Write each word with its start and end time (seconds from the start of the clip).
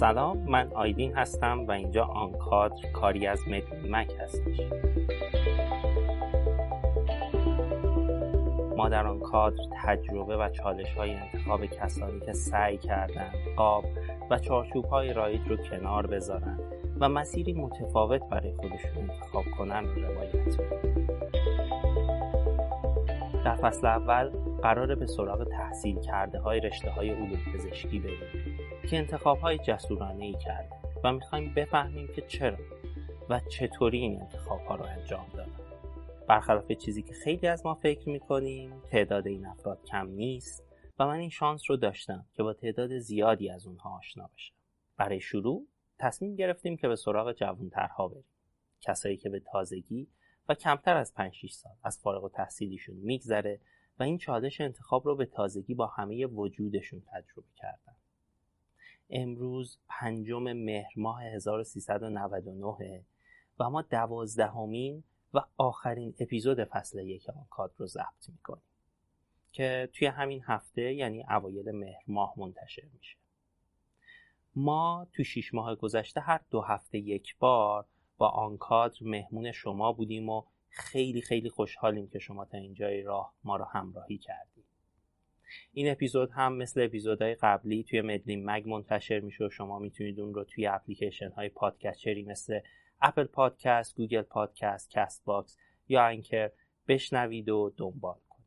سلام 0.00 0.38
من 0.38 0.72
آیدین 0.74 1.14
هستم 1.14 1.66
و 1.66 1.70
اینجا 1.70 2.04
آنکادر 2.04 2.90
کاری 2.92 3.26
از 3.26 3.48
مدین 3.48 3.96
مک 3.96 4.12
هستش. 4.20 4.60
ما 8.76 8.88
در 8.88 9.06
آن 9.06 9.20
کادر 9.20 9.62
تجربه 9.82 10.36
و 10.36 10.48
چالش 10.48 10.92
های 10.92 11.14
انتخاب 11.14 11.66
کسانی 11.66 12.20
که 12.20 12.32
سعی 12.32 12.78
کردند 12.78 13.34
قاب 13.56 13.84
و 14.30 14.38
چارچوب 14.38 14.84
های 14.84 15.12
رایج 15.12 15.40
رو 15.48 15.56
کنار 15.56 16.06
بذارن 16.06 16.58
و 17.00 17.08
مسیری 17.08 17.52
متفاوت 17.52 18.22
برای 18.30 18.52
خودشون 18.52 19.10
انتخاب 19.10 19.44
کنن 19.58 19.84
رو 19.84 20.02
روایت 20.02 20.60
در 23.44 23.54
فصل 23.54 23.86
اول 23.86 24.30
قراره 24.62 24.94
به 24.94 25.06
سراغ 25.06 25.48
تحصیل 25.48 26.00
کرده 26.00 26.38
های 26.38 26.60
رشته 26.60 26.90
های 26.90 27.10
علوم 27.10 27.38
پزشکی 27.54 27.98
بریم. 27.98 28.39
که 28.88 28.98
انتخاب 28.98 29.38
های 29.38 29.58
جسورانه 29.58 30.24
ای 30.24 30.34
کرده 30.44 30.76
و 31.04 31.12
می‌خوایم 31.12 31.54
بفهمیم 31.54 32.08
که 32.16 32.22
چرا 32.22 32.58
و 33.28 33.40
چطوری 33.40 33.98
این 33.98 34.20
انتخاب 34.20 34.60
ها 34.60 34.74
رو 34.74 34.84
انجام 34.84 35.26
دادن 35.34 35.52
برخلاف 36.28 36.72
چیزی 36.72 37.02
که 37.02 37.14
خیلی 37.14 37.46
از 37.46 37.66
ما 37.66 37.74
فکر 37.74 38.08
می‌کنیم 38.08 38.82
تعداد 38.90 39.26
این 39.26 39.46
افراد 39.46 39.84
کم 39.84 40.06
نیست 40.06 40.64
و 40.98 41.06
من 41.06 41.18
این 41.18 41.30
شانس 41.30 41.62
رو 41.68 41.76
داشتم 41.76 42.26
که 42.34 42.42
با 42.42 42.52
تعداد 42.52 42.98
زیادی 42.98 43.50
از 43.50 43.66
اونها 43.66 43.98
آشنا 43.98 44.30
بشم. 44.34 44.54
برای 44.96 45.20
شروع 45.20 45.66
تصمیم 45.98 46.36
گرفتیم 46.36 46.76
که 46.76 46.88
به 46.88 46.96
سراغ 46.96 47.32
جوانترها 47.32 48.08
بریم. 48.08 48.24
کسایی 48.80 49.16
که 49.16 49.28
به 49.28 49.40
تازگی 49.40 50.08
و 50.48 50.54
کمتر 50.54 50.96
از 50.96 51.14
5 51.14 51.34
6 51.34 51.52
سال 51.52 51.72
از 51.82 51.98
فارغ 51.98 52.24
و 52.24 52.28
تحصیلیشون 52.28 52.96
میگذره 52.96 53.60
و 53.98 54.02
این 54.02 54.18
چالش 54.18 54.60
انتخاب 54.60 55.06
رو 55.06 55.16
به 55.16 55.26
تازگی 55.26 55.74
با 55.74 55.86
همه 55.86 56.26
وجودشون 56.26 57.00
تجربه 57.00 57.48
کردن. 57.56 57.99
امروز 59.10 59.78
پنجم 59.88 60.52
مهر 60.52 60.92
ماه 60.96 61.22
1399 61.24 63.04
و 63.58 63.70
ما 63.70 63.82
دوازدهمین 63.82 65.04
و 65.34 65.40
آخرین 65.56 66.14
اپیزود 66.20 66.64
فصل 66.64 66.98
یک 66.98 67.28
آن 67.28 67.46
کادر 67.50 67.74
رو 67.76 67.86
ضبط 67.86 68.28
می‌کنیم 68.28 68.62
که 69.52 69.88
توی 69.92 70.06
همین 70.06 70.42
هفته 70.44 70.82
یعنی 70.94 71.24
اوایل 71.30 71.70
مهر 71.70 72.02
ماه 72.06 72.34
منتشر 72.36 72.88
میشه. 72.92 73.16
ما 74.54 75.06
تو 75.12 75.24
شیش 75.24 75.54
ماه 75.54 75.74
گذشته 75.74 76.20
هر 76.20 76.40
دو 76.50 76.60
هفته 76.60 76.98
یک 76.98 77.36
بار 77.38 77.86
با 78.18 78.28
آن 78.28 78.56
کادر 78.56 78.96
مهمون 79.00 79.52
شما 79.52 79.92
بودیم 79.92 80.28
و 80.28 80.42
خیلی 80.68 81.20
خیلی 81.20 81.50
خوشحالیم 81.50 82.08
که 82.08 82.18
شما 82.18 82.44
تا 82.44 82.58
اینجای 82.58 83.02
راه 83.02 83.34
ما 83.44 83.56
رو 83.56 83.64
همراهی 83.64 84.18
کردیم 84.18 84.59
این 85.72 85.90
اپیزود 85.90 86.30
هم 86.30 86.56
مثل 86.56 86.80
اپیزودهای 86.80 87.34
قبلی 87.34 87.84
توی 87.84 88.00
Medline 88.00 88.50
Mag 88.50 88.68
منتشر 88.68 89.20
میشه 89.20 89.44
و 89.44 89.50
شما 89.50 89.78
می‌تونید 89.78 90.20
اون 90.20 90.34
رو 90.34 90.44
توی 90.44 90.66
اپلیکیشن 90.66 91.30
های 91.30 91.48
پادکستری 91.48 92.22
مثل 92.22 92.60
Apple 93.02 93.24
Podcast، 93.24 93.96
Google 93.96 94.22
Podcast، 94.22 94.90
Castbox 94.90 95.56
یا 95.88 96.04
Anchor 96.04 96.50
بشنوید 96.88 97.48
و 97.48 97.74
دنبال 97.76 98.18
کنید. 98.28 98.46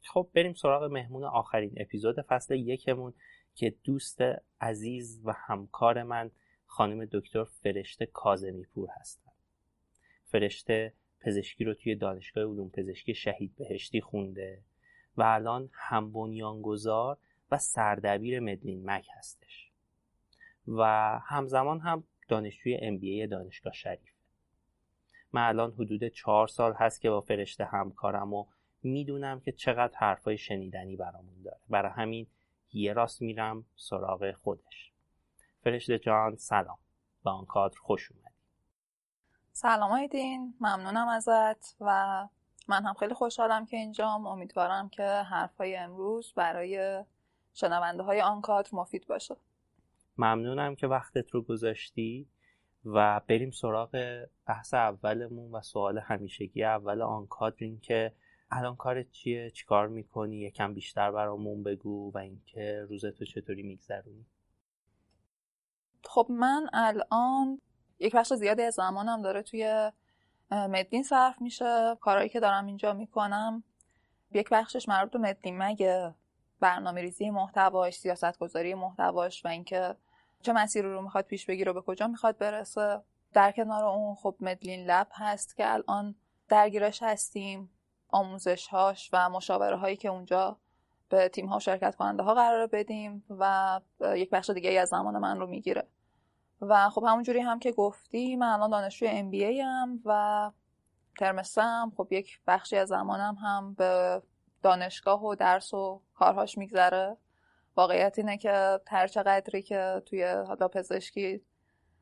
خب 0.00 0.28
بریم 0.34 0.54
سراغ 0.54 0.84
مهمون 0.84 1.24
آخرین 1.24 1.72
اپیزود 1.76 2.20
فصل 2.20 2.54
یکمون 2.54 3.14
که 3.54 3.74
دوست 3.84 4.20
عزیز 4.60 5.20
و 5.24 5.32
همکار 5.36 6.02
من 6.02 6.30
خانم 6.66 7.04
دکتر 7.12 7.44
فرشته 7.44 8.06
کازمی 8.06 8.64
پور 8.64 8.88
هستن. 9.00 9.32
فرشته 10.24 10.92
پزشکی 11.20 11.64
رو 11.64 11.74
توی 11.74 11.94
دانشگاه 11.94 12.44
علوم 12.44 12.70
پزشکی 12.70 13.14
شهید 13.14 13.56
بهشتی 13.56 14.00
خونده 14.00 14.62
و 15.16 15.22
الان 15.22 15.70
هم 15.72 16.12
بنیانگذار 16.12 17.18
و 17.50 17.58
سردبیر 17.58 18.40
مدلین 18.40 18.90
مک 18.90 19.08
هستش. 19.18 19.70
و 20.68 20.82
همزمان 21.24 21.80
هم 21.80 22.04
دانشجوی 22.28 22.78
MBA 22.78 23.30
دانشگاه 23.30 23.72
شریف. 23.72 24.12
من 25.32 25.48
الان 25.48 25.72
حدود 25.72 26.08
چهار 26.08 26.46
سال 26.46 26.74
هست 26.74 27.00
که 27.00 27.10
با 27.10 27.20
فرشته 27.20 27.64
همکارم 27.64 28.34
و 28.34 28.46
می‌دونم 28.82 29.40
که 29.40 29.52
چقدر 29.52 29.96
حرفای 29.98 30.38
شنیدنی 30.38 30.96
برامون 30.96 31.42
داره. 31.44 31.60
برای 31.68 31.92
همین 31.92 32.26
یه 32.72 32.92
راست 32.92 33.22
میرم 33.22 33.64
سراغ 33.76 34.32
خودش. 34.32 34.92
فرشته 35.64 35.98
جان 35.98 36.36
سلام. 36.36 36.78
با 37.22 37.32
آن 37.32 37.44
کادر 37.44 37.76
خوش 37.78 38.12
اومدی. 38.12 38.34
سلام 39.52 39.92
آیدین. 39.92 40.54
ممنونم 40.60 41.08
ازت 41.08 41.76
و 41.80 42.28
من 42.68 42.84
هم 42.84 42.94
خیلی 42.94 43.14
خوشحالم 43.14 43.66
که 43.66 43.76
اینجام. 43.76 44.26
امیدوارم 44.26 44.88
که 44.88 45.02
حرفای 45.02 45.76
امروز 45.76 46.32
برای 46.36 47.04
شنونده 47.54 48.02
های 48.02 48.20
آن 48.20 48.40
کادر 48.40 48.70
مفید 48.72 49.06
باشه. 49.06 49.36
ممنونم 50.18 50.74
که 50.74 50.86
وقتت 50.86 51.30
رو 51.30 51.42
گذاشتی 51.42 52.28
و 52.84 53.20
بریم 53.26 53.50
سراغ 53.50 54.24
بحث 54.46 54.74
اولمون 54.74 55.52
و 55.52 55.60
سوال 55.60 55.98
همیشگی 55.98 56.64
اول 56.64 57.02
آن 57.02 57.26
کادر 57.26 57.56
این 57.58 57.80
که 57.80 58.12
الان 58.50 58.76
کارت 58.76 59.10
چیه؟ 59.10 59.50
چیکار 59.50 59.88
می‌کنی؟ 59.88 60.36
یکم 60.36 60.74
بیشتر 60.74 61.10
برامون 61.10 61.62
بگو 61.62 62.12
و 62.12 62.18
اینکه 62.18 62.86
روزتو 62.88 63.24
چطوری 63.24 63.62
میگذرونی. 63.62 64.26
خب 66.04 66.26
من 66.30 66.66
الان 66.72 67.60
یک 67.98 68.16
بخش 68.16 68.32
زیادی 68.32 68.62
از 68.62 68.74
زمانم 68.74 69.22
داره 69.22 69.42
توی 69.42 69.92
مدین 70.50 71.02
صرف 71.02 71.40
میشه. 71.40 71.96
کارهایی 72.00 72.28
که 72.28 72.40
دارم 72.40 72.66
اینجا 72.66 72.92
می‌کنم. 72.92 73.64
یک 74.32 74.48
بخشش 74.50 74.88
مربوط 74.88 75.12
به 75.12 75.18
مدین 75.18 75.58
مگه 75.62 76.14
برنامه 76.60 77.00
ریزی 77.00 77.30
محتواش 77.30 77.94
سیاست 77.94 78.38
گذاری 78.38 78.74
محتواش 78.74 79.44
و 79.44 79.48
اینکه 79.48 79.94
چه 80.42 80.52
مسیری 80.52 80.88
رو 80.88 81.02
می‌خواد 81.02 81.24
پیش 81.24 81.46
بگیره 81.46 81.72
به 81.72 81.80
کجا 81.80 82.06
می‌خواد 82.06 82.38
برسه. 82.38 83.00
در 83.32 83.52
کنار 83.52 83.84
اون 83.84 84.14
خب 84.14 84.36
مدلین 84.40 84.86
لب 84.86 85.08
هست 85.12 85.56
که 85.56 85.72
الان 85.72 86.14
درگیرش 86.48 87.02
هستیم. 87.02 87.70
آموزش 88.08 88.68
هاش 88.68 89.10
و 89.12 89.30
مشاوره 89.30 89.76
هایی 89.76 89.96
که 89.96 90.08
اونجا 90.08 90.56
به 91.08 91.28
تیم 91.28 91.46
ها 91.46 91.56
و 91.56 91.60
شرکت 91.60 91.96
کننده 91.96 92.22
ها 92.22 92.34
قرار 92.34 92.66
بدیم 92.66 93.24
و 93.30 93.80
یک 94.00 94.30
بخش 94.30 94.50
دیگه 94.50 94.80
از 94.80 94.88
زمان 94.88 95.18
من 95.18 95.40
رو 95.40 95.46
می‌گیره. 95.46 95.88
و 96.60 96.90
خب 96.90 97.04
همونجوری 97.04 97.40
هم 97.40 97.58
که 97.58 97.72
گفتی 97.72 98.36
من 98.36 98.46
الان 98.46 98.70
دانشجوی 98.70 99.08
ام 99.08 99.30
بی 99.30 99.60
هم 99.60 100.00
و 100.04 100.50
ترمستم 101.18 101.92
خب 101.96 102.08
یک 102.10 102.40
بخشی 102.46 102.76
از 102.76 102.88
زمانم 102.88 103.34
هم 103.34 103.74
به 103.74 104.22
دانشگاه 104.62 105.24
و 105.24 105.34
درس 105.34 105.74
و 105.74 106.02
کارهاش 106.14 106.58
میگذره. 106.58 107.16
واقعیت 107.76 108.18
اینه 108.18 108.38
که 108.38 108.80
هر 108.88 109.06
چقدری 109.06 109.62
که 109.62 110.02
توی 110.06 110.24
حالا 110.24 110.68
پزشکی 110.68 111.40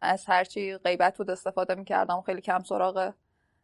از 0.00 0.26
هرچی 0.26 0.76
غیبت 0.76 1.18
بود 1.18 1.30
استفاده 1.30 1.74
می‌کردم 1.74 2.22
خیلی 2.22 2.40
کم 2.40 2.62
سراغ 2.62 3.12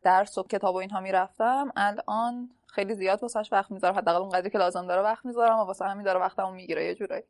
درس 0.02 0.38
و 0.38 0.42
کتاب 0.42 0.74
و 0.74 0.78
اینها 0.78 1.00
می‌رفتم 1.00 1.72
الان 1.76 2.50
خیلی 2.66 2.94
زیاد 2.94 3.22
واسش 3.22 3.48
وقت 3.52 3.70
می‌ذارم. 3.70 3.94
حداقل 3.94 4.20
اونقدری 4.20 4.50
که 4.50 4.58
لازم 4.58 4.86
داره 4.86 5.02
وقت 5.02 5.24
می‌ذارم 5.24 5.58
و 5.58 5.62
واسه 5.64 5.84
همین 5.84 6.04
داره 6.04 6.20
وقتمو 6.20 6.52
می‌گیره 6.52 6.84
یه 6.84 6.94
جورایی. 6.94 7.22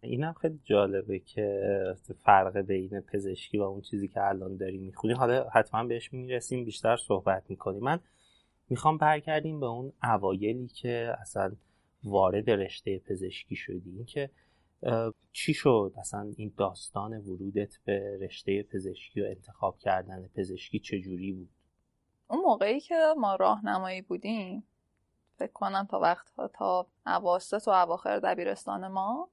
اینم 0.00 0.32
خیلی 0.32 0.60
جالبه 0.64 1.18
که 1.18 1.96
فرق 2.24 2.56
بین 2.58 3.00
پزشکی 3.00 3.58
و 3.58 3.62
اون 3.62 3.80
چیزی 3.80 4.08
که 4.08 4.28
الان 4.28 4.56
داری 4.56 4.78
می‌خونی. 4.78 5.14
حالا 5.14 5.48
حتما 5.48 5.84
بهش 5.84 6.12
می‌رسیم 6.12 6.64
بیشتر 6.64 6.96
صحبت 6.96 7.44
می‌کنیم. 7.48 7.82
من 7.82 8.00
می‌خوام 8.68 8.98
برگردیم 8.98 9.60
به 9.60 9.66
اون 9.66 9.92
اوایلی 10.02 10.68
که 10.68 11.14
اصلا 11.20 11.52
وارد 12.04 12.50
رشته 12.50 12.98
پزشکی 12.98 13.56
شدی. 13.56 13.90
این 13.90 14.04
که 14.04 14.30
چی 15.32 15.54
شد؟ 15.54 15.92
اصلا 15.98 16.32
این 16.36 16.52
داستان 16.56 17.12
ورودت 17.12 17.78
به 17.84 18.18
رشته 18.20 18.62
پزشکی 18.62 19.20
و 19.20 19.24
انتخاب 19.24 19.78
کردن 19.78 20.28
پزشکی 20.34 20.78
چجوری 20.78 21.32
بود؟ 21.32 21.50
اون 22.30 22.40
موقعی 22.40 22.80
که 22.80 22.94
ما 23.16 23.34
راهنمایی 23.36 24.02
بودیم 24.02 24.64
فکر 25.38 25.52
کنم 25.52 25.86
تا 25.90 26.00
وقت 26.00 26.32
تا 26.54 26.86
اواسط 27.06 27.68
و 27.68 27.70
اواخر 27.70 28.18
دبیرستان 28.18 28.88
ما 28.88 29.30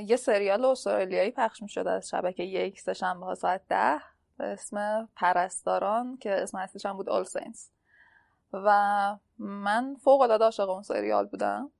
یه 0.00 0.16
سریال 0.16 0.64
استرالیایی 0.64 1.30
پخش 1.30 1.62
می 1.62 1.68
شده 1.68 1.90
از 1.90 2.08
شبکه 2.08 2.42
یک 2.42 2.80
سهشنبه 2.80 3.26
ها 3.26 3.34
ساعت 3.34 3.62
ده 3.68 4.00
به 4.38 4.44
اسم 4.44 5.08
پرستاران 5.16 6.16
که 6.16 6.42
اسم 6.42 6.58
اصلیش 6.58 6.86
هم 6.86 6.96
بود 6.96 7.08
All 7.08 7.24
Saints 7.24 7.70
و 8.52 9.16
من 9.38 9.96
فوق 10.00 10.20
العاده 10.20 10.44
عاشق 10.44 10.68
اون 10.68 10.82
سریال 10.82 11.26
بودم. 11.26 11.70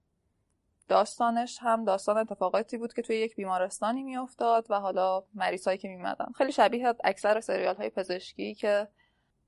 داستانش 0.88 1.58
هم 1.62 1.84
داستان 1.84 2.18
اتفاقاتی 2.18 2.76
بود 2.76 2.92
که 2.92 3.02
توی 3.02 3.16
یک 3.16 3.36
بیمارستانی 3.36 4.02
میافتاد 4.02 4.66
و 4.70 4.80
حالا 4.80 5.22
مریضایی 5.34 5.78
که 5.78 5.88
میمدن. 5.88 6.32
خیلی 6.34 6.52
شبیه 6.52 6.94
اکثر 7.04 7.40
سریال 7.40 7.76
های 7.76 7.90
پزشکی 7.90 8.54
که 8.54 8.88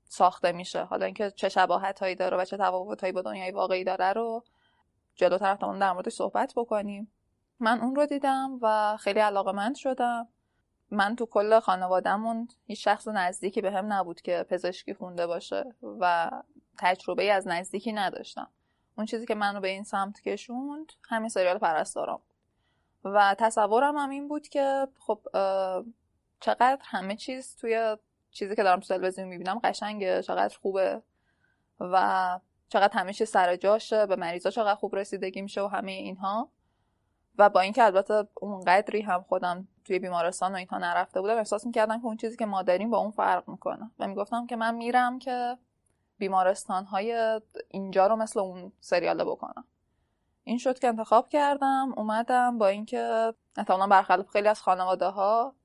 ساخته 0.03 0.51
میشه. 0.51 0.83
حالا 0.83 1.05
اینکه 1.05 1.31
چه 1.31 1.49
شباهت 1.49 1.99
هایی 1.99 2.15
داره 2.15 2.37
و 2.37 2.45
چه 2.45 2.57
تفاوت 2.57 3.01
هایی 3.01 3.13
با 3.13 3.21
دنیای 3.21 3.51
واقعی 3.51 3.83
داره 3.83 4.13
رو 4.13 4.43
جلوتر 5.15 5.51
احتمال 5.51 5.79
در 5.79 5.91
موردش 5.91 6.13
صحبت 6.13 6.53
بکنیم. 6.55 7.11
من 7.59 7.79
اون 7.79 7.95
رو 7.95 8.05
دیدم 8.05 8.59
و 8.61 8.97
خیلی 8.97 9.19
علاقه 9.19 9.51
مند 9.51 9.75
شدم. 9.75 10.27
من 10.91 11.15
تو 11.15 11.25
کل 11.25 11.59
خانوادهمون 11.59 12.47
هیچ 12.65 12.83
شخص 12.83 13.07
نزدیکی 13.07 13.61
به 13.61 13.71
هم 13.71 13.93
نبود 13.93 14.21
که 14.21 14.45
پزشکی 14.49 14.93
خونده 14.93 15.27
باشه 15.27 15.75
و 15.99 16.31
تجربه 16.77 17.31
از 17.31 17.47
نزدیکی 17.47 17.93
نداشتم. 17.93 18.49
اون 18.97 19.05
چیزی 19.05 19.25
که 19.25 19.35
منو 19.35 19.59
به 19.59 19.67
این 19.67 19.83
سمت 19.83 20.21
کشوند 20.21 20.93
همین 21.09 21.29
سریال 21.29 21.57
پرستاران 21.57 22.19
و 23.03 23.35
تصورم 23.39 23.97
هم 23.97 24.09
این 24.09 24.27
بود 24.27 24.47
که 24.47 24.87
خب 24.99 25.19
چقدر 26.39 26.77
همه 26.81 27.15
چیز 27.15 27.55
توی 27.55 27.97
چیزی 28.31 28.55
که 28.55 28.63
دارم 28.63 28.79
تو 28.79 28.87
تلویزیون 28.87 29.27
می‌بینم 29.27 29.59
قشنگه 29.63 30.21
چقدر 30.21 30.57
خوبه 30.57 31.01
و 31.79 32.39
چقدر 32.69 32.99
همه 32.99 33.13
چیز 33.13 33.29
سر 33.29 33.55
جاشه 33.55 34.05
به 34.05 34.15
مریضا 34.15 34.49
چقدر 34.49 34.75
خوب 34.75 34.95
رسیدگی 34.95 35.41
میشه 35.41 35.61
و 35.61 35.67
همه 35.67 35.91
اینها. 35.91 36.49
و 37.37 37.49
با 37.49 37.59
اینکه 37.59 37.83
البته 37.83 38.27
اون 38.33 38.61
قدری 38.61 39.01
هم 39.01 39.25
خودم 39.29 39.67
توی 39.85 39.99
بیمارستان 39.99 40.53
و 40.53 40.55
اینها 40.55 40.77
نرفته 40.77 41.21
بودم 41.21 41.37
احساس 41.37 41.65
می‌کردم 41.65 41.99
که 41.99 42.05
اون 42.05 42.17
چیزی 42.17 42.37
که 42.37 42.45
ما 42.45 42.61
داریم 42.63 42.89
با 42.89 42.97
اون 42.97 43.11
فرق 43.11 43.49
می‌کنه. 43.49 43.91
و 43.99 44.07
می‌گفتم 44.07 44.47
که 44.47 44.55
من 44.55 44.75
میرم 44.75 45.19
که 45.19 45.57
بیمارستان 46.17 46.85
های 46.85 47.41
اینجا 47.67 48.07
رو 48.07 48.15
مثل 48.15 48.39
اون 48.39 48.71
سریاله 48.79 49.23
بکنم. 49.23 49.65
این 50.43 50.57
شد 50.57 50.79
که 50.79 50.87
انتخاب 50.87 51.29
کردم 51.29 51.93
اومدم 51.97 52.57
با 52.57 52.67
اینکه 52.67 53.33
احتمالا 53.57 53.87
برخلاف 53.87 54.29
خیلی 54.29 54.47
از 54.47 54.61
خانواده 54.61 55.05
ها 55.05 55.55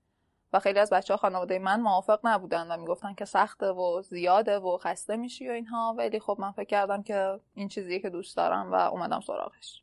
و 0.52 0.58
خیلی 0.58 0.78
از 0.78 0.90
بچه 0.90 1.14
ها 1.14 1.18
خانواده 1.18 1.58
من 1.58 1.80
موافق 1.80 2.20
نبودن 2.24 2.72
و 2.72 2.76
می‌گفتن 2.76 3.14
که 3.14 3.24
سخته 3.24 3.66
و 3.66 4.02
زیاده 4.02 4.58
و 4.58 4.76
خسته 4.76 5.16
میشی 5.16 5.48
و 5.48 5.52
اینها. 5.52 5.94
ولی 5.98 6.20
خب 6.20 6.36
من 6.38 6.50
فکر 6.52 6.64
کردم 6.64 7.02
که 7.02 7.40
این 7.54 7.68
چیزیه 7.68 7.98
که 7.98 8.10
دوست 8.10 8.36
دارم 8.36 8.72
و 8.72 8.74
اومدم 8.74 9.20
سراغش. 9.20 9.81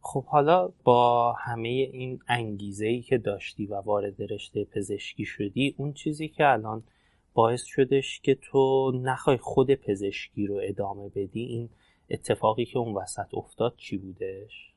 خب 0.00 0.24
حالا 0.24 0.72
با 0.84 1.32
همه 1.32 1.68
این 1.68 2.20
انگیزه 2.28 2.86
ای 2.86 3.02
که 3.02 3.18
داشتی 3.18 3.66
و 3.66 3.74
وارد 3.74 4.32
رشته 4.32 4.64
پزشکی 4.64 5.24
شدی 5.24 5.74
اون 5.78 5.92
چیزی 5.92 6.28
که 6.28 6.46
الان 6.46 6.82
باعث 7.34 7.62
شدش 7.64 8.20
که 8.20 8.34
تو 8.34 8.92
نخوای 8.94 9.36
خود 9.36 9.74
پزشکی 9.74 10.46
رو 10.46 10.60
ادامه 10.62 11.08
بدی 11.08 11.42
این 11.42 11.70
اتفاقی 12.10 12.64
که 12.64 12.78
اون 12.78 12.94
وسط 12.94 13.34
افتاد 13.34 13.76
چی 13.76 13.98
بودش؟ 13.98 14.74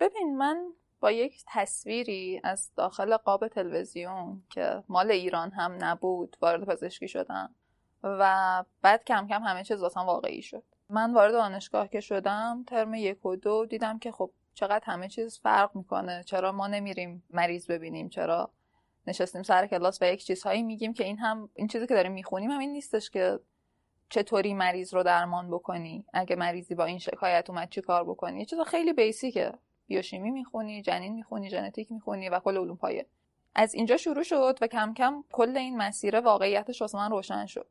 ببین 0.00 0.36
من 0.36 0.72
با 1.00 1.10
یک 1.10 1.44
تصویری 1.46 2.40
از 2.44 2.70
داخل 2.76 3.16
قاب 3.16 3.48
تلویزیون 3.48 4.42
که 4.50 4.82
مال 4.88 5.10
ایران 5.10 5.50
هم 5.50 5.78
نبود 5.80 6.36
وارد 6.40 6.64
پزشکی 6.64 7.08
شدم 7.08 7.54
و 8.02 8.64
بعد 8.82 9.04
کم 9.04 9.26
کم 9.26 9.42
همه 9.42 9.64
چیز 9.64 9.82
واسم 9.82 10.00
واقعی 10.00 10.42
شد 10.42 10.64
من 10.90 11.12
وارد 11.14 11.32
دانشگاه 11.32 11.88
که 11.88 12.00
شدم 12.00 12.64
ترم 12.66 12.94
یک 12.94 13.26
و 13.26 13.36
دو 13.36 13.66
دیدم 13.66 13.98
که 13.98 14.12
خب 14.12 14.30
چقدر 14.54 14.84
همه 14.84 15.08
چیز 15.08 15.38
فرق 15.38 15.76
می‌کنه. 15.76 16.22
چرا 16.26 16.52
ما 16.52 16.66
نمیریم 16.66 17.24
مریض 17.30 17.66
ببینیم؟ 17.66 18.08
چرا 18.08 18.50
نشستیم 19.06 19.42
سر 19.42 19.66
کلاس 19.66 20.02
و 20.02 20.04
یک 20.04 20.24
چیزهایی 20.24 20.62
میگیم 20.62 20.92
که 20.92 21.04
این 21.04 21.18
هم 21.18 21.50
این 21.54 21.68
چیزی 21.68 21.86
که 21.86 21.94
داریم 21.94 22.12
می‌خونیم 22.12 22.50
هم 22.50 22.58
این 22.58 22.72
نیستش 22.72 23.10
که 23.10 23.40
چطوری 24.08 24.54
مریض 24.54 24.94
رو 24.94 25.02
درمان 25.02 25.50
بکنی؟ 25.50 26.06
اگه 26.12 26.36
مریضی 26.36 26.74
با 26.74 26.84
این 26.84 26.98
شکایت 26.98 27.50
اومد 27.50 27.70
چی 27.70 27.80
کار 27.80 28.04
بکنی؟ 28.04 28.38
یه 28.38 28.44
چیز 28.44 28.60
خیلی 28.60 28.92
بیسیکه. 28.92 29.52
بیوشیمی 29.86 30.30
می‌خونی 30.30 30.82
جنین 30.82 31.14
می‌خونی 31.14 31.50
ژنتیک 31.50 31.92
می‌خونی 31.92 32.28
و 32.28 32.40
کل 32.40 32.56
علوم 32.58 32.76
پایه 32.76 33.06
از 33.54 33.74
اینجا 33.74 33.96
شروع 33.96 34.22
شد 34.22 34.58
و 34.60 34.66
کم 34.66 34.94
کم 34.94 35.24
کل 35.32 35.56
این 35.56 35.76
مسیر 35.76 36.20
واقعیتش 36.20 36.80
واسه 36.82 36.98
من 36.98 37.10
روشن 37.10 37.46
شد. 37.46 37.66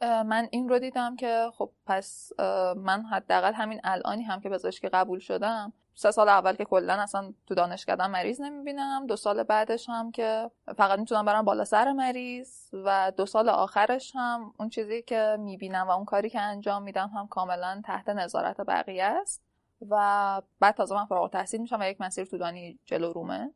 من 0.00 0.48
این 0.50 0.68
رو 0.68 0.78
دیدم 0.78 1.16
که 1.16 1.50
خب 1.54 1.70
پس 1.86 2.32
من 2.76 3.04
حداقل 3.12 3.52
همین 3.52 3.80
الانی 3.84 4.22
هم 4.22 4.40
که 4.40 4.48
پزشکی 4.48 4.88
قبول 4.88 5.18
شدم. 5.18 5.72
سه 5.94 6.10
سال 6.10 6.28
اول 6.28 6.54
که 6.54 6.64
کلا 6.64 6.94
اصلا 6.94 7.32
تو 7.46 7.54
دانشکده 7.54 8.06
مریض 8.06 8.40
نمی‌بینم. 8.40 9.06
دو 9.06 9.16
سال 9.16 9.42
بعدش 9.42 9.88
هم 9.88 10.12
که 10.12 10.50
فقط 10.76 10.98
می‌تونم 10.98 11.24
برم 11.24 11.44
بالا 11.44 11.64
سر 11.64 11.92
مریض 11.92 12.68
و 12.72 13.12
دو 13.16 13.26
سال 13.26 13.48
آخرش 13.48 14.12
هم 14.14 14.54
اون 14.58 14.68
چیزی 14.68 15.02
که 15.02 15.36
می‌بینم 15.40 15.86
و 15.88 15.90
اون 15.90 16.04
کاری 16.04 16.30
که 16.30 16.40
انجام 16.40 16.82
میدم 16.82 17.08
هم 17.08 17.26
کاملا 17.26 17.82
تحت 17.84 18.08
نظارت 18.08 18.60
بقیه 18.60 19.04
است. 19.04 19.42
و 19.90 20.42
بعد 20.60 20.74
تازه 20.74 20.94
من 20.94 21.04
فارغ 21.04 21.30
تحصیل 21.30 21.60
میشم 21.60 21.80
و 21.80 21.88
یک 21.88 22.00
مسیر 22.00 22.24
طولانی 22.24 22.78
جلو 22.86 23.12
رومه. 23.12 23.50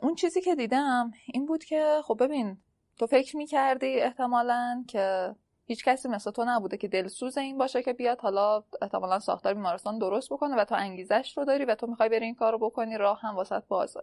اون 0.00 0.14
چیزی 0.14 0.40
که 0.40 0.54
دیدم 0.54 1.12
این 1.26 1.46
بود 1.46 1.64
که 1.64 2.00
خب 2.04 2.24
ببین 2.24 2.58
تو 2.98 3.06
فکر 3.06 3.36
می‌کردی 3.36 4.00
احتمالا 4.00 4.84
که 4.88 5.34
هیچ 5.66 5.84
کسی 5.84 6.08
مثل 6.08 6.30
تو 6.30 6.44
نبوده 6.44 6.76
که 6.76 6.88
دلسوز 6.88 7.38
این 7.38 7.58
باشه 7.58 7.82
که 7.82 7.92
بیاد 7.92 8.20
حالا 8.20 8.62
احتمالا 8.82 9.18
ساختار 9.18 9.54
بیمارستان 9.54 9.98
درست 9.98 10.32
بکنه 10.32 10.56
و 10.56 10.64
تو 10.64 10.74
انگیزش 10.74 11.38
رو 11.38 11.44
داری 11.44 11.64
و 11.64 11.74
تو 11.74 11.86
می‌خوای 11.86 12.08
بری 12.08 12.24
این 12.24 12.34
کارو 12.34 12.58
بکنی 12.58 12.96
راه 12.96 13.20
هم 13.20 13.36
واسط 13.36 13.62
بازه. 13.68 14.02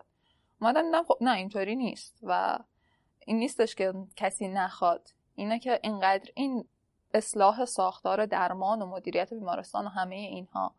اومدم 0.62 0.86
دیدم 0.86 1.04
خب 1.04 1.18
نه 1.22 1.36
اینطوری 1.36 1.75
نیست 1.75 2.19
و 2.24 2.60
این 3.25 3.40
نیستش 3.40 3.75
که 3.75 3.94
کسی 4.16 4.48
نخواد. 4.48 5.10
اینه 5.36 5.60
که 5.60 5.80
اینقدر 5.84 6.31
این 6.36 6.66
اصلاح 7.13 7.66
ساختار 7.66 8.25
درمان 8.25 8.81
و 8.81 8.86
مدیریت 8.86 9.34
بیمارستان 9.34 9.86
و 9.86 9.90
همه 9.90 10.16
اینها 10.16 10.75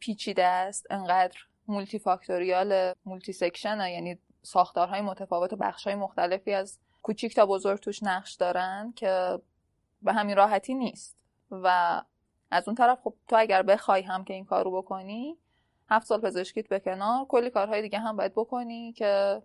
پیچیده 0.00 0.44
است 0.44 0.86
انقدر 0.90 1.38
multifactorial 1.68 2.94
multi-section 3.04 3.88
یعنی 3.88 4.18
ساختارهای 4.42 5.00
متفاوت 5.00 5.52
و 5.52 5.56
بخشهای 5.56 5.94
مختلفی 5.94 6.52
از 6.52 6.78
کوچیک 7.02 7.34
تا 7.34 7.46
بزرگ 7.46 7.80
توش 7.80 8.02
نقش 8.02 8.34
دارن 8.34 8.92
که 8.96 9.38
به 10.06 10.12
همین 10.12 10.36
راحتی 10.36 10.74
نیست. 10.74 11.16
و 11.50 12.02
از 12.50 12.68
اون 12.68 12.74
طرف 12.74 13.00
خب 13.04 13.14
تو 13.28 13.36
اگر 13.38 13.62
بخوای 13.62 14.02
هم 14.02 14.24
که 14.24 14.34
این 14.34 14.44
کار 14.44 14.64
رو 14.64 14.82
بکنی 14.82 15.38
هفت 15.90 16.06
سال 16.06 16.20
پزشکیت 16.20 16.68
به 16.68 16.80
کنار 16.80 17.24
کلی 17.24 17.50
کارهای 17.50 17.82
دیگه 17.82 17.98
هم 17.98 18.16
باید 18.16 18.32
بکنی 18.32 18.92
که 18.92 19.42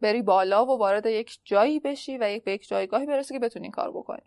بری 0.00 0.22
بالا 0.22 0.66
و 0.66 0.78
وارد 0.78 1.06
یک 1.06 1.38
جایی 1.44 1.80
بشی 1.80 2.18
و 2.18 2.30
یک 2.30 2.44
به 2.44 2.52
یک 2.52 2.68
جایگاهی 2.68 3.06
برسی 3.06 3.34
که 3.34 3.40
بتونی 3.40 3.64
این 3.64 3.72
کار 3.72 3.90
بکنی. 3.90 4.22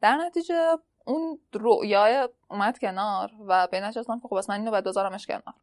در 0.00 0.16
نتیجه 0.16 0.78
اون 1.04 1.38
رویای 1.52 2.28
اومد 2.50 2.78
کنار 2.78 3.30
و 3.46 3.66
به 3.66 3.80
نچستم 3.80 4.20
که 4.20 4.28
خب 4.28 4.40
من 4.48 4.58
اینو 4.58 4.70
باید 4.70 4.84
بذارمش 4.84 5.26
کنار. 5.26 5.54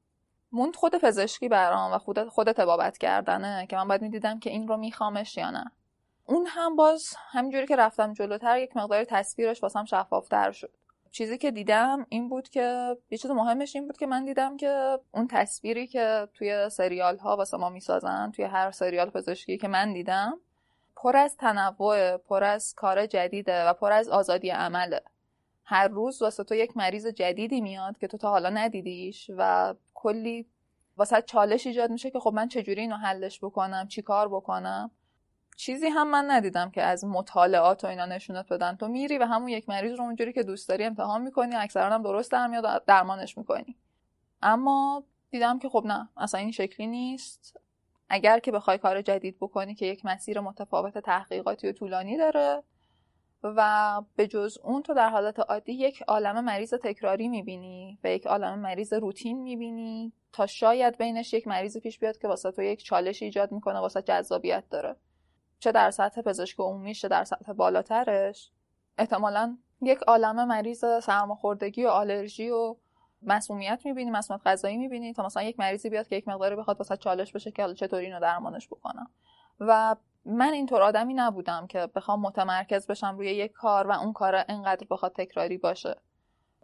موند 0.52 0.76
خود 0.76 0.96
پزشکی 0.96 1.50
برام 1.50 1.94
و 1.94 1.98
خود 1.98 2.28
خود 2.30 2.52
تبابت 2.52 2.98
کردنه 2.98 3.68
که 3.68 3.76
من 3.76 3.88
باید 3.88 4.02
می‌دیدم 4.02 4.40
که 4.40 4.50
این 4.50 4.68
رو 4.68 4.78
میخوامش 4.78 5.38
یا 5.38 5.52
نه. 5.52 5.72
اون 6.32 6.46
هم 6.48 6.76
باز 6.76 7.14
همینجوری 7.32 7.68
که 7.68 7.76
رفتم 7.76 8.14
جلوتر 8.14 8.60
یک 8.60 8.78
مقدار 8.78 9.04
تصویرش 9.04 9.64
واسم 9.64 9.86
شفافتر 9.86 10.52
شد. 10.52 10.72
چیزی 11.12 11.38
که 11.38 11.52
دیدم 11.52 12.06
این 12.10 12.30
بود 12.30 12.50
که 12.50 12.98
یه 13.10 13.18
چیز 13.18 13.32
مهمش 13.32 13.76
این 13.76 13.88
بود 13.88 13.98
که 13.98 14.08
من 14.08 14.26
دیدم 14.26 14.58
که 14.58 15.00
اون 15.12 15.28
تصویری 15.28 15.88
که 15.88 16.28
توی 16.34 16.70
سریال 16.70 17.18
ها 17.18 17.38
واسه 17.38 17.58
ما 17.58 17.70
می‌سازن 17.70 18.32
توی 18.32 18.46
هر 18.46 18.72
سریال 18.72 19.10
پزشکی 19.10 19.58
که 19.58 19.68
من 19.68 19.94
دیدم 19.94 20.40
پر 20.96 21.18
از 21.18 21.38
تنوع 21.38 22.18
پر 22.18 22.44
از 22.44 22.74
کار 22.74 23.06
جدیده 23.06 23.66
و 23.70 23.74
پر 23.74 23.92
از 23.92 24.10
آزادی 24.10 24.50
عمله. 24.50 25.02
هر 25.64 25.88
روز 25.88 26.22
واسه 26.22 26.44
تو 26.44 26.56
یک 26.56 26.78
مریض 26.78 27.08
جدیدی 27.08 27.62
میاد 27.62 27.98
که 27.98 28.08
تو 28.08 28.18
تا 28.18 28.30
حالا 28.30 28.50
ندیدیش 28.50 29.32
و 29.38 29.74
کلی 29.94 30.48
واسه 30.98 31.22
چالش 31.22 31.68
ایجاد 31.68 31.92
میشه 31.92 32.12
که 32.12 32.20
خب 32.20 32.34
من 32.34 32.48
چجوری 32.48 32.82
اینو 32.82 32.96
حلش 32.96 33.40
بکنم 33.44 33.88
چی 33.88 34.02
کار 34.02 34.28
بکنم. 34.28 34.92
چیزی 35.62 35.88
هم 35.88 36.10
من 36.10 36.32
ندیدم 36.32 36.72
که 36.72 36.82
از 36.82 37.06
مطالعات 37.06 37.84
و 37.84 37.88
اینا 37.88 38.06
نشونت 38.06 38.54
بدن. 38.54 38.76
تو 38.76 38.88
میری 38.88 39.18
و 39.18 39.26
همون 39.26 39.48
یک 39.48 39.70
مریض 39.70 39.94
رو 39.94 40.04
اونجوری 40.04 40.34
که 40.34 40.44
دوست 40.44 40.70
داری 40.70 40.84
امتحان 40.84 41.22
می‌کنی 41.22 41.56
اکثرا 41.56 41.94
هم 41.94 42.04
درست 42.04 42.32
در 42.32 42.48
میاد 42.48 42.86
درمانش 42.86 43.38
می‌کنی. 43.38 43.76
اما 44.42 45.04
دیدم 45.30 45.60
که 45.60 45.70
خب 45.70 45.84
نه 45.86 46.10
اصلا 46.18 46.40
این 46.40 46.52
شکلی 46.52 46.88
نیست. 46.88 47.60
اگر 48.10 48.40
که 48.40 48.52
بخوای 48.52 48.78
کار 48.78 49.02
جدید 49.02 49.38
بکنی 49.42 49.76
که 49.76 49.86
یک 49.86 50.06
مسیر 50.06 50.40
متفاوت 50.40 50.98
تحقیقاتی 50.98 51.68
و 51.68 51.72
طولانی 51.72 52.18
داره 52.18 52.64
و 53.44 54.02
به 54.16 54.28
جز 54.28 54.58
اون 54.64 54.82
تو 54.82 54.94
در 54.94 55.10
حالت 55.10 55.40
عادی 55.40 55.74
یک 55.74 56.02
عالم 56.02 56.44
مریض 56.44 56.74
تکراری 56.74 57.28
می‌بینی 57.28 58.00
و 58.04 58.12
یک 58.12 58.28
عالم 58.28 58.60
مریض 58.60 58.94
روتین 58.94 59.42
می‌بینی 59.42 60.14
تا 60.34 60.46
شاید 60.46 60.98
بینش 60.98 61.34
یک 61.34 61.48
مریض 61.48 61.78
پیش 61.78 62.00
بیاد 62.00 62.18
که 62.18 62.28
واسه 62.28 62.52
تو 62.52 62.62
یک 62.62 62.84
چالش 62.84 63.24
ایجاد 63.24 63.52
می‌کنه 63.52 63.80
واسه 63.80 64.02
جذابیت 64.02 64.64
داره. 64.70 64.96
چه 65.62 65.72
در 65.72 65.92
سطح 65.92 66.22
پزشک 66.22 66.60
عمومی 66.60 66.96
چه 66.96 67.08
در 67.08 67.24
سطح 67.24 67.54
بالاترش. 67.54 68.52
احتمالا 68.98 69.58
یک 69.82 70.00
عالم 70.00 70.48
مریض 70.48 70.86
سرماخوردگی 71.04 71.86
و 71.86 71.88
آلرژی 71.88 72.50
و 72.50 72.76
مسمومیت 73.22 73.82
می‌بینی 73.86 74.12
مسمومیت 74.12 74.48
غذایی 74.48 74.78
می‌بینی 74.78 75.14
تا 75.14 75.26
مثلا 75.26 75.44
یک 75.44 75.60
مریضی 75.60 75.90
بیاد 75.90 76.08
که 76.08 76.16
یک 76.16 76.28
مقداری 76.28 76.56
بخواد 76.56 76.78
واسه 76.78 76.98
چالش 76.98 77.32
بشه 77.32 77.52
که 77.52 77.62
حالا 77.62 77.74
چطوری 77.74 78.06
اینو 78.06 78.20
درمانش 78.20 78.68
بکنم. 78.68 79.10
و 79.60 79.96
من 80.26 80.54
اینطور 80.54 80.82
آدمی 80.82 81.14
نبودم 81.14 81.68
که 81.68 81.88
بخوام 81.96 82.22
متمرکز 82.22 82.88
بشم 82.88 83.18
روی 83.18 83.28
یک 83.28 83.52
کار 83.52 83.88
و 83.88 83.92
اون 83.92 84.14
کار 84.14 84.46
انقدر 84.48 84.88
بخواد 84.90 85.14
تکراری 85.14 85.58
باشه. 85.58 85.96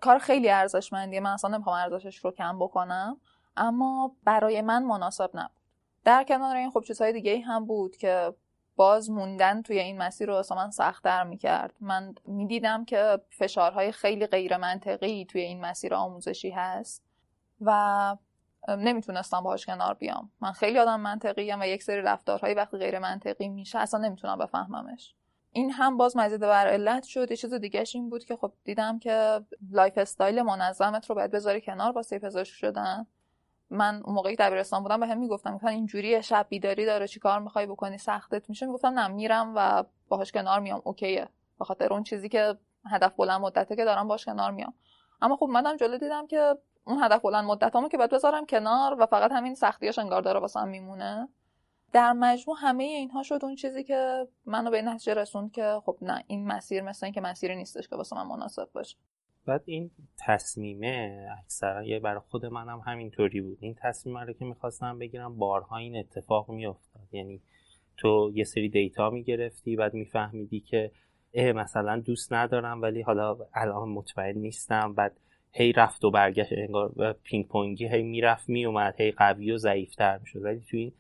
کار 0.02 0.18
خیلی 0.20 0.50
ارزشمندیه 0.50 1.20
من 1.20 1.32
اصلا 1.32 1.52
نمی‌خوام 1.52 1.76
ارزشش 1.76 2.18
رو 2.18 2.32
کم 2.32 2.60
بکنم 2.60 3.22
اما 3.58 4.16
برای 4.24 4.62
من 4.62 4.84
مناسب 4.84 5.30
نبود. 5.34 5.58
در 6.04 6.24
کنار 6.24 6.56
این 6.56 6.72
خب 6.72 6.84
چیزهای 6.84 7.14
دیگه 7.14 7.40
هم 7.40 7.66
بود 7.66 7.98
که 7.98 8.34
باز 8.78 9.10
موندن 9.10 9.62
توی 9.62 9.80
این 9.80 9.98
مسیر 9.98 10.28
رو 10.28 10.34
واسه 10.34 10.56
من 10.56 10.72
سختتر 10.72 11.24
می‌کرد. 11.24 11.74
من 11.82 12.16
می‌دیدم 12.26 12.86
که 12.86 13.20
فشارهای 13.30 13.92
خیلی 13.92 14.28
غیر 14.28 14.58
منطقی 14.58 15.26
توی 15.26 15.42
این 15.42 15.62
مسیر 15.62 15.94
آموزشی 15.94 16.50
هست 16.50 17.04
و 17.62 18.16
نمی‌تونستم 18.68 19.42
باهاش 19.42 19.66
کنار 19.66 19.94
بیام. 19.94 20.32
من 20.42 20.52
خیلی 20.52 20.80
آدم 20.80 21.00
منطقی 21.00 21.54
و 21.54 21.68
یک 21.68 21.84
سری 21.84 22.02
رفتارهایی 22.02 22.56
وقتی 22.56 22.78
غیر 22.78 23.00
منطقی 23.00 23.48
میشه 23.48 23.80
اصلا 23.80 24.00
نمی‌تونم 24.00 24.38
بفهممش. 24.38 25.14
این 25.52 25.72
هم 25.72 25.98
باز 25.98 26.18
مزید 26.18 26.42
بر 26.42 26.68
علت 26.68 27.04
شد. 27.04 27.32
یه 27.32 27.38
چیز 27.38 27.54
دیگهش 27.54 27.96
این 27.96 28.10
بود 28.10 28.26
که 28.26 28.36
خب 28.36 28.54
دیدم 28.64 29.00
که 29.00 29.42
lifestyle 29.72 30.42
منظمت 30.42 31.06
رو 31.06 31.16
باید 31.16 31.32
بذاری 31.32 31.62
کنار 31.62 31.92
واسه 31.92 32.20
پزشک 32.20 32.54
شدن. 32.54 33.08
من 33.70 34.02
اون 34.06 34.16
موقعی 34.16 34.36
دبیرستان 34.36 34.84
بودم 34.84 35.00
به 35.00 35.08
هم 35.08 35.18
می‌گفتم 35.18 35.50
می‌گفتن 35.50 35.68
اینجوری 35.68 36.24
شب 36.24 36.46
بیداری 36.50 36.86
داره 36.86 37.08
چی 37.08 37.20
کار 37.20 37.40
می‌خوای 37.40 37.66
بکنی؟ 37.66 37.98
سختت 37.98 38.50
میشه؟ 38.50 38.66
می‌گفتم 38.66 39.00
نه 39.00 39.08
میرم 39.08 39.54
و 39.56 39.84
باهاش 40.08 40.32
کنار 40.32 40.60
میام. 40.60 40.82
okay 40.84 41.15
ه. 41.15 41.30
به 41.60 41.66
خاطر 41.66 41.94
اون 41.94 42.04
چیزی 42.04 42.30
که 42.30 42.58
هدف 42.86 43.16
بلند 43.16 43.42
مدته 43.42 43.76
که 43.76 43.86
دارم 43.86 44.08
باش 44.08 44.26
کنار 44.26 44.52
میام. 44.52 44.74
اما 45.22 45.36
خب 45.36 45.46
منم 45.46 45.76
جلو 45.76 45.98
دیدم 45.98 46.28
که 46.28 46.58
اون 46.86 47.04
هدف 47.04 47.22
بلند 47.22 47.46
مدتامو 47.46 47.90
که 47.90 47.98
باید 47.98 48.10
بذارم 48.10 48.46
کنار 48.46 48.96
و 49.00 49.06
فقط 49.06 49.32
همین 49.32 49.56
سختیاش 49.56 50.00
انگار 50.00 50.22
داره 50.22 50.40
واسم 50.40 50.68
میمونه. 50.68 51.30
در 51.94 52.14
مجموع 52.14 52.58
همه 52.60 52.84
اینها 52.84 53.24
شد 53.24 53.40
اون 53.44 53.56
چیزی 53.56 53.84
که 53.84 54.28
منو 54.46 54.72
به 54.72 54.82
نتیجه 54.82 55.14
رسوند 55.14 55.52
که 55.52 55.82
خب 55.86 55.98
نه 56.02 56.24
این 56.28 56.48
مسیر 56.48 56.84
مثل 56.84 57.06
این 57.06 57.14
که 57.14 57.22
مسیری 57.22 57.56
نیستش 57.56 57.88
که 57.88 57.96
واسه 57.96 58.16
من 58.16 58.28
مناسب 58.28 58.70
باشه. 58.74 58.98
بعد 59.48 59.64
این 59.66 59.92
تصمیمه 60.18 61.28
اکثرا 61.44 61.84
یه 61.84 62.00
برای 62.00 62.22
خود 62.30 62.46
منم 62.46 62.80
همینطوری 62.80 63.42
بود. 63.42 63.58
این 63.62 63.76
تصمیم 63.82 64.18
رو 64.18 64.34
که 64.34 64.46
می‌خواستم 64.46 65.00
بگیرم 65.00 65.38
بارها 65.38 65.78
این 65.78 65.98
اتفاق 65.98 66.52
میافتاد. 66.52 67.08
یعنی 67.12 67.42
تو 67.98 68.32
یه 68.36 68.44
سری 68.44 68.70
دیتا 68.70 69.10
می‌گرفتی 69.10 69.76
بعد 69.76 69.94
میفهمیدی 69.94 70.60
که 70.60 70.92
اه 71.34 71.52
مثلا 71.52 72.00
دوست 72.00 72.34
ندارم 72.34 72.82
ولی 72.82 73.02
حالا 73.02 73.38
الان 73.54 73.90
مطمئن 73.90 74.38
نیستم. 74.38 74.94
بعد 74.94 75.20
هی 75.52 75.74
رفت 75.74 76.04
و 76.04 76.12
برگشت 76.12 76.54
انگار 76.54 77.16
پینگ 77.24 77.48
پونگی 77.48 77.88
هی 77.88 78.04
می‌رفت 78.04 78.50
میومد 78.50 79.02
هی 79.02 79.12
قوی 79.12 79.52
و 79.52 79.58
ضعیفتر 79.58 80.18
می‌شد. 80.18 80.44
ولی 80.44 80.60
تو 80.60 80.78
این 80.78 80.92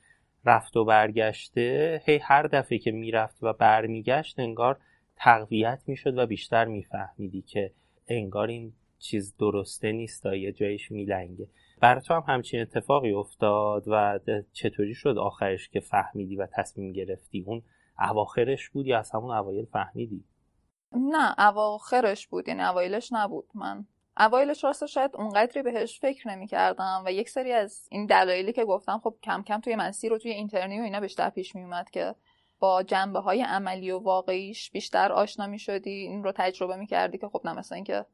رفت 0.45 0.77
و 0.77 0.85
برگشته 0.85 2.01
هی 2.05 2.17
هر 2.17 2.47
دفعه 2.47 2.77
که 2.77 2.91
می‌رفت 2.91 3.43
و 3.43 3.53
برمیگشت 3.53 4.39
انگار 4.39 4.77
تقویت 5.15 5.83
می‌شد 5.87 6.17
و 6.17 6.25
بیشتر 6.25 6.65
میفهمیدی 6.65 7.41
که 7.41 7.71
انگار 8.07 8.47
این 8.47 8.73
چیز 8.99 9.35
درسته 9.37 9.91
نیست 9.91 10.25
یه 10.25 10.51
جایش 10.51 10.91
میلنگه. 10.91 11.49
برای 11.79 12.01
تو 12.01 12.13
هم 12.13 12.23
همچین 12.27 12.61
اتفاقی 12.61 13.11
افتاد 13.11 13.83
و 13.87 14.19
چطوری 14.53 14.93
شد 14.93 15.17
آخرش 15.17 15.69
که 15.69 15.79
فهمیدی 15.79 16.35
و 16.35 16.47
تصمیم 16.53 16.91
گرفتی؟ 16.91 17.43
اون 17.47 17.61
اواخرش 17.99 18.69
بود 18.69 18.87
یا 18.87 18.99
از 18.99 19.11
همون 19.11 19.31
اوایل 19.31 19.65
فهمیدی؟ 19.65 20.23
نه 20.91 21.39
اواخرش 21.39 22.27
بود 22.27 22.47
یعنی 22.47 22.61
اوایلش 22.61 23.13
نبود. 23.13 23.49
من 23.55 23.85
اوایلش 24.19 24.63
راست 24.63 24.85
شاید 24.85 25.11
اونقدری 25.15 25.63
بهش 25.63 25.99
فکر 25.99 26.27
نمی 26.27 26.47
کردم 26.47 27.03
و 27.05 27.11
یک 27.11 27.29
سری 27.29 27.51
از 27.51 27.87
این 27.91 28.05
دلایلی 28.05 28.53
که 28.53 28.65
گفتم 28.65 28.99
خب 29.03 29.15
کم 29.23 29.43
کم 29.43 29.61
توی 29.61 29.75
مسیر 29.75 30.11
رو 30.11 30.17
توی 30.17 30.31
اینترنی 30.31 30.79
و 30.79 30.83
اینا 30.83 30.99
بیشتر 30.99 31.29
پیش 31.29 31.55
می 31.55 31.63
اومد 31.63 31.89
که 31.89 32.15
با 32.59 32.83
جنبه 32.83 33.19
های 33.19 33.41
عملی 33.41 33.91
و 33.91 33.99
واقعیش 33.99 34.71
بیشتر 34.71 35.11
آشنا 35.11 35.47
می 35.47 35.59
شدی 35.59 35.91
این 35.91 36.23
رو 36.23 36.31
تجربه 36.31 36.75
می 36.75 36.87
کردی 36.87 37.17
که 37.17 37.27
خب 37.27 37.41
نه 37.45 37.53
مثلا 37.53 37.75
اینکه 37.75 38.05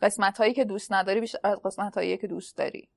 قسمت 0.00 0.38
هایی 0.38 0.54
که 0.54 0.64
دوست 0.64 0.92
نداری 0.92 1.20
بیشتر 1.20 1.38
از 1.44 1.62
قسمت 1.62 1.94
هایی 1.94 2.16
که 2.16 2.26
دوست 2.26 2.56
داری. 2.56 2.88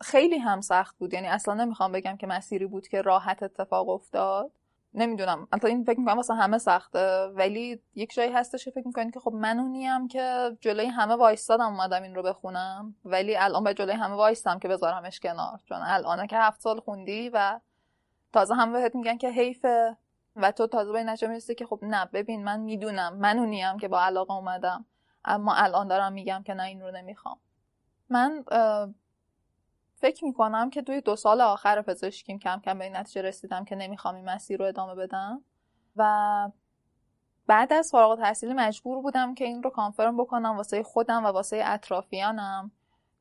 خیلی 0.00 0.38
هم 0.38 0.60
سخت 0.60 0.98
بود 0.98 1.14
یعنی 1.14 1.26
اصلا 1.26 1.54
نمی‌خوام 1.54 1.92
بگم 1.92 2.16
که 2.16 2.26
مسیری 2.26 2.66
بود 2.66 2.88
که 2.88 3.02
راحت 3.02 3.42
اتفاق 3.42 3.88
افتاد. 3.88 4.50
نمی‌دونم 4.94 5.48
البته 5.52 5.68
این 5.68 5.84
فکر 5.84 5.98
می‌کنم 6.00 6.16
واسه 6.16 6.34
همه 6.34 6.58
سخته 6.58 7.26
ولی 7.26 7.80
یک 7.94 8.14
جایی 8.14 8.32
هستش 8.32 8.64
که 8.64 8.70
فکر 8.70 8.86
می‌کنید 8.86 9.14
که 9.14 9.20
خب 9.20 9.32
من 9.32 9.58
اونیم 9.58 10.08
که 10.08 10.56
جلوی 10.60 10.86
همه 10.86 11.14
وایستادم 11.14 11.66
اومدم 11.66 12.02
این 12.02 12.14
رو 12.14 12.22
بخونم 12.22 12.94
ولی 13.04 13.36
الان 13.36 13.64
به 13.64 13.74
جلوی 13.74 13.94
همه 13.94 14.14
وایستم 14.14 14.58
که 14.58 14.68
بذارمش 14.68 15.20
کنار. 15.20 15.60
چون 15.68 15.78
الان 15.80 16.26
که 16.26 16.36
هفت 16.36 16.60
سال 16.60 16.80
خوندی 16.80 17.28
و 17.28 17.60
تازه 18.32 18.54
هم 18.54 18.72
بهت 18.72 18.94
میگن 18.94 19.16
که 19.16 19.30
حیفه 19.30 19.96
و 20.36 20.52
تو 20.52 20.66
تازه 20.66 20.92
به 20.92 20.98
این 20.98 21.08
نتیجه 21.08 21.54
که 21.54 21.66
خب 21.66 21.78
نه 21.82 22.04
ببین 22.04 22.44
من 22.44 22.60
می‌دونم 22.60 23.16
من 23.16 23.38
اونیم 23.38 23.78
که 23.78 23.88
با 23.88 24.00
علاقه 24.00 24.34
اومدم 24.34 24.84
اما 25.24 25.54
الان 25.54 25.88
دارم 25.88 26.12
میگم 26.12 26.42
که 26.46 26.54
نه 26.54 26.62
این 26.62 26.80
رو 26.80 26.90
نمی‌خوام. 26.90 27.38
من 28.08 28.44
فکر 29.94 30.24
می‌کنم 30.24 30.70
که 30.70 30.82
توی 30.82 31.00
دو 31.00 31.16
سال 31.16 31.40
آخر 31.40 31.82
پزشکیم 31.82 32.38
کم 32.38 32.60
کم 32.64 32.78
به 32.78 32.84
این 32.84 32.96
نتیجه 32.96 33.22
رسیدم 33.22 33.64
که 33.64 33.76
نمی‌خوام 33.76 34.14
این 34.14 34.24
مسیر 34.24 34.58
رو 34.58 34.64
ادامه 34.64 34.94
بدم. 34.94 35.42
و 35.96 36.50
بعد 37.46 37.72
از 37.72 37.90
فارغ 37.90 38.18
تحصیلی 38.18 38.54
مجبور 38.54 39.02
بودم 39.02 39.34
که 39.34 39.44
این 39.44 39.62
رو 39.62 39.70
کانفرم 39.70 40.16
بکنم 40.16 40.56
واسه 40.56 40.82
خودم 40.82 41.24
و 41.24 41.28
واسه 41.28 41.62
اطرافیانم. 41.64 42.70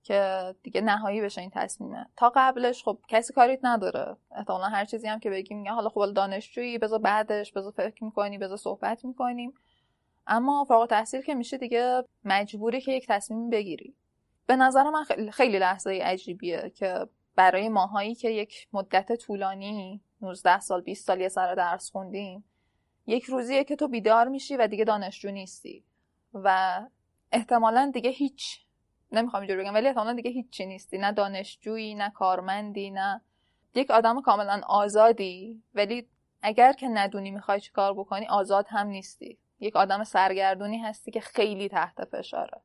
که 0.04 0.56
دیگه 0.64 0.82
نهایی 0.82 1.22
بشه 1.22 1.42
این 1.42 1.52
تصمیمه. 1.54 2.10
تا 2.18 2.32
قبلش 2.36 2.84
خب 2.84 3.00
کسی 3.08 3.34
کاریت 3.34 3.60
نداره. 3.64 4.18
احتمالا 4.32 4.66
هر 4.66 4.86
چیزی 4.86 5.08
هم 5.08 5.20
که 5.20 5.30
بگیم 5.30 5.68
حالا 5.68 5.90
خب 5.90 6.14
دانشجویی 6.14 6.78
بذار 6.78 7.00
بعدش 7.00 7.52
بذار 7.52 7.72
فکر 7.72 8.04
می‌کنی 8.04 8.38
بذار 8.38 8.58
صحبت 8.58 9.06
می‌کنیم. 9.06 9.54
اما 10.28 10.66
فارغ 10.66 10.90
تحصیل 10.90 11.22
که 11.22 11.36
میشه 11.36 11.58
دیگه 11.58 12.04
مجبوری 12.26 12.82
که 12.82 12.92
یک 12.92 13.08
تصمیم 13.08 13.50
بگیری. 13.50 13.96
به 14.46 14.56
نظر 14.56 14.84
من 14.84 15.04
خیلی 15.32 15.60
لحظه 15.60 15.92
عجیبیه 16.04 16.72
که 16.76 17.08
برای 17.36 17.70
ماهایی 17.70 18.16
که 18.16 18.30
یک 18.30 18.68
مدت 18.74 19.16
طولانی 19.16 20.02
19 20.22 20.60
سال 20.60 20.82
20 20.82 21.08
سال 21.08 21.22
یه 21.22 21.30
سر 21.30 21.56
درس 21.56 21.92
خوندیم 21.92 22.44
یک 23.08 23.24
روزیه 23.24 23.64
که 23.64 23.76
تو 23.76 23.88
بیدار 23.88 24.28
میشی 24.28 24.58
و 24.58 24.68
دیگه 24.68 24.84
دانشجو 24.84 25.32
نیستی. 25.32 25.84
و 26.34 26.80
احتمالا 27.32 27.92
دیگه 27.94 28.10
هیچ 28.10 28.66
نمی‌خوام 29.12 29.42
اینجوری 29.42 29.62
بگم 29.62 29.74
ولی 29.74 29.88
احتمالا 29.88 30.14
دیگه 30.14 30.32
هیچی 30.32 30.66
نیستی 30.66 30.98
نه 30.98 31.12
دانشجویی 31.12 31.96
نه 31.96 32.10
کارمندی 32.10 32.92
نه 32.92 33.22
یک 33.76 33.92
آدم 33.92 34.22
کاملا 34.22 34.62
آزادی. 34.68 35.64
ولی 35.74 36.08
اگر 36.42 36.74
که 36.74 36.88
ندونی 36.88 37.32
می‌خوای 37.32 37.60
چی 37.60 37.72
کار 37.72 37.94
بکنی 37.94 38.28
آزاد 38.28 38.66
هم 38.70 38.88
نیستی. 38.88 39.38
یک 39.60 39.76
آدم 39.76 40.04
سرگردونی 40.04 40.78
هستی 40.78 41.12
که 41.12 41.20
خیلی 41.22 41.70
تحت 41.70 42.06
فشاره. 42.06 42.62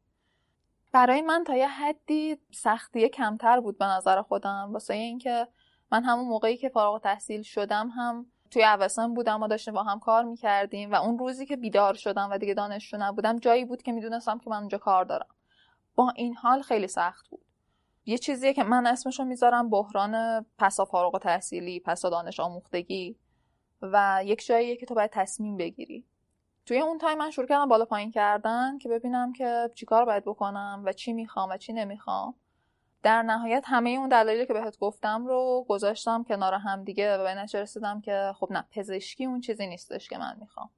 برای 0.92 1.22
من 1.22 1.44
تا 1.44 1.56
یه 1.56 1.68
حدی 1.68 2.38
سختی 2.52 3.08
کمتر 3.08 3.60
بود 3.60 3.78
به 3.78 3.84
نظر 3.84 4.22
خودم. 4.22 4.70
واسه 4.72 4.94
اینکه 4.94 5.48
من 5.92 6.04
همون 6.04 6.24
موقعی 6.24 6.56
که 6.56 6.68
فارغ 6.68 7.02
تحصیل 7.02 7.42
شدم 7.42 7.88
هم 7.88 8.26
توی 8.50 8.64
اوسان 8.64 9.14
بودم 9.14 9.42
و 9.42 9.48
داشتیم 9.48 9.74
با 9.74 9.82
هم 9.82 9.98
کار 9.98 10.24
می‌کردیم 10.24 10.92
و 10.92 10.94
اون 10.94 11.18
روزی 11.18 11.46
که 11.46 11.56
بیدار 11.56 11.94
شدم 11.94 12.28
و 12.30 12.38
دیگه 12.38 12.54
دانشجو 12.54 12.96
نبودم 13.00 13.38
جایی 13.38 13.64
بود 13.64 13.82
که 13.82 13.92
می‌دونستم 13.92 14.38
که 14.38 14.50
من 14.50 14.56
اونجا 14.56 14.78
کار 14.78 15.04
دارم. 15.04 15.26
با 15.94 16.12
این 16.16 16.34
حال 16.34 16.62
خیلی 16.62 16.88
سخت 16.88 17.28
بود. 17.28 17.44
یه 18.06 18.18
چیزیه 18.18 18.54
که 18.54 18.64
من 18.64 18.86
اسمشو 18.86 19.24
می‌ذارم 19.24 19.70
بحران 19.70 20.46
پسا 20.58 20.84
فارغ 20.84 21.18
تحصیلی 21.18 21.80
پسا 21.80 22.10
دانش 22.10 22.40
آموختگی 22.40 23.16
و 23.82 24.22
یک 24.24 24.46
جاییه 24.46 24.76
که 24.76 24.86
تو 24.86 24.94
باید 24.94 25.10
تصمیم 25.10 25.56
بگیری. 25.56 26.04
توی 26.66 26.80
اون 26.80 26.98
تایم 26.98 27.18
من 27.18 27.30
شروع 27.30 27.46
کردم 27.46 27.68
بالا 27.68 27.84
پایین 27.84 28.10
کردن 28.10 28.78
که 28.78 28.88
ببینم 28.88 29.32
که 29.32 29.70
چیکار 29.74 30.04
باید 30.04 30.24
بکنم 30.24 30.82
و 30.86 30.92
چی 30.92 31.12
می‌خوام 31.12 31.50
و 31.50 31.56
چی 31.56 31.72
نمی‌خوام. 31.72 32.34
در 33.02 33.22
نهایت 33.22 33.64
همه 33.66 33.90
اون 33.90 34.08
دلایلی 34.08 34.46
که 34.46 34.52
بهت 34.52 34.78
گفتم 34.78 35.26
رو 35.26 35.66
گذاشتم 35.68 36.24
کنار 36.24 36.54
هم 36.54 36.84
دیگه 36.84 37.18
و 37.18 37.22
به 37.22 37.34
نتیجه 37.34 37.62
رسیدم 37.62 38.00
که 38.00 38.32
خب 38.36 38.48
نه 38.50 38.64
پزشکی 38.70 39.24
اون 39.24 39.40
چیزی 39.40 39.66
نیستش 39.66 40.08
که 40.08 40.18
من 40.18 40.36
می‌خوام. 40.40 40.70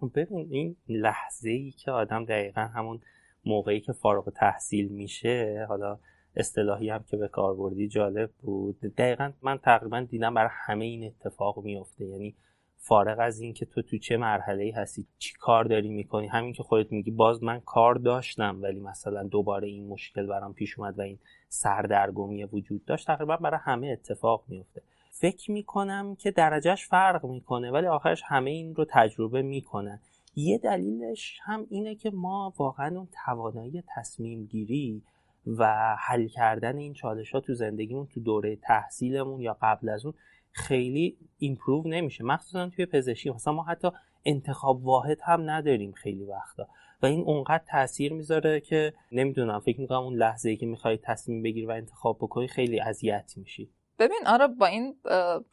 خب 0.00 0.10
ببین 0.14 0.48
این 0.50 0.76
لحظه 0.88 1.50
ای 1.50 1.70
که 1.70 1.90
آدم 1.90 2.24
دقیقا 2.24 2.60
همون 2.60 3.00
موقعی 3.44 3.80
که 3.80 3.92
فارغ 3.92 4.30
تحصیل 4.30 4.88
میشه 4.88 5.66
حالا 5.68 5.98
اصطلاحی 6.36 6.90
هم 6.90 7.04
که 7.10 7.16
به 7.16 7.28
کار 7.28 7.54
بردی 7.54 7.88
جالب 7.88 8.30
بود. 8.42 8.80
دقیقا 8.80 9.32
من 9.42 9.58
تقریبا 9.58 10.00
دیدم 10.00 10.34
برای 10.34 10.50
همه 10.52 10.84
این 10.84 11.04
اتفاق 11.06 11.64
میفته. 11.64 12.04
یعنی 12.04 12.34
فارغ 12.76 13.16
از 13.20 13.40
اینکه 13.40 13.66
تو 13.66 13.82
تو 13.82 13.98
چه 13.98 14.16
مرحله 14.16 14.72
هستی 14.76 15.06
چی 15.18 15.34
کار 15.40 15.64
داری 15.64 15.88
می‌کنی 15.88 16.26
همین 16.26 16.52
که 16.52 16.62
خودت 16.62 16.92
میگی 16.92 17.10
باز 17.10 17.42
من 17.42 17.60
کار 17.60 17.94
داشتم 17.94 18.62
ولی 18.62 18.80
مثلا 18.80 19.22
دوباره 19.22 19.68
این 19.68 19.88
مشکل 19.88 20.26
برام 20.26 20.54
پیش 20.54 20.78
اومد 20.78 20.98
و 20.98 21.02
این 21.02 21.18
سردرگمی 21.48 22.44
وجود 22.44 22.84
داشت 22.84 23.06
تقریبا 23.06 23.36
برای 23.36 23.60
همه 23.62 23.86
اتفاق 23.86 24.44
میفته 24.48 24.82
فکر 25.10 25.50
می‌کنم 25.50 26.16
که 26.16 26.30
درجهش 26.30 26.86
فرق 26.86 27.26
می‌کنه 27.26 27.70
ولی 27.70 27.86
آخرش 27.86 28.22
همه 28.26 28.50
این 28.50 28.74
رو 28.74 28.86
تجربه 28.90 29.42
می‌کنن. 29.42 30.00
یه 30.34 30.58
دلیلش 30.58 31.38
هم 31.42 31.66
اینه 31.70 31.94
که 31.94 32.10
ما 32.10 32.54
واقعا 32.58 32.96
اون 32.98 33.08
توانایی 33.24 33.82
تصمیم 33.96 34.46
گیری 34.46 35.02
و 35.46 35.96
حل 35.98 36.26
کردن 36.26 36.76
این 36.76 36.92
چالش 36.92 37.30
ها 37.34 37.40
تو 37.40 37.54
زندگیمون 37.54 38.06
تو 38.06 38.20
دوره 38.20 38.56
تحصیلمون 38.56 39.40
یا 39.40 39.56
قبل 39.62 39.88
از 39.88 40.04
اون 40.04 40.14
خیلی 40.52 41.16
ایمپروو 41.38 41.88
نمیشه. 41.88 42.24
مخصوصا 42.24 42.68
توی 42.68 42.86
پزشکی. 42.86 43.30
مثلا 43.30 43.52
ما 43.52 43.62
حتی 43.62 43.88
انتخاب 44.24 44.86
واحد 44.86 45.18
هم 45.22 45.50
نداریم 45.50 45.92
خیلی 45.92 46.24
وقتا. 46.24 46.68
و 47.02 47.06
این 47.06 47.20
اونقدر 47.20 47.64
تاثیر 47.68 48.12
می‌ذاره 48.12 48.60
که 48.60 48.94
نمی‌دونم 49.12 49.60
فکر 49.60 49.80
می‌کنم 49.80 50.02
اون 50.02 50.14
لحظه 50.14 50.50
ای 50.50 50.56
که 50.56 50.66
می‌خوای 50.66 50.96
تصمیم 50.96 51.42
بگیری 51.42 51.66
و 51.66 51.70
انتخاب 51.70 52.18
بکنی 52.18 52.48
خیلی 52.48 52.80
اذیت 52.80 53.32
میشی. 53.36 53.70
ببین 53.98 54.26
آره 54.26 54.46
با 54.46 54.66
این 54.66 54.96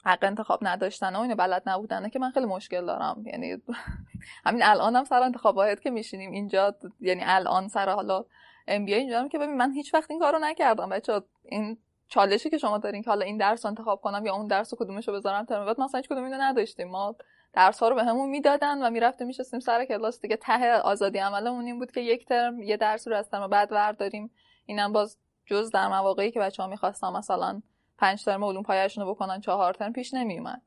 حق 0.06 0.24
انتخاب 0.24 0.60
نداشتن 0.62 1.16
و 1.16 1.20
اینو 1.20 1.36
بلد 1.36 1.64
نبودنه 1.66 2.10
که 2.10 2.20
من 2.20 2.32
خیلی 2.32 2.46
مشکل 2.46 2.86
دارم. 2.86 3.24
یعنی 3.26 3.58
همین 4.46 4.64
الانم 4.64 4.96
هم 4.96 5.04
سر 5.04 5.22
انتخاب 5.22 5.56
واحد 5.56 5.80
که 5.80 5.90
میشینیم 5.90 6.32
اینجا 6.32 6.76
یعنی 7.00 7.22
الان 7.26 7.68
سر 7.68 7.90
حالا 7.90 8.26
ام 8.68 8.86
بی 8.86 8.94
اینجا 8.94 9.28
که 9.28 9.40
ببین 9.40 9.58
من 9.58 9.72
هیچ 9.72 9.94
وقت 9.94 10.12
این 10.12 10.20
کارو 10.20 10.40
نکردم. 10.40 10.90
بچه 10.90 11.22
این 11.44 11.78
چالشی 12.08 12.50
که 12.50 12.58
شما 12.58 12.78
دارین 12.78 13.02
که 13.02 13.10
حالا 13.10 13.26
این 13.26 13.38
درس 13.38 13.66
انتخاب 13.66 14.02
کنم 14.02 14.26
یا 14.26 14.36
اون 14.36 14.48
درس 14.48 14.74
کدومش 14.74 15.08
رو 15.08 15.14
بذارم 15.14 15.46
ترم 15.46 15.66
بعد 15.66 15.80
مثلا 15.80 15.98
هیچ 15.98 16.10
کدوم 16.10 16.24
اینو 16.24 16.38
نداشتیم. 16.42 16.88
ما 16.88 17.16
درس 17.54 17.80
ها 17.80 17.90
رو 17.90 17.96
بهمون 17.96 18.26
به 18.26 18.32
می‌دادن 18.32 18.84
و 18.84 18.90
می‌رفتیم 18.90 19.28
میشستیم 19.28 19.60
سر 19.60 19.86
کلاس. 19.86 20.22
دیگه 20.22 20.36
ته 20.36 20.74
آزادی 20.74 21.20
عملمون 21.20 21.66
این 21.66 21.80
بود 21.80 21.92
که 21.92 22.02
یک 22.02 22.26
ترم 22.26 22.62
یه 22.62 22.78
درس 22.78 23.08
رو 23.08 23.16
از 23.16 23.30
ترم 23.30 23.48
بعد 23.48 23.72
ورداریم. 23.72 24.32
اینم 24.66 24.94
باز 24.94 25.18
جز 25.46 25.72
در 25.72 25.88
مواقعی 25.88 26.32
که 26.32 26.40
بچه 26.40 26.64
ها 26.64 26.70
می‌خواستن 26.70 27.10
مثلا 27.10 27.62
پنج 28.00 28.24
ترم 28.26 28.44
علوم 28.44 28.64
پایشون 28.64 29.04
رو 29.04 29.14
بکنن 29.14 29.42
چهار 29.42 29.74
ترم 29.74 29.94
پیش 29.94 30.14
نمیومد. 30.14 30.62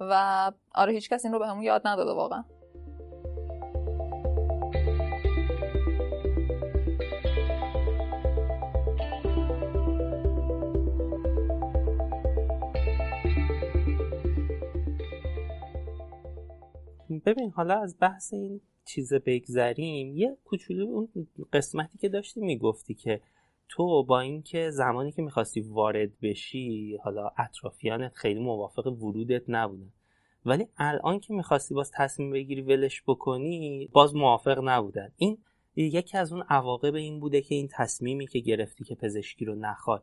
و 0.00 0.52
آره 0.74 0.92
هیچ 0.92 1.10
کس 1.10 1.24
این 1.24 1.34
رو 1.34 1.38
به 1.38 1.46
همون 1.48 1.62
یاد 1.62 1.82
نداده 1.84 2.12
واقعا. 2.12 2.44
ببین 17.26 17.50
حالا 17.50 17.80
از 17.80 17.96
بحث 18.00 18.32
این 18.32 18.60
چیز 18.84 19.14
بگذریم 19.14 20.16
یه 20.16 20.36
کوچولو 20.44 20.86
اون 20.86 21.08
قسمتی 21.52 21.98
که 21.98 22.08
داشتی 22.08 22.40
می‌گفتی 22.40 22.94
که 22.94 23.20
تو 23.68 24.04
با 24.04 24.20
اینکه 24.20 24.70
زمانی 24.70 25.12
که 25.12 25.22
می‌خواستی 25.22 25.60
وارد 25.60 26.20
بشی 26.20 26.96
حالا 27.04 27.30
اطرافیانت 27.38 28.14
خیلی 28.14 28.40
موافق 28.40 28.86
ورودت 28.86 29.42
نبودن. 29.48 29.92
ولی 30.44 30.66
الان 30.76 31.20
که 31.20 31.34
می‌خواستی 31.34 31.74
باز 31.74 31.90
تصمیم 31.94 32.30
بگیری 32.30 32.62
ولش 32.62 33.02
بکنی 33.06 33.88
باز 33.92 34.16
موافق 34.16 34.60
نبودن. 34.64 35.12
این 35.16 35.38
یکی 35.76 36.18
از 36.18 36.32
اون 36.32 36.44
عواقب 36.48 36.94
این 36.94 37.20
بوده 37.20 37.40
که 37.40 37.54
این 37.54 37.68
تصمیمی 37.72 38.26
که 38.26 38.38
گرفتی 38.38 38.84
که 38.84 38.94
پزشکی 38.94 39.44
رو 39.44 39.54
نخوای 39.54 40.00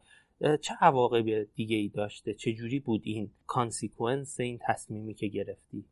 چه 0.62 0.74
عواقب 0.81 1.43
دیگه 1.43 1.75
ای 1.75 1.89
داشته؟ 1.89 2.34
چه 2.34 2.53
جوری 2.53 2.79
بود 2.79 3.01
این 3.03 3.31
کانسیکونس 3.48 4.39
این 4.39 4.60
تصمیمی 4.67 5.13
که 5.13 5.27
گرفتی؟ 5.27 5.86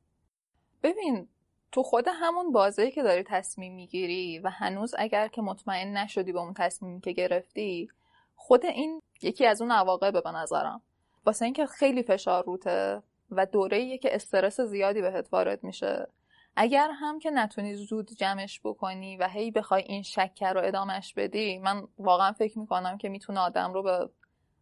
ببین 0.84 1.27
تو 1.74 1.84
خود 1.84 2.06
همون 2.08 2.51
بازه 2.51 2.92
که 2.92 3.03
داری 3.03 3.24
تصمیم 3.24 3.75
می‌گیری 3.75 4.39
و 4.39 4.50
هنوز 4.50 4.96
اگر 4.98 5.27
که 5.27 5.42
مطمئن 5.42 5.98
نشدی 5.98 6.32
با 6.32 6.42
اون 6.42 6.53
تصمیمی 6.53 7.01
که 7.01 7.12
گرفتی 7.12 7.89
خود 8.36 8.65
این 8.65 9.01
یکی 9.22 9.46
از 9.46 9.62
اون 9.62 9.72
عواقبه 9.72 10.22
به 10.22 10.32
نظرم. 10.32 10.82
واسه 11.25 11.46
اینکه 11.46 11.65
خیلی 11.65 12.03
فشار 12.03 12.44
روته 12.44 13.03
و 13.32 13.46
دوره 13.46 13.98
که 13.98 14.15
استرس 14.15 14.62
زیادی 14.62 15.01
بهت 15.01 15.27
وارد 15.32 15.63
میشه. 15.63 16.08
اگر 16.56 16.92
هم 16.92 17.20
که 17.20 17.32
نتونی 17.32 17.75
زود 17.75 18.12
جمعش 18.12 18.62
بکنی 18.63 19.18
و 19.18 19.27
هی 19.27 19.51
بخوای 19.51 19.84
این 19.84 20.01
شکر 20.01 20.53
رو 20.53 20.62
ادامش 20.63 21.13
بدی 21.13 21.60
من 21.60 21.88
واقعا 21.98 22.32
فکر 22.32 22.60
می‌کنم 22.60 22.98
که 22.98 23.10
می‌تونه 23.10 23.39
آدم 23.39 23.74
رو 23.74 23.84
به 23.84 24.10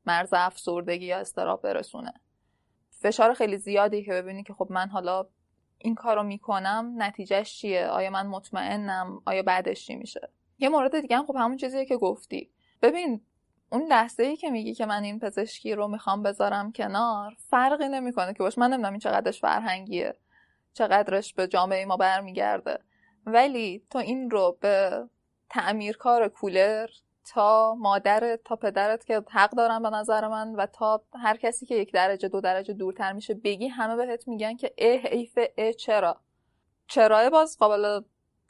مرز 0.05 0.29
افسردگی 0.33 1.05
یا 1.05 1.19
استراب 1.19 1.61
برسونه. 1.61 2.13
فشار 2.89 3.33
خیلی 3.33 3.57
زیادی 3.57 4.03
که 4.03 4.11
ببینی 4.11 4.43
که 4.43 4.53
خب 4.53 4.67
من 4.69 4.89
حالا 4.89 5.27
این 5.83 5.95
کار 5.95 6.15
رو 6.15 6.23
می‌کنم 6.23 6.93
نتیجهش 6.97 7.53
چیه؟ 7.53 7.87
آیا 7.87 8.09
من 8.09 8.27
مطمئنم؟ 8.27 9.21
آیا 9.25 9.43
بعدش 9.43 9.85
چی 9.85 9.95
میشه؟ 9.95 10.29
یه 10.59 10.69
مورد 10.69 10.99
دیگه 10.99 11.17
هم 11.17 11.25
خب 11.25 11.35
همون 11.35 11.57
چیزیه 11.57 11.85
که 11.85 11.97
گفتی. 11.97 12.51
ببین 12.81 13.21
اون 13.71 13.83
لحظه 13.83 14.23
ای 14.23 14.35
که 14.35 14.49
میگی 14.49 14.73
که 14.73 14.85
من 14.85 15.03
این 15.03 15.19
پزشکی 15.19 15.75
رو 15.75 15.87
می‌خوام 15.87 16.23
بذارم 16.23 16.71
کنار 16.71 17.35
فرقی 17.49 17.87
نمی‌کنه 17.87 18.33
که 18.33 18.39
باش 18.39 18.57
من 18.57 18.67
نمی‌دونم 18.67 18.93
این 18.93 18.99
چقدرش 18.99 19.41
فرهنگیه 19.41 20.15
چقدرش 20.73 21.33
به 21.33 21.47
جامعه 21.47 21.85
ما 21.85 21.97
برمیگرده. 21.97 22.79
ولی 23.25 23.83
تو 23.89 23.97
این 23.97 24.29
رو 24.29 24.57
به 24.61 25.03
تعمیرکار 25.49 26.27
کولر 26.27 26.89
تا 27.25 27.75
مادرت 27.75 28.43
تا 28.43 28.55
پدرت 28.55 29.05
که 29.05 29.23
حق 29.29 29.51
دارن 29.51 29.81
به 29.83 29.89
نظر 29.89 30.27
من 30.27 30.55
و 30.55 30.65
تا 30.65 31.01
هر 31.13 31.37
کسی 31.37 31.65
که 31.65 31.75
یک 31.75 31.93
درجه 31.93 32.27
دو 32.27 32.41
درجه 32.41 32.73
دورتر 32.73 33.13
میشه 33.13 33.33
بگی 33.33 33.67
همه 33.67 33.95
بهت 33.95 34.27
میگن 34.27 34.55
که 34.55 34.73
اه 34.77 34.97
حیف 34.97 35.39
اه 35.57 35.73
چرا؟ 35.73 36.17
چرا 36.87 37.29
باز 37.29 37.57
قابل 37.57 38.01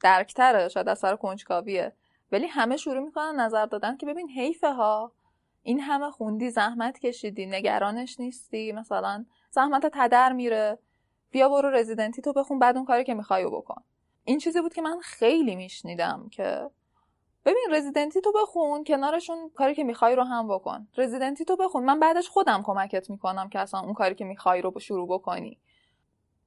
درکتره 0.01 0.69
شاید 0.69 0.89
اثر 0.89 1.15
کنجکاویه. 1.15 1.93
ولی 2.31 2.47
همه 2.47 2.77
شروع 2.77 2.99
می‌کنن 2.99 3.39
نظر 3.39 3.65
دادن 3.65 3.97
که 3.97 4.05
ببین 4.05 4.29
حیفه 4.29 4.73
ها 4.73 5.11
این 5.63 5.79
همه 5.79 6.11
خوندی 6.11 6.49
زحمت 6.49 6.99
کشیدی 6.99 7.45
نگرانش 7.45 8.19
نیستی 8.19 8.71
مثلا 8.71 9.25
زحمت 9.51 9.85
تدر 9.93 10.33
میره. 10.33 10.77
بیا 11.31 11.49
برو 11.49 11.69
رزیدنتی 11.69 12.21
تو 12.21 12.33
بخون 12.33 12.59
بعد 12.59 12.75
اون 12.75 12.85
کاری 12.85 13.03
که 13.03 13.13
می‌خوای 13.13 13.45
بکن. 13.45 13.83
این 14.23 14.39
چیزی 14.39 14.61
بود 14.61 14.73
که 14.73 14.81
من 14.81 14.99
خیلی 14.99 15.55
میشنیدم 15.55 16.29
که 16.31 16.69
ببین 17.45 17.67
رزیدنتی 17.71 18.21
تو 18.21 18.31
بخون 18.31 18.83
کنارشون 18.83 19.51
کاری 19.55 19.75
که 19.75 19.83
می‌خوای 19.83 20.15
رو 20.15 20.23
هم 20.23 20.47
بکن. 20.47 20.87
رزیدنتی 20.97 21.45
تو 21.45 21.55
بخون. 21.55 21.83
من 21.83 21.99
بعدش 21.99 22.29
خودم 22.29 22.63
کمکت 22.63 23.09
می‌کنم 23.09 23.49
که 23.49 23.59
اصلا 23.59 23.79
اون 23.79 23.93
کاری 23.93 24.15
که 24.15 24.25
می‌خوای 24.25 24.61
رو 24.61 24.79
شروع 24.79 25.07
بکنی. 25.07 25.59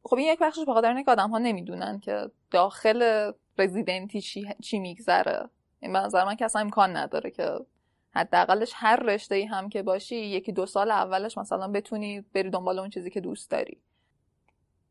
خب 0.05 0.17
این 0.17 0.33
یک 0.33 0.39
بخشش 0.39 0.65
بخاطر 0.69 0.95
اینکه 0.95 1.11
آدم 1.11 1.31
ها 1.31 1.39
نمی‌دونن 1.39 2.01
که 2.01 2.31
داخل 2.51 3.33
رزیدنتی 3.59 4.21
چی, 4.21 4.47
چی 4.63 4.79
میگذره. 4.79 5.49
این 5.81 5.93
به 5.93 5.99
نظر 5.99 6.25
من 6.25 6.35
که 6.35 6.45
اصلا 6.45 6.63
امکان 6.63 6.97
نداره 6.97 7.31
که 7.31 7.59
حداقلش 8.15 8.73
هر 8.75 8.97
رشته 8.97 9.35
ای 9.35 9.45
هم 9.45 9.69
که 9.69 9.83
باشی 9.83 10.17
یکی 10.17 10.53
دو 10.53 10.67
سال 10.67 10.91
اولش 10.91 11.39
مثلا 11.39 11.69
بتونی 11.69 12.21
بری 12.21 12.51
دنبال 12.51 12.79
اون 12.79 12.91
چیزی 12.91 13.11
که 13.11 13.21
دوست 13.21 13.51
داری. 13.51 13.81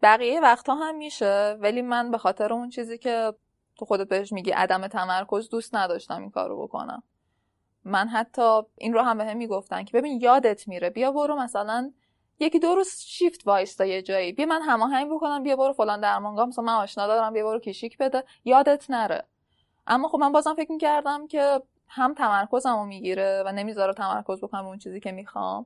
بقیه 0.02 0.40
وقتها 0.40 0.76
هم 0.76 0.96
میشه 0.96 1.58
ولی 1.60 1.82
من 1.82 2.12
به 2.12 2.18
خاطر 2.18 2.54
اون 2.54 2.70
چیزی 2.70 2.98
که 2.98 3.34
تو 3.78 3.86
خودت 3.86 4.08
بهش 4.08 4.34
میگی 4.34 4.52
عدم 4.52 4.88
تمرکز 4.88 5.50
دوست 5.50 5.76
نداشتم 5.76 6.22
این 6.22 6.30
کارو 6.30 6.64
بکنم. 6.64 7.04
من 7.86 8.08
حتی 8.08 8.62
این 8.78 8.94
رو 8.94 9.02
هم 9.02 9.18
به 9.18 9.26
هم 9.26 9.38
می‌گفتن 9.38 9.84
که 9.84 9.98
ببین 9.98 10.22
یادت 10.22 10.68
میره 10.68 10.90
بیا 10.90 11.12
برو 11.12 11.36
مثلا 11.36 11.92
یکی 12.40 12.60
دو 12.60 12.76
روز 12.76 12.90
شیفت 13.00 13.48
وایستا 13.48 13.86
یه 13.86 14.02
جایی. 14.02 14.32
بیا 14.32 14.46
من 14.46 14.62
هماهنگ 14.62 15.12
بکنم 15.12 15.44
بیا 15.44 15.56
برو 15.56 15.74
فلان 15.74 16.02
درمانگاه 16.02 16.46
مثلا 16.46 16.64
من 16.64 16.74
آشنا 16.74 17.08
دارم 17.08 17.34
بیا 17.34 17.46
برو 17.46 17.60
کشیک 17.60 17.98
بده. 17.98 18.24
یادت 18.46 18.86
نره. 18.90 19.24
اما 19.88 20.08
خب 20.08 20.18
من 20.18 20.32
بازم 20.32 20.54
فکر 20.56 20.72
می‌کردم 20.72 21.28
که 21.28 21.62
هم 21.88 22.14
تمرکزم 22.14 22.76
رو 22.76 22.86
می‌گیره 22.86 23.44
و 23.46 23.52
نمی‌ذاره 23.52 23.94
تمرکز 23.94 24.42
بکنم 24.42 24.66
اون 24.66 24.78
چیزی 24.78 25.00
که 25.00 25.12
می‌خوام. 25.12 25.66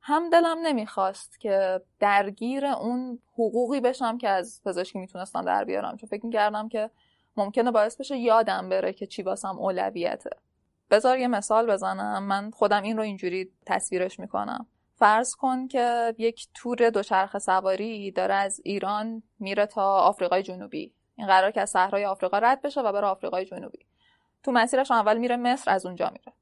هم 0.00 0.30
دلم 0.30 0.58
نمی‌خواست 0.62 1.40
که 1.40 1.82
درگیر 2.00 2.66
اون 2.66 3.18
حقوقی 3.34 3.80
بشم 3.80 4.18
که 4.18 4.28
از 4.28 4.60
پزشکی 4.64 4.98
می‌تونستم 4.98 5.44
در 5.44 5.64
بیارم. 5.64 5.96
چون 5.96 6.08
فکر 6.08 6.26
می‌کردم 6.26 6.68
که 6.68 6.90
ممکنه 7.36 7.70
باعث 7.70 7.96
بشه 7.96 8.16
یادم 8.16 8.68
بره 8.68 8.92
که 8.92 9.06
چی 9.06 9.22
واسم 9.22 9.58
اولویته. 9.58 10.30
بذار 10.90 11.18
یه 11.18 11.28
مثال 11.28 11.72
بزنم. 11.72 12.22
من 12.22 12.50
خودم 12.50 12.82
این 12.82 12.96
رو 12.96 13.02
اینجوری 13.02 13.50
تصویرش 13.66 14.20
می‌کنم. 14.20 14.66
فرض 14.96 15.34
کن 15.34 15.68
که 15.68 16.14
یک 16.18 16.48
تور 16.54 16.90
دوچرخه 16.90 17.38
سواری 17.38 18.10
داره 18.10 18.34
از 18.34 18.60
ایران 18.64 19.22
میره 19.38 19.66
تا 19.66 20.00
آفریقای 20.00 20.42
جنوبی. 20.42 20.92
این 21.16 21.26
قرار 21.26 21.50
که 21.50 21.60
از 21.60 21.70
صحرای 21.70 22.04
آفریقا 22.04 22.38
رد 22.38 22.62
بشه 22.62 22.80
و 22.80 22.92
بره 22.92 23.06
آفریقای 23.06 23.44
جنوبی. 23.44 23.78
تو 24.42 24.52
مسیرش 24.52 24.90
اول 24.90 25.18
میره 25.18 25.36
مصر 25.36 25.70
از 25.70 25.86
اونجا 25.86 26.10
میره. 26.10 26.32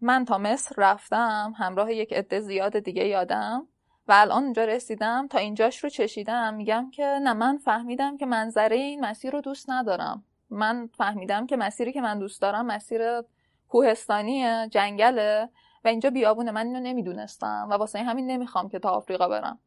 من 0.00 0.24
تا 0.24 0.38
مصر 0.38 0.74
رفتم 0.78 1.54
همراه 1.56 1.92
یک 1.92 2.12
عده 2.12 2.40
زیاد 2.40 2.78
دیگه 2.78 3.08
یادم. 3.08 3.68
و 4.08 4.12
الان 4.16 4.42
اونجا 4.42 4.64
رسیدم 4.64 5.28
تا 5.28 5.38
اینجاش 5.38 5.84
رو 5.84 5.90
چشیدم 5.90 6.54
میگم 6.54 6.90
که 6.90 7.04
نه 7.04 7.32
من 7.32 7.58
فهمیدم 7.58 8.16
که 8.16 8.26
منظره 8.26 8.76
این 8.76 9.04
مسیر 9.04 9.32
رو 9.32 9.40
دوست 9.40 9.70
ندارم. 9.70 10.24
من 10.50 10.88
فهمیدم 10.96 11.46
که 11.46 11.56
مسیری 11.56 11.92
که 11.92 12.00
من 12.00 12.18
دوست 12.18 12.42
دارم 12.42 12.66
مسیر 12.66 13.22
کوهستانی 13.68 14.68
جنگله 14.68 15.48
و 15.84 15.88
اینجا 15.88 16.10
بیابونه 16.10 16.50
من 16.50 16.66
اینو 16.66 16.80
نمی‌دونستم 16.80 17.66
و 17.70 17.74
واسه 17.74 18.02
همین 18.02 18.26
نمی‌خوام 18.26 18.68
که 18.68 18.78
تا 18.78 18.90
آفریقا 18.90 19.28
برم. 19.28 19.58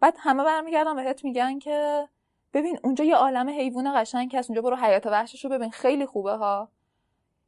بعد 0.00 0.16
همه 0.18 0.44
برمیگردن 0.44 0.96
بهت 0.96 1.24
میگن 1.24 1.58
که 1.58 2.08
ببین 2.54 2.78
اونجا 2.84 3.04
یه 3.04 3.16
عالم 3.16 3.48
حیوان 3.48 4.02
قشنگ 4.02 4.36
هست 4.36 4.50
اونجا 4.50 4.62
برو 4.62 4.76
حیات 4.76 5.06
وحشش 5.06 5.44
رو 5.44 5.50
ببین 5.50 5.70
خیلی 5.70 6.06
خوبه 6.06 6.32
ها. 6.32 6.68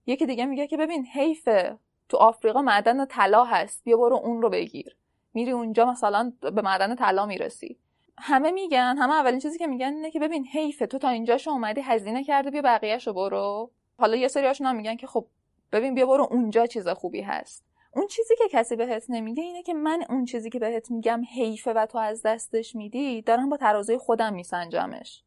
یکی 0.07 0.27
دیگه 0.27 0.47
میگه 0.47 0.67
که 0.67 0.77
ببین 0.77 1.07
حیفه 1.07 1.79
تو 2.09 2.17
آفریقا 2.17 2.63
معدن 2.63 3.05
طلا 3.05 3.45
هست 3.45 3.85
بیا 3.85 3.97
برو 3.97 4.17
اون 4.17 4.43
رو 4.43 4.51
بگیر. 4.51 4.98
میری 5.35 5.51
اونجا 5.51 5.85
مثلا 5.85 6.33
به 6.41 6.63
معدن 6.63 6.95
طلا 6.95 7.27
می‌رسی. 7.27 7.79
همه 8.19 8.51
میگن 8.51 8.97
همه 8.99 9.15
اولین 9.15 9.41
چیزی 9.41 9.59
که 9.59 9.67
میگن 9.67 9.95
اینه 9.95 10.11
که 10.11 10.21
ببین 10.21 10.47
حیفه 10.47 10.87
تو 10.87 10.99
تا 10.99 11.09
اینجاشو 11.09 11.51
اومدی 11.51 11.81
هزینه 11.81 12.25
کرده 12.25 12.51
بیا 12.51 12.63
بقیهشو 12.63 13.13
برو. 13.13 13.71
حالا 13.99 14.17
یه 14.17 14.29
سریاشون 14.29 14.67
هم 14.67 14.77
میگن 14.77 14.97
که 14.97 15.07
خب 15.07 15.27
ببین 15.73 15.95
بیا 15.95 16.07
برو 16.07 16.29
اونجا 16.31 16.67
چیز 16.67 16.89
خوبی 16.89 17.21
هست. 17.21 17.65
اون 17.95 18.07
چیزی 18.07 18.35
که 18.37 18.45
کسی 18.51 18.77
بهت 18.77 19.05
نمیگه 19.09 19.43
اینه 19.43 19.63
که 19.63 19.75
من 19.75 20.05
اون 20.09 20.25
چیزی 20.25 20.51
که 20.51 20.59
بهت 20.59 20.91
میگم 20.91 21.23
حیفه 21.35 21.73
و 21.73 21.87
تو 21.87 21.99
از 21.99 22.23
دستش 22.23 22.77
میدی 22.77 23.23
دارم 23.23 23.49
با 23.49 23.57
ترازوی 23.57 23.99
خودم 23.99 24.35
میسنجمش. 24.35 25.23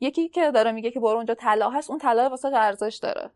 یکی 0.00 0.28
که 0.28 0.50
داره 0.50 0.72
میگه 0.72 0.90
که 0.90 1.00
برو 1.00 1.16
اونجا 1.16 1.34
طلا 1.34 1.70
هست 1.70 1.90
اون 1.90 1.98
طلا 1.98 2.28
واسه 2.28 2.48
ارزش 2.48 2.98
داره. 3.02 3.30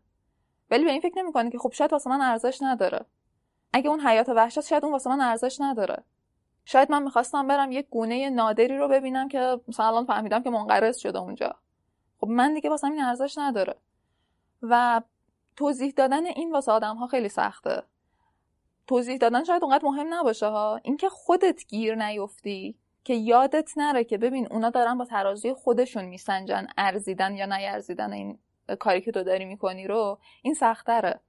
ولی 0.71 0.85
به 0.85 0.91
این 0.91 1.01
فکر 1.01 1.17
نمی‌کنه 1.17 1.49
که 1.49 1.57
خب 1.57 1.71
شاید 1.73 1.91
واسه 1.93 2.09
من 2.09 2.21
ارزش 2.21 2.61
نداره. 2.61 3.05
اگه 3.73 3.89
اون 3.89 3.99
حیات 3.99 4.29
وحشت 4.29 4.61
شاید 4.61 4.83
اون 4.83 4.93
واسه 4.93 5.09
من 5.09 5.21
ارزش 5.21 5.61
نداره. 5.61 6.03
شاید 6.65 6.91
من 6.91 7.03
می‌خواستم 7.03 7.47
برم 7.47 7.71
یک 7.71 7.87
گونه 7.89 8.29
نادری 8.29 8.77
رو 8.77 8.87
ببینم 8.87 9.27
که 9.27 9.59
مثلا 9.67 9.87
الان 9.87 10.05
فهمیدم 10.05 10.43
که 10.43 10.49
منقرض 10.49 10.97
شده 10.97 11.19
اونجا. 11.19 11.55
خب 12.19 12.27
من 12.27 12.53
دیگه 12.53 12.69
واسه 12.69 12.87
این 12.87 13.01
ارزش 13.01 13.37
نداره. 13.37 13.75
و 14.61 15.01
توضیح 15.55 15.93
دادن 15.95 16.25
این 16.25 16.51
واسه 16.51 16.71
آدم 16.71 16.95
ها 16.95 17.07
خیلی 17.07 17.29
سخته. 17.29 17.83
توضیح 18.87 19.17
دادن 19.17 19.43
شاید 19.43 19.63
اونقدر 19.63 19.85
مهم 19.85 20.13
نباشه 20.13 20.47
ها. 20.47 20.79
اینکه 20.83 21.09
خودت 21.09 21.67
گیر 21.67 21.95
نیفتی 21.95 22.75
که 23.03 23.13
یادت 23.13 23.77
نره 23.77 24.03
که 24.03 24.17
ببین 24.17 24.47
اونا 24.51 24.69
دارن 24.69 24.97
با 24.97 25.05
ترازوی 25.05 25.53
خودشون 25.53 26.05
میسنجن 26.05 26.67
ارزیدن 26.77 27.35
یا 27.35 27.45
نیرزیدن 27.45 28.13
این 28.13 28.39
کاری 28.79 29.01
که 29.01 29.11
تو 29.11 29.23
داری 29.23 29.45
می‌کنی 29.45 29.87
رو 29.87 30.19
این 30.41 30.53
سختره. 30.53 31.19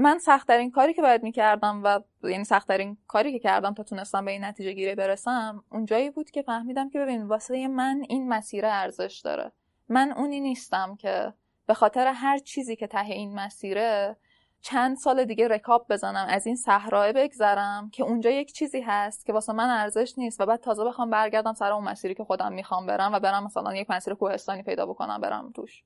من 0.00 0.18
سختترین 0.18 0.70
کاری 0.70 0.94
که 0.94 1.02
باید 1.02 1.22
می‌کردم 1.22 1.80
و 1.84 2.00
یعنی 2.28 2.44
سختترین 2.44 2.96
کاری 3.06 3.32
که 3.32 3.38
کردم 3.38 3.74
تا 3.74 3.82
تونستم 3.82 4.24
به 4.24 4.30
این 4.30 4.44
نتیجه 4.44 4.72
گیری 4.72 4.94
برسم 4.94 5.64
اونجایی 5.72 6.10
بود 6.10 6.30
که 6.30 6.42
فهمیدم 6.42 6.90
که 6.90 6.98
ببین 6.98 7.22
واسه 7.22 7.68
من 7.68 8.02
این 8.08 8.28
مسیر 8.28 8.66
ارزش 8.66 9.20
داره. 9.24 9.52
من 9.88 10.12
اونی 10.12 10.40
نیستم 10.40 10.96
که 10.96 11.32
به 11.66 11.74
خاطر 11.74 12.06
هر 12.06 12.38
چیزی 12.38 12.76
که 12.76 12.86
ته 12.86 13.04
این 13.04 13.34
مسیره 13.34 14.16
چند 14.60 14.96
سال 14.96 15.24
دیگه 15.24 15.48
رکاب 15.48 15.86
بزنم 15.90 16.26
از 16.28 16.46
این 16.46 16.56
صحرا 16.56 17.12
بگذرم 17.12 17.90
که 17.90 18.02
اونجا 18.02 18.30
یک 18.30 18.52
چیزی 18.52 18.80
هست 18.80 19.26
که 19.26 19.32
واسه 19.32 19.52
من 19.52 19.70
ارزش 19.70 20.14
نیست 20.18 20.40
و 20.40 20.46
بعد 20.46 20.60
تازه 20.60 20.84
بخوام 20.84 21.10
برگردم 21.10 21.52
سر 21.52 21.72
اون 21.72 21.84
مسیری 21.84 22.14
که 22.14 22.24
خودم 22.24 22.52
می‌خوام 22.52 22.86
برم 22.86 23.12
و 23.12 23.20
برم 23.20 23.44
مثلا 23.44 23.76
یک 23.76 23.90
مسیر 23.90 24.14
کوهستانی 24.14 24.62
پیدا 24.62 24.86
بکنم 24.86 25.20
برم 25.20 25.52
توش. 25.52 25.82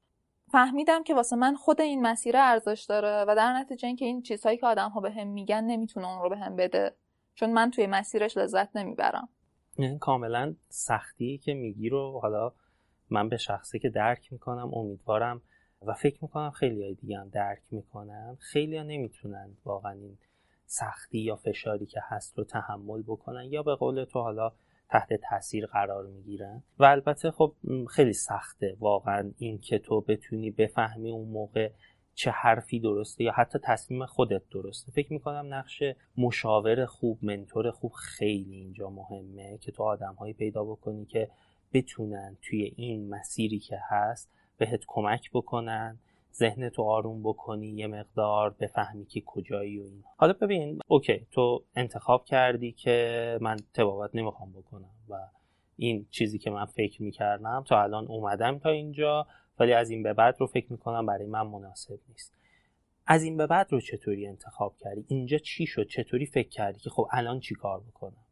فهمیدم 0.52 1.02
که 1.02 1.14
واسه 1.14 1.36
من 1.36 1.54
خود 1.54 1.80
این 1.80 2.02
مسیر 2.02 2.36
ارزش 2.36 2.86
داره 2.88 3.24
و 3.28 3.34
در 3.36 3.52
نتیجه 3.52 3.86
اینکه 3.86 4.04
این 4.04 4.22
چیزهایی 4.22 4.58
که 4.58 4.66
آدم 4.66 4.88
ها 4.88 5.00
به 5.00 5.10
هم 5.10 5.28
میگن 5.28 5.64
نمی‌تونه 5.64 6.08
اون 6.08 6.22
رو 6.22 6.28
به 6.28 6.36
هم 6.36 6.56
بده. 6.56 6.94
چون 7.34 7.52
من 7.52 7.70
توی 7.70 7.86
مسیرش 7.86 8.36
لذت 8.36 8.76
نمی‌برم. 8.76 9.28
یعنی 9.78 9.98
کاملا 9.98 10.54
سختی 10.68 11.38
که 11.38 11.54
میگی 11.54 11.88
رو. 11.88 12.20
حالا 12.22 12.52
من 13.10 13.28
به 13.28 13.36
شخصی 13.36 13.78
که 13.78 13.88
درک 13.90 14.32
می‌کنم 14.32 14.74
امیدوارم 14.74 15.42
و 15.86 15.94
فکر 15.94 16.18
می‌کنم 16.22 16.50
خیلی 16.50 16.82
های 16.82 16.94
دیگه 16.94 17.18
هم 17.18 17.28
درک 17.28 17.62
می‌کنن. 17.70 18.36
خیلی 18.40 18.76
ها 18.76 18.82
نمی‌تونن 18.82 19.56
واقعا 19.64 19.92
این 19.92 20.18
سختی 20.66 21.18
یا 21.18 21.36
فشاری 21.36 21.86
که 21.86 22.00
هست 22.02 22.38
رو 22.38 22.44
تحمل 22.44 23.02
بکنن. 23.02 23.44
یا 23.44 23.62
به 23.62 23.74
قول 23.74 24.04
تو 24.04 24.20
حالا 24.20 24.52
تحت 24.92 25.12
تاثیر 25.30 25.66
قرار 25.66 26.06
می‌گیرن. 26.06 26.62
و 26.78 26.84
البته 26.84 27.30
خب 27.30 27.54
خیلی 27.90 28.12
سخته 28.12 28.76
واقعا 28.80 29.32
این 29.38 29.58
که 29.58 29.78
تو 29.78 30.00
بتونی 30.00 30.50
بفهمی 30.50 31.10
اون 31.10 31.28
موقع 31.28 31.70
چه 32.14 32.30
حرفی 32.30 32.80
درسته 32.80 33.24
یا 33.24 33.32
حتی 33.32 33.58
تصمیم 33.62 34.06
خودت 34.06 34.42
درسته. 34.50 34.92
فکر 34.92 35.12
می‌کنم 35.12 35.54
نقش 35.54 35.82
مشاور 36.16 36.86
خوب 36.86 37.18
منتور 37.22 37.70
خوب 37.70 37.92
خیلی 37.92 38.54
اینجا 38.54 38.90
مهمه 38.90 39.58
که 39.58 39.72
تو 39.72 39.82
آدمهایی 39.82 40.32
پیدا 40.32 40.64
بکنی 40.64 41.04
که 41.04 41.30
بتونن 41.72 42.36
توی 42.42 42.72
این 42.76 43.08
مسیری 43.08 43.58
که 43.58 43.78
هست 43.88 44.30
بهت 44.58 44.80
کمک 44.86 45.30
بکنن. 45.32 45.98
ذهن 46.34 46.68
تو 46.68 46.82
آروم 46.82 47.22
بکنی 47.22 47.68
یه 47.68 47.86
مقدار 47.86 48.50
بفهمی 48.50 49.06
که 49.06 49.20
کجایی 49.26 49.78
و 49.78 49.82
این 49.82 50.04
حالا 50.16 50.32
ببین 50.32 50.80
اوکی 50.86 51.26
تو 51.30 51.64
انتخاب 51.76 52.24
کردی 52.24 52.72
که 52.72 53.38
من 53.40 53.56
تبابت 53.74 54.10
نمی‌خوام 54.14 54.52
بکنم 54.52 54.90
و 55.08 55.14
این 55.76 56.06
چیزی 56.10 56.38
که 56.38 56.50
من 56.50 56.64
فکر 56.64 57.02
می‌کردم 57.02 57.64
تا 57.68 57.82
الان 57.82 58.06
اومدم 58.06 58.58
تا 58.58 58.70
اینجا 58.70 59.26
ولی 59.58 59.72
از 59.72 59.90
این 59.90 60.02
به 60.02 60.12
بعد 60.12 60.36
رو 60.38 60.46
فکر 60.46 60.72
می‌کنم 60.72 61.06
برای 61.06 61.26
من 61.26 61.46
مناسب 61.46 61.98
نیست. 62.08 62.32
از 63.06 63.22
این 63.22 63.36
به 63.36 63.46
بعد 63.46 63.72
رو 63.72 63.80
چطوری 63.80 64.26
انتخاب 64.26 64.76
کردی؟ 64.76 65.04
اینجا 65.08 65.38
چی 65.38 65.66
شد؟ 65.66 65.86
چطوری 65.86 66.26
فکر 66.26 66.48
کردی 66.48 66.80
که 66.80 66.90
خب 66.90 67.08
الان 67.10 67.40
چی 67.40 67.54
کار 67.54 67.80
بکنم؟ 67.80 68.24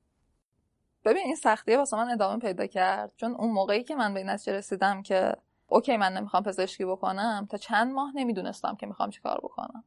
ببین 1.04 1.22
این 1.24 1.36
سختیه 1.36 1.78
واسه 1.78 1.96
من 1.96 2.10
ادامه 2.10 2.38
پیدا 2.38 2.66
کرد. 2.66 3.12
چون 3.16 3.34
اون 3.34 3.52
موقعی 3.52 3.84
که 3.84 3.94
من 3.94 4.14
به 4.14 4.20
این 4.20 4.28
رسیدم 4.46 5.02
که 5.02 5.32
اوکی 5.72 5.96
من 5.96 6.12
نمی‌خوام 6.12 6.42
پزشکی 6.42 6.84
بکنم 6.84 7.46
تا 7.50 7.56
چند 7.56 7.92
ماه 7.92 8.12
نمی‌دونستم 8.16 8.74
که 8.74 8.86
می‌خوام 8.86 9.10
چیکار 9.10 9.40
بکنم. 9.42 9.84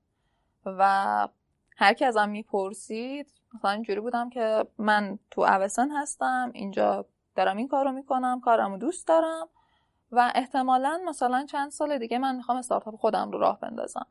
و 0.65 1.27
هر 1.77 1.93
کی 1.93 2.05
ازم 2.05 2.29
می‌پرسید 2.29 3.33
مثلا 3.53 3.71
اینجوری 3.71 3.99
بودم 3.99 4.29
که 4.29 4.65
من 4.77 5.19
تو 5.31 5.41
اوسن 5.41 5.91
هستم 5.91 6.51
اینجا 6.53 7.05
دارم 7.35 7.57
این 7.57 7.67
کارو 7.67 7.91
می‌کنم 7.91 8.41
کارمو 8.41 8.77
دوست 8.77 9.07
دارم 9.07 9.49
و 10.11 10.31
احتمالا 10.35 10.99
مثلا 11.05 11.45
چند 11.45 11.71
سال 11.71 11.97
دیگه 11.97 12.17
من 12.17 12.35
می‌خوام 12.35 12.57
استارتاپ 12.57 12.95
خودم 12.95 13.31
رو 13.31 13.39
راه 13.39 13.59
بندازم. 13.59 14.07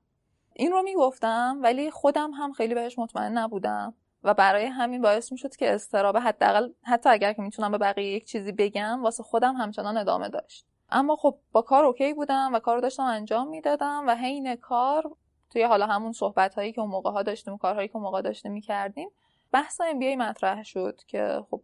این 0.53 0.73
رو 0.73 0.83
می‌گفتم 0.83 1.59
ولی 1.63 1.91
خودم 1.91 2.31
هم 2.31 2.53
خیلی 2.53 2.75
بهش 2.75 2.99
مطمئن 2.99 3.39
نبودم 3.39 3.95
و 4.23 4.35
برای 4.35 4.67
همین 4.67 5.03
باعث 5.03 5.33
می‌شد 5.33 5.57
که 5.57 5.75
استرابه 5.75 6.21
حداقل 6.21 6.69
حتی 6.83 7.09
اگر 7.09 7.33
که 7.33 7.43
می‌تونم 7.43 7.73
به 7.73 7.79
بقیه 7.79 8.13
یک 8.13 8.25
چیزی 8.25 8.53
بگم 8.53 9.03
واسه 9.03 9.23
خودم 9.23 9.55
همچنان 9.55 9.97
ادامه 9.97 10.29
داشت. 10.29 10.67
اما 10.93 11.17
خب 11.17 11.39
با 11.53 11.63
کار 11.63 11.85
اوکی 11.85 12.15
بودم 12.15 12.51
و 12.55 12.59
کار 12.59 12.79
داشتم 12.79 13.03
انجام 13.03 13.49
می‌دادم 13.49 14.05
و 14.07 14.15
حین 14.15 14.57
کار 14.57 15.17
توی 15.51 15.63
حالا 15.63 15.87
همون 15.87 16.13
صحبت 16.13 16.55
هایی 16.55 16.73
که 16.73 16.81
اون 16.81 16.91
موقع 16.91 17.11
ها 17.11 17.23
داشتیم 17.23 17.59
کارهایی 17.59 17.89
که 17.89 17.97
اون 17.97 18.05
موقع 18.05 18.33
می‌کردیم 18.45 19.09
بحث 19.53 19.81
ام 19.81 19.99
بی 19.99 20.17
مطرح 20.17 20.63
شد 20.63 21.01
که 21.07 21.45
خب 21.51 21.61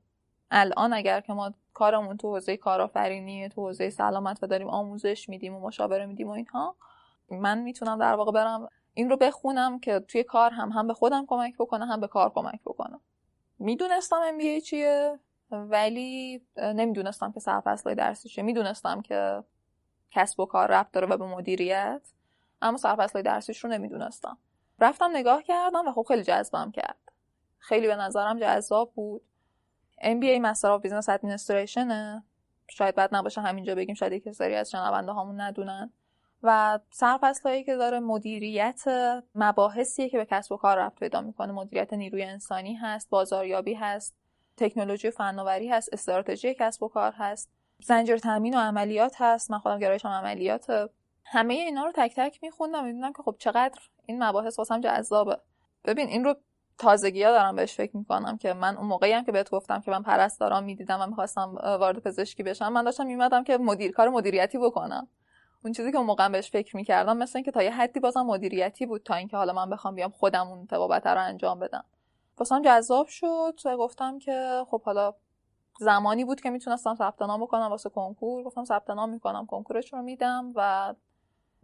الان 0.51 0.93
اگر 0.93 1.21
که 1.21 1.33
ما 1.33 1.55
کارمون 1.75 2.17
تو 2.17 2.29
حوزه 2.29 2.57
کارآفرینی 2.57 3.49
تو 3.49 3.61
حوزه 3.67 3.91
سلامت 3.91 4.43
و 4.43 4.47
داریم 4.47 4.69
آموزش 4.69 5.29
میدیم 5.29 5.55
و 5.55 5.61
مشاوره 5.61 6.07
میدیم 6.07 6.29
و 6.29 6.31
اینها 6.31 6.77
من 7.31 7.59
می‌تونم 7.59 7.99
در 7.99 8.15
واقع 8.15 8.33
برم 8.33 8.69
این 8.95 9.11
رو 9.11 9.17
بخونم 9.17 9.81
که 9.81 10.01
توی 10.01 10.23
کار 10.23 10.51
هم 10.51 10.69
هم 10.73 10.87
به 10.87 10.95
خودم 10.95 11.27
کمک 11.27 11.55
بکنه 11.59 11.87
هم 11.87 12.01
به 12.01 12.07
کار 12.07 12.33
کمک 12.35 12.61
بکنم 12.67 13.01
می‌دونستم 13.59 14.21
ام 14.25 14.61
چیه؟ 14.61 15.19
ولی 15.51 16.43
نمی‌دونستم 16.57 17.33
که 17.33 17.41
سرفصلهای 17.41 17.95
درسی 17.95 18.29
چیه. 18.29 18.45
می‌دونستم 18.45 19.01
که 19.03 19.45
کسب 20.11 20.41
و 20.41 20.47
کار 20.47 20.69
رفت 20.71 20.93
داره 20.93 21.07
و 21.07 21.17
به 21.17 21.27
مدیریت 21.27 22.03
اما 22.63 22.77
سرفصلهای 22.77 23.23
درسیش 23.23 23.65
رو 23.65 23.71
نمی‌دونستم. 23.71 24.39
رفتم 24.81 25.11
نگاه 25.15 25.43
کردم 25.43 25.89
و 25.89 25.93
خب 25.93 26.05
خیلی 26.09 26.23
جذبم 26.23 26.71
کرد. 26.71 27.13
خیلی 27.59 27.87
به 27.87 27.97
نظرم 27.97 28.41
جذاب 28.41 28.93
بود. 28.95 29.23
MBA 30.01 30.43
Master 30.43 30.79
of 30.79 30.83
Business 30.83 31.07
Administration 31.07 31.93
شاید 32.71 32.95
بد 32.95 33.09
نباشه 33.13 33.41
همینجا 33.41 33.75
بگیم 33.75 33.95
شاید 33.95 34.13
یک 34.13 34.33
سری 34.33 34.55
از 34.55 34.71
شنونده 34.71 35.13
هامون 35.13 35.41
ندونن. 35.41 35.93
و 36.43 36.79
سرفصل 36.91 37.49
هایی 37.49 37.65
که 37.65 37.77
داره 37.77 38.01
مدیریت 38.01 38.85
مباحثیه 39.35 40.09
که 40.09 40.19
به 40.19 40.25
کسب 40.25 40.53
و 40.53 40.57
کار 40.57 40.79
رفت 40.79 40.99
پیدا 40.99 41.21
می‌کنه. 41.21 41.53
مدیریت 41.53 41.93
نیروی 41.93 42.23
انسانی 42.23 42.75
هست 42.75 43.11
بازاریابی 43.11 43.75
هست. 43.75 44.17
تکنولوژی 44.59 45.11
فناوری 45.11 45.69
هست 45.69 45.89
استراتژی 45.93 46.55
کسب 46.55 46.83
و 46.83 46.89
کار 46.89 47.13
هست 47.17 47.51
زنجیر 47.83 48.19
تامین 48.19 48.57
و 48.57 48.61
عملیات 48.61 49.15
هست. 49.19 49.51
من 49.51 49.59
خودم 49.59 49.79
گرایشم 49.79 50.09
عملیات 50.09 50.91
همه 51.25 51.55
اینا 51.55 51.85
رو 51.85 51.93
تک 51.95 52.13
تک 52.17 52.39
میخوندم. 52.43 52.85
می‌دونم 52.85 53.13
که 53.13 53.23
خب 53.23 53.37
چقدر 53.39 53.81
این 54.07 54.23
مباحث 54.23 54.59
واسم 54.59 54.81
جذابه. 54.81 55.39
ببین 55.85 56.09
این 56.09 56.25
رو 56.25 56.35
تازگی 56.79 57.23
ها 57.23 57.31
دارم 57.31 57.57
بهش 57.57 57.75
فکر 57.75 57.97
می‌کنم 57.97 58.39
که 58.39 58.53
من 58.53 58.77
اون 58.77 58.87
موقعی 58.87 59.13
هم 59.13 59.25
که 59.25 59.33
بهت 59.33 59.51
گفتم 59.51 59.81
که 59.81 59.91
من 59.91 60.03
پرستاران 60.03 60.65
می‌دیدم 60.65 61.01
و 61.01 61.07
می‌خواستم 61.07 61.55
وارد 61.55 61.99
پزشکی 61.99 62.43
بشم 62.43 62.69
من 62.69 62.85
داشتم 62.85 63.07
میمدم 63.07 63.45
که 63.45 63.59
مدیر 63.59 63.93
کار 63.93 64.09
مدیریتی 64.09 64.59
بکنم. 64.59 65.09
اون 65.65 65.73
چیزی 65.73 65.93
که 65.93 65.99
اون 65.99 66.07
موقع 66.07 66.29
بهش 66.29 66.51
فکر 66.51 66.77
می‌کردم 66.77 67.17
مثل 67.17 67.39
اینکه 67.39 67.51
تا 67.51 67.63
یه 67.63 67.71
حدی 67.71 68.01
بازم 68.01 68.23
مدیریتی 68.23 68.87
بود 68.87 69.03
تا 69.03 69.15
اینکه 69.15 69.37
حالا 69.37 69.53
من 69.53 69.71
بخوام 69.71 69.95
بیام 69.95 70.11
خودم 70.11 70.49
اون 70.49 70.69
رو 70.71 71.19
انجام 71.19 71.59
بدم. 71.59 71.85
واسم 72.41 72.63
جذاب 72.63 73.07
شد. 73.07 73.55
و 73.65 73.77
گفتم 73.77 74.19
که 74.19 74.65
خب 74.71 74.83
حالا 74.83 75.15
زمانی 75.81 76.25
بود 76.25 76.41
که 76.41 76.51
می‌تونستم 76.51 76.95
ثبت 76.95 77.23
نام 77.23 77.43
بکنم 77.43 77.67
واسه 77.67 77.91
کنکور. 77.91 78.45
گفتم 78.45 78.65
ثبت 78.65 78.91
نام 78.91 79.11
می‌کنم 79.11 79.47
کنکورش 79.47 79.93
رو 79.93 80.03
میدم 80.03 80.53
و 80.55 80.95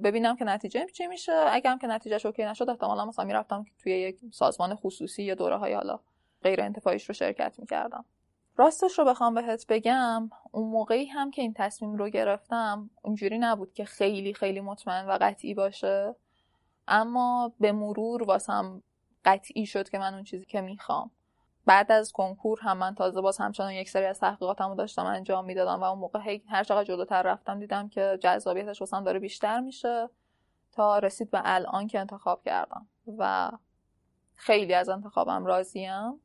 ببینم 0.03 0.37
که 0.37 0.45
نتیجه 0.45 0.87
چی 0.87 1.07
میشه. 1.07 1.45
اگرم 1.49 1.79
که 1.79 1.87
نتیجهش 1.87 2.27
اوکی 2.27 2.45
نشد 2.45 2.71
احتمالا 2.71 3.05
مثلا 3.05 3.25
می‌رفتم 3.25 3.65
توی 3.79 3.93
یک 3.93 4.19
سازمان 4.33 4.75
خصوصی 4.75 5.23
یا 5.23 5.35
دوره 5.35 5.57
های 5.57 5.73
حالا 5.73 6.01
غیر 6.43 6.61
انتفاعیش 6.61 7.05
رو 7.05 7.15
شرکت 7.15 7.55
می‌کردم. 7.59 8.05
راستش 8.57 8.99
رو 8.99 9.05
بخوام 9.05 9.35
بهت 9.35 9.67
بگم 9.69 10.31
اون 10.53 10.69
موقعی 10.69 11.07
هم 11.07 11.31
که 11.31 11.43
این 11.43 11.55
تصمیم 11.57 11.97
رو 11.97 12.09
گرفتم 12.09 12.91
اونجوری 13.03 13.39
نبود 13.39 13.73
که 13.73 13.85
خیلی 13.85 14.35
خیلی 14.35 14.61
مطمئن 14.61 15.07
و 15.07 15.19
قطعی 15.21 15.55
باشه. 15.55 16.15
اما 16.89 17.53
به 17.61 17.73
مرور 17.73 18.23
واسم 18.23 18.83
قطعی 19.25 19.67
شد 19.67 19.89
که 19.89 19.99
من 19.99 20.15
اون 20.15 20.25
چیزی 20.25 20.45
که 20.45 20.61
می‌خوام. 20.61 21.11
بعد 21.67 21.93
از 21.93 22.13
کنکور 22.13 22.61
هم 22.61 22.79
من 22.79 22.95
تازه 22.95 23.21
باز 23.21 23.39
همچنان 23.39 23.73
یک 23.73 23.91
سری 23.91 24.05
از 24.05 24.21
تحقیقاتم 24.21 24.69
رو 24.69 24.75
داشتم 24.75 25.07
انجام 25.07 25.45
می‌دادم 25.45 25.81
و 25.81 25.85
اون 25.85 25.99
موقع 25.99 26.39
هر 26.49 26.65
چقدر 26.65 26.85
جلوتر 26.85 27.23
رفتم 27.23 27.61
دیدم 27.61 27.89
که 27.89 28.19
جذابیتش 28.23 28.81
واسم 28.81 29.05
داره 29.05 29.19
بیشتر 29.19 29.61
میشه 29.61 30.09
تا 30.73 30.99
رسید 30.99 31.31
به 31.31 31.41
الان 31.45 31.87
که 31.87 32.01
انتخاب 32.01 32.43
کردم. 32.45 32.87
و 33.19 33.51
خیلی 34.35 34.75
از 34.75 34.89
انتخابم 34.89 35.47
راضیم. 35.47 36.21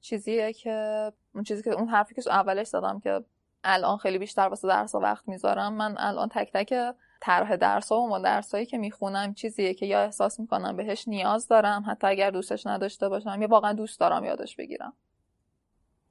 چیزیه 0.00 0.52
که 0.52 1.12
اون 1.34 1.44
چیزی 1.44 1.62
که 1.62 1.70
اون 1.70 1.88
حرفی 1.88 2.14
که 2.14 2.22
اولش 2.30 2.66
زدم 2.66 3.00
که 3.00 3.24
الان 3.64 3.96
خیلی 3.96 4.18
بیشتر 4.18 4.48
واسه 4.48 4.68
درس 4.68 4.94
وقت 4.94 5.28
می‌ذارم 5.28 5.72
من 5.72 5.94
الان 5.98 6.28
تک 6.28 6.50
تک 6.52 6.94
طرح 7.20 7.56
درس 7.56 7.92
و 7.92 8.18
درسایی 8.24 8.66
که 8.66 8.78
می‌خونم 8.78 9.34
چیزیه 9.34 9.74
که 9.74 9.86
یا 9.86 10.00
احساس 10.02 10.40
می‌کنم 10.40 10.76
بهش 10.76 11.08
نیاز 11.08 11.48
دارم 11.48 11.84
حتی 11.86 12.06
اگر 12.06 12.30
دوستش 12.30 12.66
نداشته 12.66 13.08
باشم 13.08 13.42
یا 13.42 13.48
واقعا 13.48 13.72
دوست 13.72 14.00
دارم 14.00 14.24
یادش 14.24 14.56
بگیرم. 14.56 14.92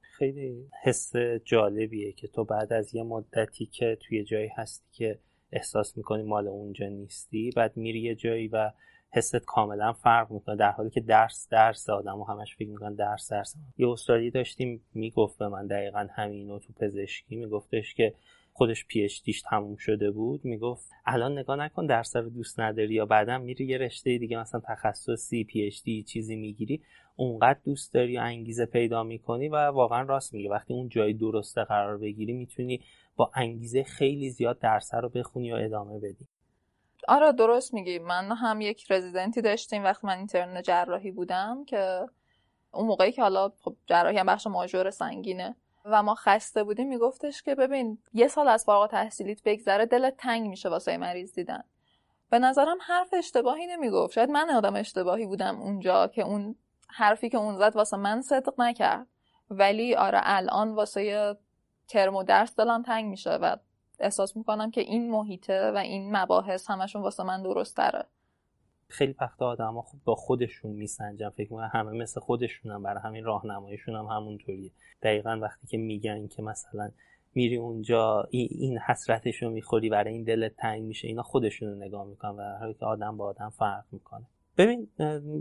خیلی 0.00 0.70
حس 0.82 1.16
جالبیه 1.44 2.12
که 2.12 2.28
تو 2.28 2.44
بعد 2.44 2.72
از 2.72 2.94
یه 2.94 3.02
مدتی 3.02 3.66
که 3.66 3.98
توی 4.00 4.24
جایی 4.24 4.48
هستی 4.56 4.86
که 4.92 5.18
احساس 5.52 5.96
می‌کنی 5.96 6.22
مال 6.22 6.48
اونجا 6.48 6.86
نیستی 6.86 7.50
بعد 7.56 7.76
میری 7.76 8.00
یه 8.00 8.14
جایی 8.14 8.48
و 8.48 8.72
حست 9.12 9.36
کاملا 9.36 9.92
فرق 9.92 10.30
می‌کنه 10.30 10.56
در 10.56 10.70
حالی 10.70 10.90
که 10.90 11.00
درس 11.00 11.48
درس 11.48 11.90
آدم 11.90 12.20
و 12.20 12.24
همش 12.24 12.56
فکر 12.56 12.68
می‌کنن 12.68 12.94
درس 12.94 13.32
درس. 13.32 13.54
یه 13.78 13.88
استادی 13.88 14.30
داشتیم 14.30 14.84
می‌گفت 14.94 15.38
به 15.38 15.48
من 15.48 15.66
دقیقا 15.66 16.08
همینو 16.14 16.58
تو 16.58 16.72
پزشکی 16.72 17.36
میگفتش 17.36 17.94
که 17.94 18.14
خودش 18.56 18.86
پی 18.86 19.08
دیش 19.24 19.42
تموم 19.42 19.76
شده 19.76 20.10
بود 20.10 20.44
می‌گفت 20.44 20.90
الان 21.06 21.38
نگاه 21.38 21.56
نکن 21.56 21.86
درس 21.86 22.16
رو 22.16 22.28
دوست 22.28 22.60
نداری 22.60 22.94
یا 22.94 23.06
بعدا 23.06 23.38
میری 23.38 23.66
یه 23.66 23.78
رشته 23.78 24.18
دیگه 24.18 24.38
مثلا 24.38 24.60
تخصصی 24.60 25.44
پی 25.44 25.70
دی 25.84 26.02
چیزی 26.02 26.36
می‌گیری 26.36 26.82
اونقدر 27.16 27.58
دوست 27.64 27.94
داری 27.94 28.18
و 28.18 28.20
انگیزه 28.20 28.66
پیدا 28.66 29.02
می‌کنی 29.02 29.48
و 29.48 29.56
واقعا 29.56 30.02
راست 30.02 30.34
میگه 30.34 30.50
وقتی 30.50 30.74
اون 30.74 30.88
جای 30.88 31.12
درسته 31.12 31.64
قرار 31.64 31.98
بگیری 31.98 32.32
می‌تونی 32.32 32.80
با 33.16 33.30
انگیزه 33.34 33.82
خیلی 33.82 34.30
زیاد 34.30 34.58
درس 34.58 34.94
رو 34.94 35.08
بخونی 35.08 35.52
و 35.52 35.56
ادامه 35.56 35.98
بدی. 35.98 36.26
آره 37.08 37.32
درست 37.32 37.74
میگی. 37.74 37.98
من 37.98 38.32
هم 38.32 38.60
یک 38.60 38.92
رزیدنتی 38.92 39.40
داشتیم 39.42 39.84
وقتی 39.84 40.06
من 40.06 40.18
اینترن 40.18 40.62
جراحی 40.62 41.10
بودم 41.10 41.64
که 41.64 42.06
اون 42.72 42.86
موقعی 42.86 43.12
که 43.12 43.22
حالا 43.22 43.52
خب 43.60 43.76
جراحی 43.86 44.18
هم 44.18 44.26
بخش 44.26 44.46
ماژور 44.46 44.90
سنگینه. 44.90 45.56
و 45.86 46.02
ما 46.02 46.14
خسته 46.14 46.64
بودیم 46.64 46.88
میگفتش 46.88 47.42
که 47.42 47.54
ببین 47.54 47.98
یه 48.12 48.28
سال 48.28 48.48
از 48.48 48.64
فارغ 48.64 48.90
تحصیلیت 48.90 49.42
بگذره 49.42 49.86
دلت 49.86 50.16
تنگ 50.16 50.48
میشه 50.48 50.68
واسه 50.68 50.96
مریض 50.96 51.34
دیدن. 51.34 51.62
به 52.30 52.38
نظرم 52.38 52.76
حرف 52.80 53.14
اشتباهی 53.14 53.66
نمی‌گفت. 53.66 54.12
شاید 54.12 54.30
من 54.30 54.50
آدم 54.50 54.76
اشتباهی 54.76 55.26
بودم 55.26 55.60
اونجا 55.60 56.06
که 56.06 56.22
اون 56.22 56.56
حرفی 56.88 57.28
که 57.28 57.38
اون 57.38 57.56
زد 57.56 57.76
واسه 57.76 57.96
من 57.96 58.22
صدق 58.22 58.60
نکرد. 58.60 59.06
ولی 59.50 59.94
آره 59.94 60.20
الان 60.22 60.74
واسه 60.74 61.36
ترم 61.88 62.14
و 62.14 62.22
درس 62.22 62.56
دلم 62.56 62.82
تنگ 62.82 63.04
میشه 63.04 63.30
و 63.30 63.56
احساس 64.00 64.36
می‌کنم 64.36 64.70
که 64.70 64.80
این 64.80 65.10
محیطه 65.10 65.70
و 65.70 65.76
این 65.76 66.16
مباحث 66.16 66.70
همشون 66.70 67.02
واسه 67.02 67.22
من 67.22 67.42
درست 67.42 67.76
داره 67.76 68.06
خیلی 68.88 69.14
وقت 69.20 69.42
آدم 69.42 69.80
خوب 69.80 70.00
با 70.04 70.14
خودشون 70.14 70.70
میسنجن 70.70 71.28
فکر 71.28 71.52
می‌کنم 71.52 71.70
همه 71.72 71.92
مثل 71.92 72.20
خودشونم 72.20 72.82
برای 72.82 73.00
همین 73.04 73.24
راهنماییشون 73.24 73.96
هم 73.96 74.06
همونطوریه. 74.06 74.70
دقیقا 75.02 75.38
وقتی 75.42 75.66
که 75.66 75.78
میگن 75.78 76.26
که 76.26 76.42
مثلا 76.42 76.90
میری 77.34 77.56
اونجا 77.56 78.28
این 78.30 78.78
حسرتش 78.78 79.42
رو 79.42 79.50
می‌خوری 79.50 79.88
برای 79.88 80.12
این 80.12 80.24
دلت 80.24 80.56
تنگ 80.56 80.82
میشه 80.82 81.08
اینا 81.08 81.22
خودشون 81.22 81.68
رو 81.68 81.74
نگاه 81.74 82.06
می‌کنن 82.06 82.30
و 82.30 82.42
هر 82.42 82.72
که 82.72 82.84
آدم 82.84 83.16
با 83.16 83.26
آدم 83.26 83.48
فرق 83.48 83.84
می‌کنه. 83.92 84.24
ببین 84.58 84.88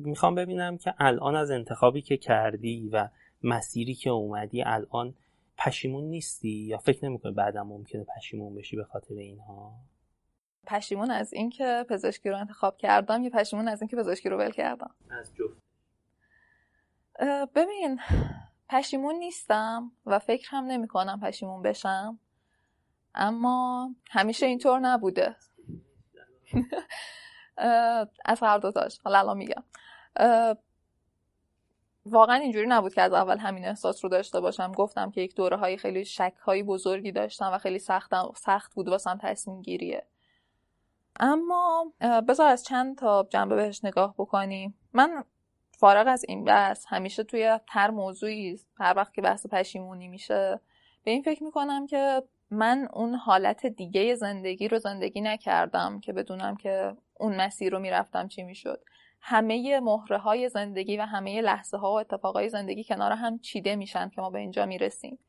می‌خوام 0.06 0.36
ببینم 0.36 0.78
که 0.78 0.94
الان 1.00 1.36
از 1.36 1.52
انتخابی 1.52 2.02
که 2.02 2.18
کردی 2.18 2.90
و 2.90 3.10
مسیری 3.44 3.94
که 3.94 4.10
اومدی 4.10 4.64
الان 4.64 5.14
پشیمون 5.58 6.04
نیستی؟ 6.04 6.50
یا 6.50 6.78
فکر 6.78 7.06
نمی‌کنی 7.06 7.32
بعدم 7.32 7.68
ممکنه 7.68 8.06
پشیمون 8.18 8.56
بشی 8.56 8.76
به 8.76 8.84
خاطر 8.84 9.16
اینها؟ 9.16 9.74
پشیمون 10.68 11.12
از 11.12 11.34
اینکه 11.34 11.86
پزشکی 11.90 12.30
رو 12.30 12.38
انتخاب 12.38 12.78
کردم 12.78 13.24
یا 13.24 13.30
پشیمون 13.30 13.68
از 13.68 13.82
اینکه 13.82 13.96
پزشکی 13.96 14.30
رو 14.30 14.38
ول 14.38 14.52
کردم. 14.52 14.96
از 15.10 15.34
جفت. 15.36 15.66
ببین 17.56 18.00
پشیمون 18.70 19.16
نیستم 19.16 19.92
و 20.06 20.20
فکر 20.20 20.50
هم 20.50 20.64
نمی 20.66 20.88
کنم 20.88 21.20
پشیمون 21.20 21.62
بشم 21.62 22.20
اما 23.16 23.90
همیشه 24.12 24.46
اینطور 24.46 24.80
نبوده. 24.80 25.36
از 28.26 28.44
هر 28.44 28.58
دوتاش 28.58 29.00
حالا 29.04 29.20
الان 29.20 29.38
میگم. 29.38 29.64
واقعا 32.06 32.36
اینجوری 32.36 32.68
نبود 32.68 32.94
که 32.94 33.02
از 33.02 33.14
اول 33.14 33.38
همین 33.38 33.66
احساس 33.66 34.04
رو 34.06 34.10
داشته 34.10 34.40
باشم. 34.40 34.72
گفتم 34.72 35.12
که 35.12 35.22
یک 35.22 35.36
دوره 35.36 35.58
های 35.58 35.78
خیلی 35.78 36.06
شک 36.06 36.34
های 36.42 36.64
بزرگی 36.64 37.12
داشتم 37.12 37.52
و 37.54 37.58
خیلی 37.58 37.80
سختم 37.80 38.32
سخت 38.36 38.76
بود 38.76 38.88
واسم 38.88 39.20
تصمیم 39.22 39.62
گیریه 39.62 40.08
اما 41.20 41.94
بذار 42.28 42.48
از 42.48 42.64
چند 42.64 42.98
تا 42.98 43.28
جنبه 43.30 43.56
بهش 43.56 43.86
نگاه 43.86 44.16
بکنیم. 44.18 44.80
من 44.94 45.24
فارغ 45.78 46.08
از 46.08 46.26
این 46.28 46.44
بحث 46.44 46.86
همیشه 46.88 47.24
توی 47.24 47.60
هر 47.68 47.92
موضوعی 47.92 48.60
هر 48.80 48.94
وقت 48.98 49.14
که 49.14 49.22
بحث 49.22 49.48
پشیمونی 49.48 50.08
میشه 50.08 50.60
به 51.04 51.12
این 51.12 51.22
فکر 51.22 51.44
می‌کنم 51.44 51.88
که 51.88 52.24
من 52.52 52.90
اون 52.94 53.16
حالت 53.16 53.66
دیگه 53.66 54.16
زندگی 54.16 54.68
رو 54.68 54.80
زندگی 54.80 55.22
نکردم 55.22 56.00
که 56.00 56.14
بدونم 56.14 56.56
که 56.56 56.96
اون 57.20 57.36
مسیر 57.36 57.72
رو 57.72 57.80
می‌رفتم 57.80 58.28
چی 58.28 58.44
می‌شد. 58.44 58.84
همه 59.22 59.80
مهره 59.80 60.18
های 60.18 60.50
زندگی 60.50 60.98
و 60.98 61.02
همه 61.02 61.42
لحظه 61.42 61.78
ها 61.78 61.92
و 61.92 62.00
اتفاقای 62.00 62.50
زندگی 62.50 62.84
کنار 62.84 63.12
هم 63.12 63.40
چیده 63.40 63.76
میشن 63.76 64.10
که 64.10 64.22
ما 64.22 64.30
به 64.30 64.40
اینجا 64.40 64.66
می‌رسیم. 64.66 65.20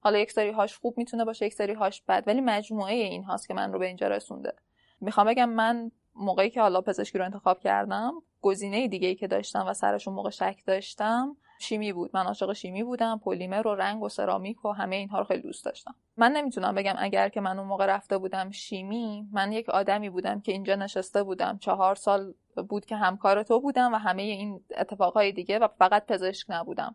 حالا 0.00 0.18
یک 0.18 0.32
سری 0.32 0.50
هاش 0.50 0.78
خوب 0.78 0.98
می‌تونه 0.98 1.24
باشه 1.24 1.46
یک 1.46 1.54
سری 1.54 1.72
هاش 1.72 2.02
بد 2.02 2.24
ولی 2.26 2.40
مجموعه 2.40 2.94
این 2.94 3.24
هاست 3.24 3.48
که 3.48 3.54
من 3.54 3.72
رو 3.72 3.78
به 3.78 3.86
اینجا 3.86 4.08
رسونده. 4.08 4.52
می‌خوام 5.00 5.26
بگم 5.26 5.48
من 5.48 5.90
موقعی 6.14 6.50
که 6.50 6.60
حالا 6.60 6.80
پزشکی 6.80 7.18
رو 7.18 7.24
انتخاب 7.24 7.60
کردم 7.60 8.12
گزینه 8.40 8.88
دیگه 8.88 9.08
ای 9.08 9.14
که 9.14 9.26
داشتم 9.26 9.66
و 9.68 9.74
سرشون 9.74 10.14
موقع 10.14 10.30
شک 10.30 10.62
داشتم 10.66 11.36
شیمی 11.60 11.92
بود. 11.92 12.10
من 12.14 12.26
عاشق 12.26 12.52
شیمی 12.52 12.84
بودم 12.84 13.20
پلیمر 13.24 13.66
و 13.66 13.74
رنگ 13.74 14.02
و 14.02 14.08
سرامیک 14.08 14.64
و 14.64 14.68
همه 14.68 14.96
اینها 14.96 15.18
رو 15.18 15.24
خیلی 15.24 15.42
دوست 15.42 15.64
داشتم. 15.64 15.94
من 16.16 16.32
نمی‌تونم 16.32 16.74
بگم 16.74 16.94
اگر 16.98 17.28
که 17.28 17.40
من 17.40 17.58
اون 17.58 17.68
موقع 17.68 17.86
رفته 17.86 18.18
بودم 18.18 18.50
شیمی 18.50 19.28
من 19.32 19.52
یک 19.52 19.68
آدمی 19.68 20.10
بودم 20.10 20.40
که 20.40 20.52
اینجا 20.52 20.74
نشسته 20.74 21.22
بودم. 21.22 21.58
چهار 21.58 21.94
سال 21.94 22.34
بود 22.68 22.84
که 22.84 22.96
همکار 22.96 23.42
تو 23.42 23.60
بودم 23.60 23.92
و 23.92 23.96
همه 23.96 24.22
این 24.22 24.60
اتفاقهای 24.76 25.32
دیگه 25.32 25.58
و 25.58 25.68
فقط 25.78 26.06
پزشک 26.06 26.46
نبودم. 26.48 26.94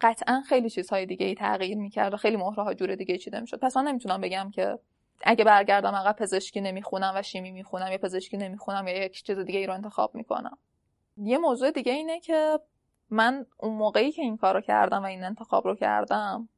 قطعا 0.00 0.42
خیلی 0.48 0.70
چیزهای 0.70 1.06
دیگه 1.06 1.26
ای 1.26 1.34
تغییر 1.34 1.78
می‌کرد 1.78 2.14
و 2.14 2.16
خیلی 2.16 2.36
مهره 2.36 2.62
ها 2.62 2.74
جور 2.74 2.94
دیگه 2.94 3.18
چیده 3.18 3.40
می‌شد. 3.40 3.60
پس 3.60 3.76
من 3.76 3.84
نمی‌تونم 3.84 4.20
بگم 4.20 4.50
که 4.50 4.78
اگه 5.22 5.44
برگردم 5.44 5.94
عقب 5.94 6.16
پزشکی 6.16 6.60
نمی‌خونم 6.60 7.12
و 7.16 7.22
شیمی 7.22 7.50
می‌خونم 7.50 7.92
یا 7.92 7.98
پزشکی 7.98 8.36
نمی‌خونم 8.36 8.88
یا 8.88 9.04
یک 9.04 9.24
چیز 9.24 9.38
دیگه 9.38 9.58
ای 9.58 9.66
رو 9.66 9.74
انتخاب 9.74 10.14
می‌کنم. 10.14 10.58
یه 11.16 11.38
موضوع 11.38 11.70
دیگه 11.70 11.92
اینه 11.92 12.20
که 12.20 12.60
من 13.10 13.46
اون 13.58 13.74
موقعی 13.74 14.12
که 14.12 14.22
این 14.22 14.36
کار 14.36 14.54
رو 14.54 14.60
کردم 14.60 15.02
و 15.02 15.06
این 15.06 15.24
انتخاب 15.24 15.66
رو 15.66 15.74
کردم 15.74 16.48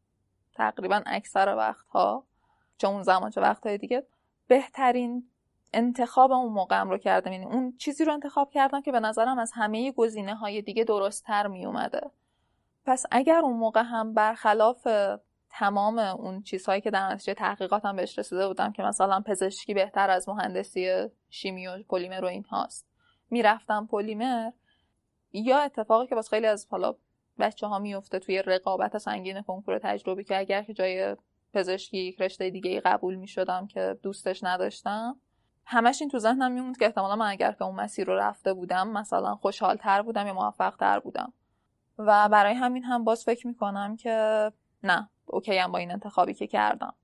تقریبا 0.54 1.02
اکثر 1.06 1.54
وقتها 1.56 2.24
چه 2.78 2.88
اون 2.88 3.02
زمان 3.02 3.30
چه 3.30 3.40
وقتهای 3.40 3.78
دیگه 3.78 4.06
بهترین 4.48 5.30
انتخاب 5.72 6.32
اون 6.32 6.52
موقعم 6.52 6.90
رو 6.90 6.98
کردم. 6.98 7.32
یعنی 7.32 7.44
اون 7.44 7.76
چیزی 7.78 8.04
رو 8.04 8.12
انتخاب 8.12 8.50
کردم 8.50 8.80
که 8.80 8.92
به 8.92 9.00
نظرم 9.00 9.38
از 9.38 9.52
همه 9.54 9.92
گزینه 9.92 10.34
های 10.34 10.62
دیگه 10.62 10.84
درست 10.84 11.24
تر 11.24 11.46
می 11.46 11.66
اومده 11.66 12.10
پس 12.86 13.06
اگر 13.10 13.38
اون 13.38 13.56
موقع 13.56 13.82
هم 13.82 14.14
برخلاف 14.14 14.88
تمام 15.58 15.98
اون 15.98 16.42
چیزهایی 16.42 16.80
که 16.80 16.90
در 16.90 17.12
نتیجه 17.12 17.34
تحقیقاتم 17.34 17.96
بهش 17.96 18.18
رسیده 18.18 18.48
بودم 18.48 18.72
که 18.72 18.82
مثلا 18.82 19.20
پزشکی 19.20 19.74
بهتر 19.74 20.10
از 20.10 20.28
مهندسی 20.28 21.08
شیمی 21.30 21.66
و 21.66 21.82
پلیمر 21.82 22.24
و 22.24 22.26
این 22.26 22.44
هاست 22.44 22.86
می‌رفتم 23.30 23.86
پلیمر. 23.86 24.50
یا 25.32 25.58
اتفاقی 25.58 26.06
که 26.06 26.14
باز 26.14 26.28
خیلی 26.28 26.46
از 26.46 26.66
حالا 26.70 26.94
بچه 27.38 27.66
ها 27.66 27.78
میفته 27.78 28.18
توی 28.18 28.42
رقابت 28.42 28.98
سنگین 28.98 29.42
کنکور 29.42 29.78
تجربی 29.78 30.24
که 30.24 30.38
اگر 30.38 30.62
که 30.62 30.74
جای 30.74 31.16
پزشکی 31.54 31.98
یک 31.98 32.20
رشته 32.20 32.50
دیگه 32.50 32.80
قبول 32.80 33.14
می 33.14 33.28
شدم 33.28 33.66
که 33.66 33.98
دوستش 34.02 34.44
نداشتم 34.44 35.20
همش 35.64 36.00
این 36.00 36.10
تو 36.10 36.18
ذهنم 36.18 36.52
میموند 36.52 36.78
که 36.78 36.84
احتمالا 36.84 37.16
من 37.16 37.30
اگر 37.30 37.52
که 37.52 37.64
اون 37.64 37.74
مسیر 37.74 38.06
رو 38.06 38.16
رفته 38.16 38.54
بودم 38.54 38.88
مثلا 38.88 39.34
خوشحال 39.34 39.76
تر 39.76 40.02
بودم 40.02 40.26
یا 40.26 40.34
موفق 40.34 40.76
تر 40.76 40.98
بودم. 40.98 41.32
و 41.98 42.28
برای 42.28 42.54
همین 42.54 42.84
هم 42.84 43.04
باز 43.04 43.24
فکر 43.24 43.46
می‌کنم 43.46 43.96
که 43.96 44.52
نه. 44.82 45.10
اوکی 45.26 45.58
هم 45.58 45.72
با 45.72 45.78
این 45.78 45.90
انتخابی 45.90 46.34
که 46.34 46.46
کردم. 46.46 46.94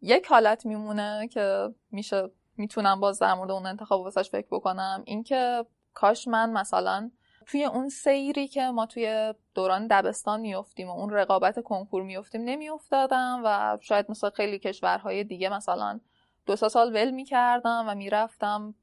یک 0.00 0.26
حالت 0.26 0.66
میمونه 0.66 1.28
که 1.28 1.74
میشه 1.90 2.30
می‌تونم 2.56 3.00
باز 3.00 3.18
در 3.18 3.34
مورد 3.34 3.50
اون 3.50 3.66
انتخاب 3.66 4.00
واسش 4.00 4.30
فکر 4.30 4.46
بکنم. 4.50 5.02
اینکه 5.06 5.64
کاش 5.94 6.28
من 6.28 6.50
مثلا 6.50 7.10
توی 7.46 7.64
اون 7.64 7.88
سیری 7.88 8.48
که 8.48 8.70
ما 8.70 8.86
توی 8.86 9.34
دوران 9.54 9.86
دبستان 9.86 10.40
میفتیم 10.40 10.88
و 10.88 10.92
اون 10.92 11.10
رقابت 11.10 11.62
کنکور 11.62 12.02
میفتیم 12.02 12.44
نمیافتادم 12.44 13.42
و 13.44 13.78
شاید 13.80 14.10
مثل 14.10 14.30
خیلی 14.30 14.58
کشورهای 14.58 15.24
دیگه 15.24 15.48
مثلا 15.48 16.00
دو 16.46 16.56
سال 16.56 16.96
ول 16.96 17.10
می‌کردم 17.10 17.84
و 17.88 17.94
می‌رفتم 17.94 18.74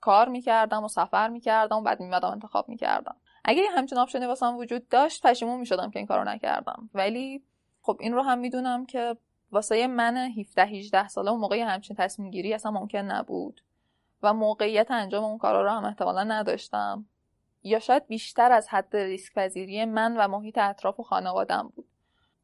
کار 0.00 0.28
می‌کردم 0.28 0.84
و 0.84 0.88
سفر 0.88 1.28
می‌کردم 1.28 1.76
و 1.76 1.82
بعد 1.82 2.00
میمدم 2.00 2.30
انتخاب 2.30 2.68
می‌کردم. 2.68 3.16
اگه 3.44 3.62
همچین 3.70 3.98
آپشنی 3.98 4.26
واسم 4.26 4.56
وجود 4.56 4.88
داشت 4.88 5.26
پشیمون 5.26 5.60
می‌شدم 5.60 5.90
که 5.90 5.98
این 5.98 6.06
کارو 6.06 6.24
نکردم. 6.24 6.90
ولی 6.94 7.42
خب 7.88 7.96
این 8.00 8.12
رو 8.12 8.22
هم 8.22 8.38
می‌دونم 8.38 8.86
که 8.86 9.16
واسه 9.52 9.86
من 9.86 10.16
17 10.16 10.62
18 10.62 11.08
ساله 11.08 11.30
اون 11.30 11.40
موقع 11.40 11.60
همچین 11.60 11.96
تصمیم 11.96 12.30
گیری 12.30 12.54
اصلا 12.54 12.72
ممکن 12.72 12.98
نبود 12.98 13.60
و 14.22 14.34
موقعیت 14.34 14.90
انجام 14.90 15.24
اون 15.24 15.38
کارا 15.38 15.62
رو 15.62 15.70
هم 15.70 15.84
احتمالا 15.84 16.24
نداشتم. 16.24 17.06
یا 17.62 17.78
شاید 17.78 18.06
بیشتر 18.06 18.52
از 18.52 18.68
حد 18.68 18.96
ریسک 18.96 19.34
پذیری 19.34 19.84
من 19.84 20.16
و 20.16 20.28
محیط 20.28 20.58
اطراف 20.58 21.00
و 21.00 21.02
خانوادم 21.02 21.72
بود. 21.76 21.88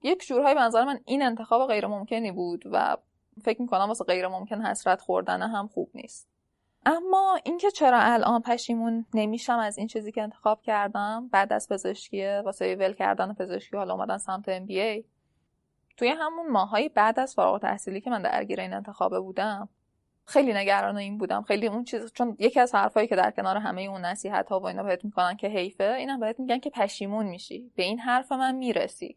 یک 0.02 0.26
جورهای 0.26 0.54
به 0.54 0.60
نظر 0.60 0.84
من 0.84 1.00
این 1.04 1.22
انتخاب 1.22 1.68
غیر 1.68 1.86
ممکنی 1.86 2.32
بود 2.32 2.62
و 2.72 2.96
فکر 3.42 3.62
می‌کنم 3.62 3.88
واسه 3.88 4.04
غیر 4.04 4.28
ممکن 4.28 4.62
حسرت 4.62 5.00
خوردن 5.00 5.42
هم 5.42 5.68
خوب 5.68 5.90
نیست. 5.94 6.28
اما 6.86 7.38
اینکه 7.44 7.70
چرا 7.70 7.98
الان 8.00 8.42
پشیمون 8.42 9.06
نمیشم 9.14 9.58
از 9.58 9.78
این 9.78 9.86
چیزی 9.86 10.12
که 10.12 10.22
انتخاب 10.22 10.62
کردم 10.62 11.28
بعد 11.32 11.52
از 11.52 11.68
پزشکی 11.68 12.26
واسه 12.26 12.76
ول 12.76 12.92
کردن 12.92 13.32
پزشکی 13.32 13.76
حالا 13.76 13.94
اومدن 13.94 14.18
سمت 14.18 14.48
ام 14.48 14.66
بی 14.66 15.04
توی 15.96 16.08
همون 16.08 16.50
ماهایی 16.50 16.88
بعد 16.88 17.20
از 17.20 17.34
فارغ 17.34 17.60
تحصیلی 17.60 18.00
که 18.00 18.10
من 18.10 18.22
درگیر 18.22 18.60
این 18.60 18.72
انتخابه 18.74 19.20
بودم 19.20 19.68
خیلی 20.26 20.52
نگران 20.52 20.96
این 20.96 21.18
بودم. 21.18 21.42
خیلی 21.42 21.66
اون 21.66 21.84
چیز 21.84 22.12
چون 22.12 22.36
یکی 22.38 22.60
از 22.60 22.74
حرفایی 22.74 23.08
که 23.08 23.16
در 23.16 23.30
کنار 23.30 23.56
همه 23.56 23.82
اون 23.82 24.04
نصیحت 24.04 24.48
ها 24.48 24.60
و 24.60 24.66
اینا 24.66 24.82
بهت 24.82 25.04
می‌کنن 25.04 25.36
که 25.36 25.48
حیفه 25.48 25.84
اینم 25.84 26.20
بهت 26.20 26.40
میگن 26.40 26.58
که 26.58 26.70
پشیمون 26.70 27.26
میشی. 27.26 27.72
به 27.76 27.82
این 27.82 27.98
حرف 27.98 28.32
من 28.32 28.54
می‌رسی. 28.54 29.16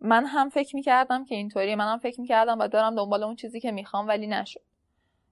من 0.00 0.26
هم 0.26 0.48
فکر 0.48 0.76
می‌کردم 0.76 1.24
که 1.24 1.34
اینطوری 1.34 1.74
من 1.74 1.92
هم 1.92 1.98
فکر 1.98 2.20
می‌کردم 2.20 2.58
و 2.58 2.68
دارم 2.68 2.94
دنبال 2.94 3.22
اون 3.22 3.36
چیزی 3.36 3.60
که 3.60 3.72
می‌خوام 3.72 4.08
ولی 4.08 4.26
نشد. 4.26 4.60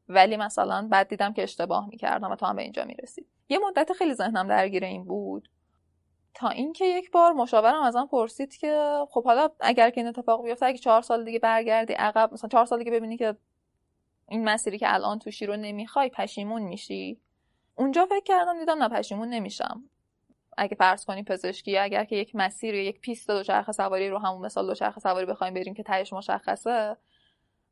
ولی 0.09 0.37
مثلا 0.37 0.89
بعد 0.91 1.09
دیدم 1.09 1.33
که 1.33 1.43
اشتباه 1.43 1.89
می‌کردم 1.89 2.31
و 2.31 2.37
تا 2.37 2.47
هم 2.47 2.57
به 2.57 2.63
اینجا 2.63 2.85
می‌رسید 2.85 3.27
یه 3.49 3.59
مدت 3.59 3.93
خیلی 3.93 4.15
ذهنم 4.15 4.49
درگیر 4.49 4.85
این 4.85 5.05
بود. 5.05 5.49
تا 6.35 6.49
اینکه 6.49 6.85
یک 6.85 7.11
بار 7.11 7.33
مشاورم 7.33 7.83
ازم 7.83 8.07
پرسید 8.07 8.57
که 8.57 9.05
خب 9.11 9.25
حالا 9.25 9.49
اگر 9.61 9.91
که 9.91 10.01
این 10.01 10.09
اتفاق 10.09 10.45
بیفته 10.45 10.67
اگه 10.67 10.79
چهار 10.79 11.03
سال 11.03 11.25
دیگه 11.25 11.39
برگردی 11.39 11.93
عقب 11.93 12.31
مثلا 12.33 12.49
چهار 12.49 12.65
سال 12.65 12.79
دیگه 12.79 12.91
ببینی 12.91 13.17
که 13.17 13.37
این 14.29 14.45
مسیری 14.45 14.79
که 14.79 14.95
الان 14.95 15.19
توشی 15.19 15.47
رو 15.47 15.57
نمی‌خوای 15.57 16.09
پشیمون 16.09 16.63
میشی. 16.63 17.21
اونجا 17.75 18.07
فکر 18.07 18.25
کردم 18.25 18.59
دیدم 18.59 18.83
نه 18.83 18.89
پشیمون 18.89 19.29
نمیشم. 19.29 19.85
اگه 20.57 20.77
فرض 20.77 21.05
کنی 21.05 21.23
پزشکی 21.23 21.79
اگر 21.79 22.05
که 22.05 22.17
یک 22.17 22.31
مسیر 22.35 22.75
یا 22.75 22.83
یک 22.83 23.01
پیست 23.01 23.29
دوچرخه 23.29 23.73
سواری 23.73 24.09
رو 24.09 24.19
همون 24.19 24.47
مثال 24.47 24.67
دوچرخه 24.67 25.01
سواری 25.01 25.27
بخوایم 25.27 25.55
بریم 25.55 25.75
که 25.75 25.83
تهش 25.83 26.13
مشخصه 26.13 26.97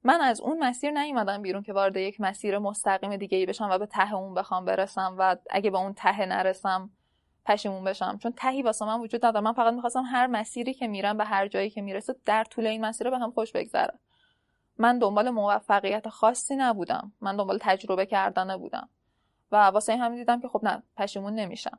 من 0.05 0.21
از 0.21 0.41
اون 0.41 0.59
مسیر 0.59 0.91
نیومدم 0.91 1.43
بیرون 1.43 1.63
که 1.63 1.73
وارد 1.73 1.97
یک 1.97 2.21
مسیر 2.21 2.59
مستقیم 2.59 3.17
دیگه 3.17 3.39
ای 3.39 3.47
بشم 3.47 3.69
و 3.71 3.79
به 3.79 3.87
ته 3.87 4.15
اون 4.15 4.35
بخوام 4.35 4.65
برسم 4.65 5.17
و 5.19 5.37
اگه 5.51 5.71
به 5.71 5.79
اون 5.79 5.95
ته 5.95 6.27
نرسم 6.27 6.91
پشیمون 7.45 7.85
بشم. 7.85 8.19
چون 8.23 8.33
تهی 8.37 8.63
واسه 8.63 8.85
من 8.85 9.01
وجود 9.01 9.27
نداره. 9.27 9.45
من 9.45 9.53
فقط 9.53 9.75
می‌خواستم 9.75 10.03
هر 10.03 10.27
مسیری 10.27 10.75
که 10.75 10.89
میرم 10.89 11.17
به 11.17 11.25
هر 11.25 11.49
جایی 11.49 11.71
که 11.71 11.83
می‌رسه 11.83 12.15
در 12.25 12.45
طول 12.45 12.67
این 12.67 12.85
مسیر 12.85 13.11
به 13.11 13.19
هم 13.19 13.31
خوش 13.31 13.53
بگذره. 13.53 13.99
من 14.79 14.99
دنبال 14.99 15.31
موفقیت 15.31 16.09
خاصی 16.09 16.57
نبودم. 16.57 17.13
من 17.21 17.37
دنبال 17.37 17.59
تجربه 17.61 18.07
کردن 18.07 18.57
بودم 18.57 18.89
و 19.53 19.57
واسه 19.57 19.97
همین 19.97 20.19
دیدم 20.19 20.41
که 20.41 20.49
خب 20.49 20.61
نه 20.63 20.83
پشیمون 20.97 21.35
نمیشم. 21.35 21.79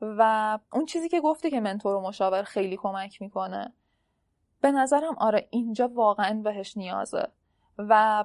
و 0.00 0.58
اون 0.72 0.86
چیزی 0.86 1.08
که 1.08 1.20
گفتی 1.20 1.50
که 1.50 1.60
منتور 1.60 1.94
و 1.94 2.00
مشاور 2.00 2.42
خیلی 2.42 2.76
کمک 2.76 3.22
می‌کنه 3.22 3.72
به 4.60 4.72
نظرم 4.72 5.14
آره 5.18 5.48
اینجا 5.50 5.88
واقعا 5.88 6.40
بهش 6.44 6.76
نیازه. 6.76 7.28
و 7.78 8.24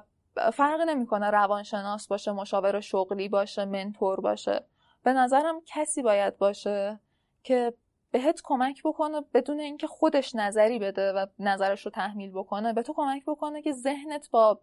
فرق 0.52 0.80
نمی‌کنه 0.80 1.30
روانشناس 1.30 2.08
باشه 2.08 2.32
مشاور 2.32 2.80
شغلی 2.80 3.28
باشه 3.28 3.64
منتور 3.64 4.20
باشه. 4.20 4.64
به 5.04 5.12
نظرم 5.12 5.60
کسی 5.66 6.02
باید 6.02 6.38
باشه 6.38 7.00
که 7.42 7.74
بهت 8.10 8.40
کمک 8.44 8.82
بکنه 8.84 9.20
بدون 9.34 9.60
اینکه 9.60 9.86
خودش 9.86 10.34
نظری 10.34 10.78
بده 10.78 11.12
و 11.12 11.26
نظرش 11.38 11.84
رو 11.84 11.90
تحمیل 11.90 12.30
بکنه. 12.30 12.72
به 12.72 12.82
تو 12.82 12.92
کمک 12.92 13.22
بکنه 13.26 13.62
که 13.62 13.72
ذهنت 13.72 14.30
با 14.30 14.60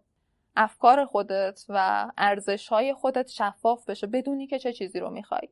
افکار 0.56 1.04
خودت 1.04 1.64
و 1.68 2.10
ارزش 2.18 2.68
های 2.68 2.94
خودت 2.94 3.28
شفاف 3.28 3.90
بشه 3.90 4.06
بدونی 4.06 4.46
که 4.46 4.58
چه 4.58 4.72
چیزی 4.72 5.00
رو 5.00 5.10
می‌خوای. 5.10 5.48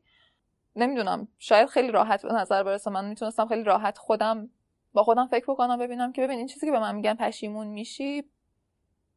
نمی‌دونم 0.77 1.29
شاید 1.39 1.69
خیلی 1.69 1.93
راحت 1.93 2.23
به 2.27 2.33
نظر 2.33 2.63
برسه. 2.63 2.91
من 2.91 3.09
می‌تونستم 3.09 3.47
خیلی 3.47 3.65
راحت 3.65 3.99
خودم 3.99 4.51
با 4.93 5.03
خودم 5.03 5.27
فکر 5.27 5.45
بکنم 5.53 5.79
ببینم 5.79 6.13
که 6.13 6.23
ببین 6.23 6.39
این 6.39 6.47
چیزی 6.47 6.67
که 6.67 6.73
به 6.73 6.81
من 6.81 6.95
میگن 6.95 7.15
پشیمون 7.15 7.67
میشی 7.67 8.25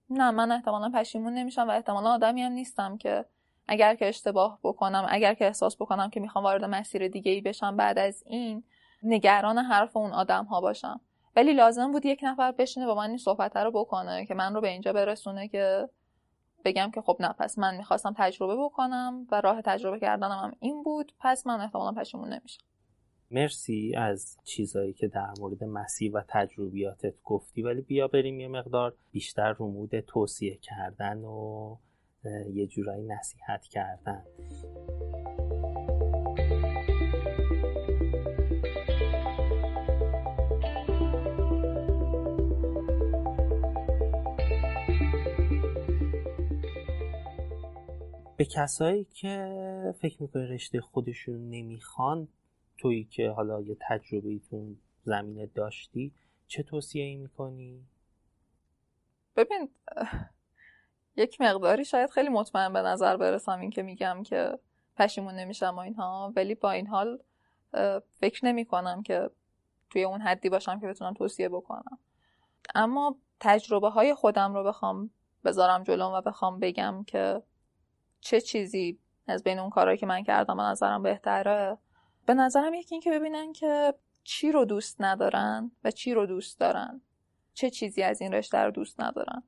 نه 0.09 0.31
من 0.31 0.51
احتمالا 0.51 0.89
پشیمون 0.89 1.33
نمیشم 1.33 1.67
و 1.67 1.71
احتمالا 1.71 2.09
آدمی 2.09 2.41
هم 2.41 2.51
نیستم 2.51 2.97
که 2.97 3.25
اگر 3.67 3.95
که 3.95 4.07
اشتباه 4.07 4.59
بکنم 4.63 5.05
اگر 5.09 5.33
که 5.33 5.45
احساس 5.45 5.75
بکنم 5.75 6.09
که 6.09 6.19
می‌خوام 6.19 6.43
وارد 6.43 6.63
مسیر 6.63 7.07
دیگه 7.07 7.31
ای 7.31 7.41
بشم 7.41 7.77
بعد 7.77 7.99
از 7.99 8.23
این 8.25 8.63
نگران 9.03 9.57
حرف 9.57 9.97
اون 9.97 10.11
آدم 10.11 10.45
ها 10.45 10.61
باشم. 10.61 11.01
ولی 11.35 11.53
لازم 11.53 11.91
بود 11.91 12.05
یک 12.05 12.19
نفر 12.23 12.51
بشینه 12.51 12.85
با 12.85 12.95
من 12.95 13.09
این 13.09 13.17
صحبت 13.17 13.57
رو 13.57 13.71
بکنه 13.71 14.25
که 14.25 14.33
من 14.33 14.53
رو 14.53 14.61
به 14.61 14.69
اینجا 14.69 14.93
برسونه 14.93 15.47
که 15.47 15.89
بگم 16.65 16.91
که 16.91 17.01
خب 17.01 17.17
نه 17.19 17.33
پس 17.33 17.59
من 17.59 17.77
می‌خواستم 17.77 18.13
تجربه 18.17 18.55
بکنم 18.55 19.27
و 19.31 19.41
راه 19.41 19.61
تجربه 19.61 19.99
کردنم 19.99 20.39
هم 20.43 20.55
این 20.59 20.83
بود 20.83 21.13
پس 21.19 21.47
من 21.47 21.61
احتمالا 21.61 21.91
پشیمون 21.91 22.33
نمیشم. 22.33 22.63
مرسی 23.31 23.93
از 23.97 24.37
چیزایی 24.43 24.93
که 24.93 25.07
در 25.07 25.33
مورد 25.39 25.63
مسیر 25.63 26.15
و 26.15 26.23
تجربیاتت 26.27 27.13
گفتی. 27.23 27.61
ولی 27.61 27.81
بیا 27.81 28.07
بریم 28.07 28.39
یه 28.39 28.47
مقدار 28.47 28.95
بیشتر 29.11 29.53
رو 29.53 29.87
توصیه 30.07 30.57
کردن 30.57 31.17
و 31.17 31.75
یه 32.53 32.67
جورایی 32.67 33.03
نصیحت 33.03 33.63
کردن 33.63 34.23
به 48.37 48.45
کسایی 48.45 49.03
که 49.03 49.93
فکر 50.01 50.21
می‌کنی 50.21 50.47
رشته 50.47 50.81
خودشون 50.81 51.49
نمی‌خوان 51.49 52.27
تویی 52.77 53.03
که 53.03 53.29
حالا 53.29 53.61
یه 53.61 53.77
تجربه 53.89 54.29
ایتون 54.29 54.77
زمینه 55.03 55.45
داشتی 55.45 56.11
چه 56.47 56.63
توصیه 56.63 57.03
ای 57.03 57.15
می‌کنی؟ 57.15 57.85
ببین 59.35 59.69
یک 61.15 61.41
مقداری 61.41 61.85
شاید 61.85 62.09
خیلی 62.09 62.29
مطمئن 62.29 62.73
به 62.73 62.81
نظر 62.81 63.17
برسم 63.17 63.59
این 63.59 63.69
که 63.69 63.83
میگم 63.83 64.23
که 64.23 64.59
پشیمون 64.97 65.33
نمیشم 65.33 65.75
و 65.75 65.79
اینها 65.79 66.33
ولی 66.35 66.55
با 66.55 66.71
این 66.71 66.87
حال 66.87 67.19
فکر 68.19 68.45
نمی 68.45 68.65
کنم 68.65 69.03
که 69.03 69.29
توی 69.89 70.03
اون 70.03 70.21
حدی 70.21 70.49
باشم 70.49 70.79
که 70.79 70.87
بتونم 70.87 71.13
توصیه 71.13 71.49
بکنم. 71.49 71.99
اما 72.75 73.15
تجربه 73.39 73.89
های 73.89 74.13
خودم 74.13 74.53
رو 74.53 74.63
بخوام 74.63 75.09
بذارم 75.45 75.83
جلوم 75.83 76.13
و 76.13 76.21
بخوام 76.21 76.59
بگم 76.59 77.03
که 77.07 77.43
چه 78.21 78.41
چیزی 78.41 78.99
از 79.27 79.43
بین 79.43 79.59
اون 79.59 79.69
کارهایی 79.69 79.97
که 79.97 80.05
من 80.05 80.23
کردم 80.23 80.57
به 80.57 80.63
نظرم 80.63 81.03
بهتره. 81.03 81.77
به 82.25 82.33
نظرم 82.33 82.73
یکی 82.73 82.95
این 82.95 83.01
که 83.01 83.11
ببینن 83.11 83.53
که 83.53 83.93
چی 84.23 84.51
رو 84.51 84.65
دوست 84.65 85.01
ندارن 85.01 85.71
و 85.83 85.91
چی 85.91 86.13
رو 86.13 86.25
دوست 86.25 86.59
دارن. 86.59 87.01
چه 87.53 87.69
چیزی 87.69 88.03
از 88.03 88.21
این 88.21 88.33
رشته 88.33 88.57
رو 88.57 88.71
دوست 88.71 89.01
ندارن. 89.01 89.43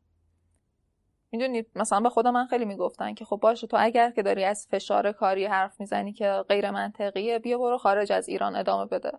می‌دونید 1.32 1.72
مثلا 1.76 2.00
به 2.00 2.10
خودم 2.10 2.34
من 2.34 2.48
خیلی 2.48 2.66
می‌گفتن 2.66 3.14
که 3.14 3.26
خب 3.26 3.36
باشه 3.36 3.68
تو 3.68 3.78
اگر 3.80 4.12
که 4.12 4.24
داری 4.24 4.44
از 4.44 4.68
فشار 4.72 5.12
کاری 5.12 5.46
حرف 5.46 5.80
می‌زنی 5.80 6.14
که 6.14 6.44
غیر 6.50 6.72
منطقیه 6.72 7.40
بیا 7.40 7.58
برو 7.58 7.78
خارج 7.78 8.12
از 8.12 8.30
ایران 8.30 8.56
ادامه 8.56 8.86
بده. 8.86 9.12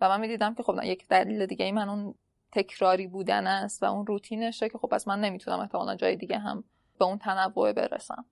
و 0.00 0.08
من 0.08 0.20
می‌دیدم 0.20 0.54
که 0.54 0.62
خب 0.62 0.80
یک 0.82 1.08
دلیل 1.08 1.46
دیگه 1.46 1.64
ای 1.64 1.72
من 1.72 1.88
اون 1.88 2.14
تکراری 2.52 3.06
بودن 3.06 3.46
است 3.46 3.82
و 3.82 3.86
اون 3.86 4.06
روتینشه 4.06 4.68
که 4.68 4.78
خب 4.78 4.88
پس 4.88 5.08
من 5.08 5.20
نمی‌تونم 5.20 5.60
احتمالا 5.60 5.96
جای 5.96 6.16
دیگه 6.16 6.38
هم 6.38 6.64
به 6.98 7.04
اون 7.04 7.18
تنوع 7.18 7.72
برسم. 7.72 8.24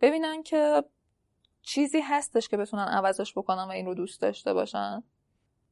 ببینن 0.00 0.42
که 0.42 0.84
چیزی 1.62 2.00
هستش 2.00 2.48
که 2.48 2.56
بتونن 2.56 2.82
عوضش 2.88 3.32
بکنن 3.38 3.64
و 3.64 3.70
این 3.70 3.86
رو 3.86 3.94
دوست 3.94 4.20
داشته 4.20 4.54
باشن. 4.54 5.02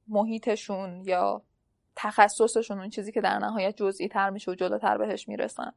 محیطشون 0.09 1.03
یا 1.05 1.43
تخصصشون 1.97 2.79
اون 2.79 2.91
چیزی 2.91 3.13
که 3.13 3.21
در 3.21 3.39
نهایت 3.39 3.77
جزئی 3.77 4.09
تر 4.09 4.31
میشه 4.31 4.51
و 4.51 4.55
جلوتر 4.55 4.99
بهش 4.99 5.29
می‌رسن. 5.29 5.73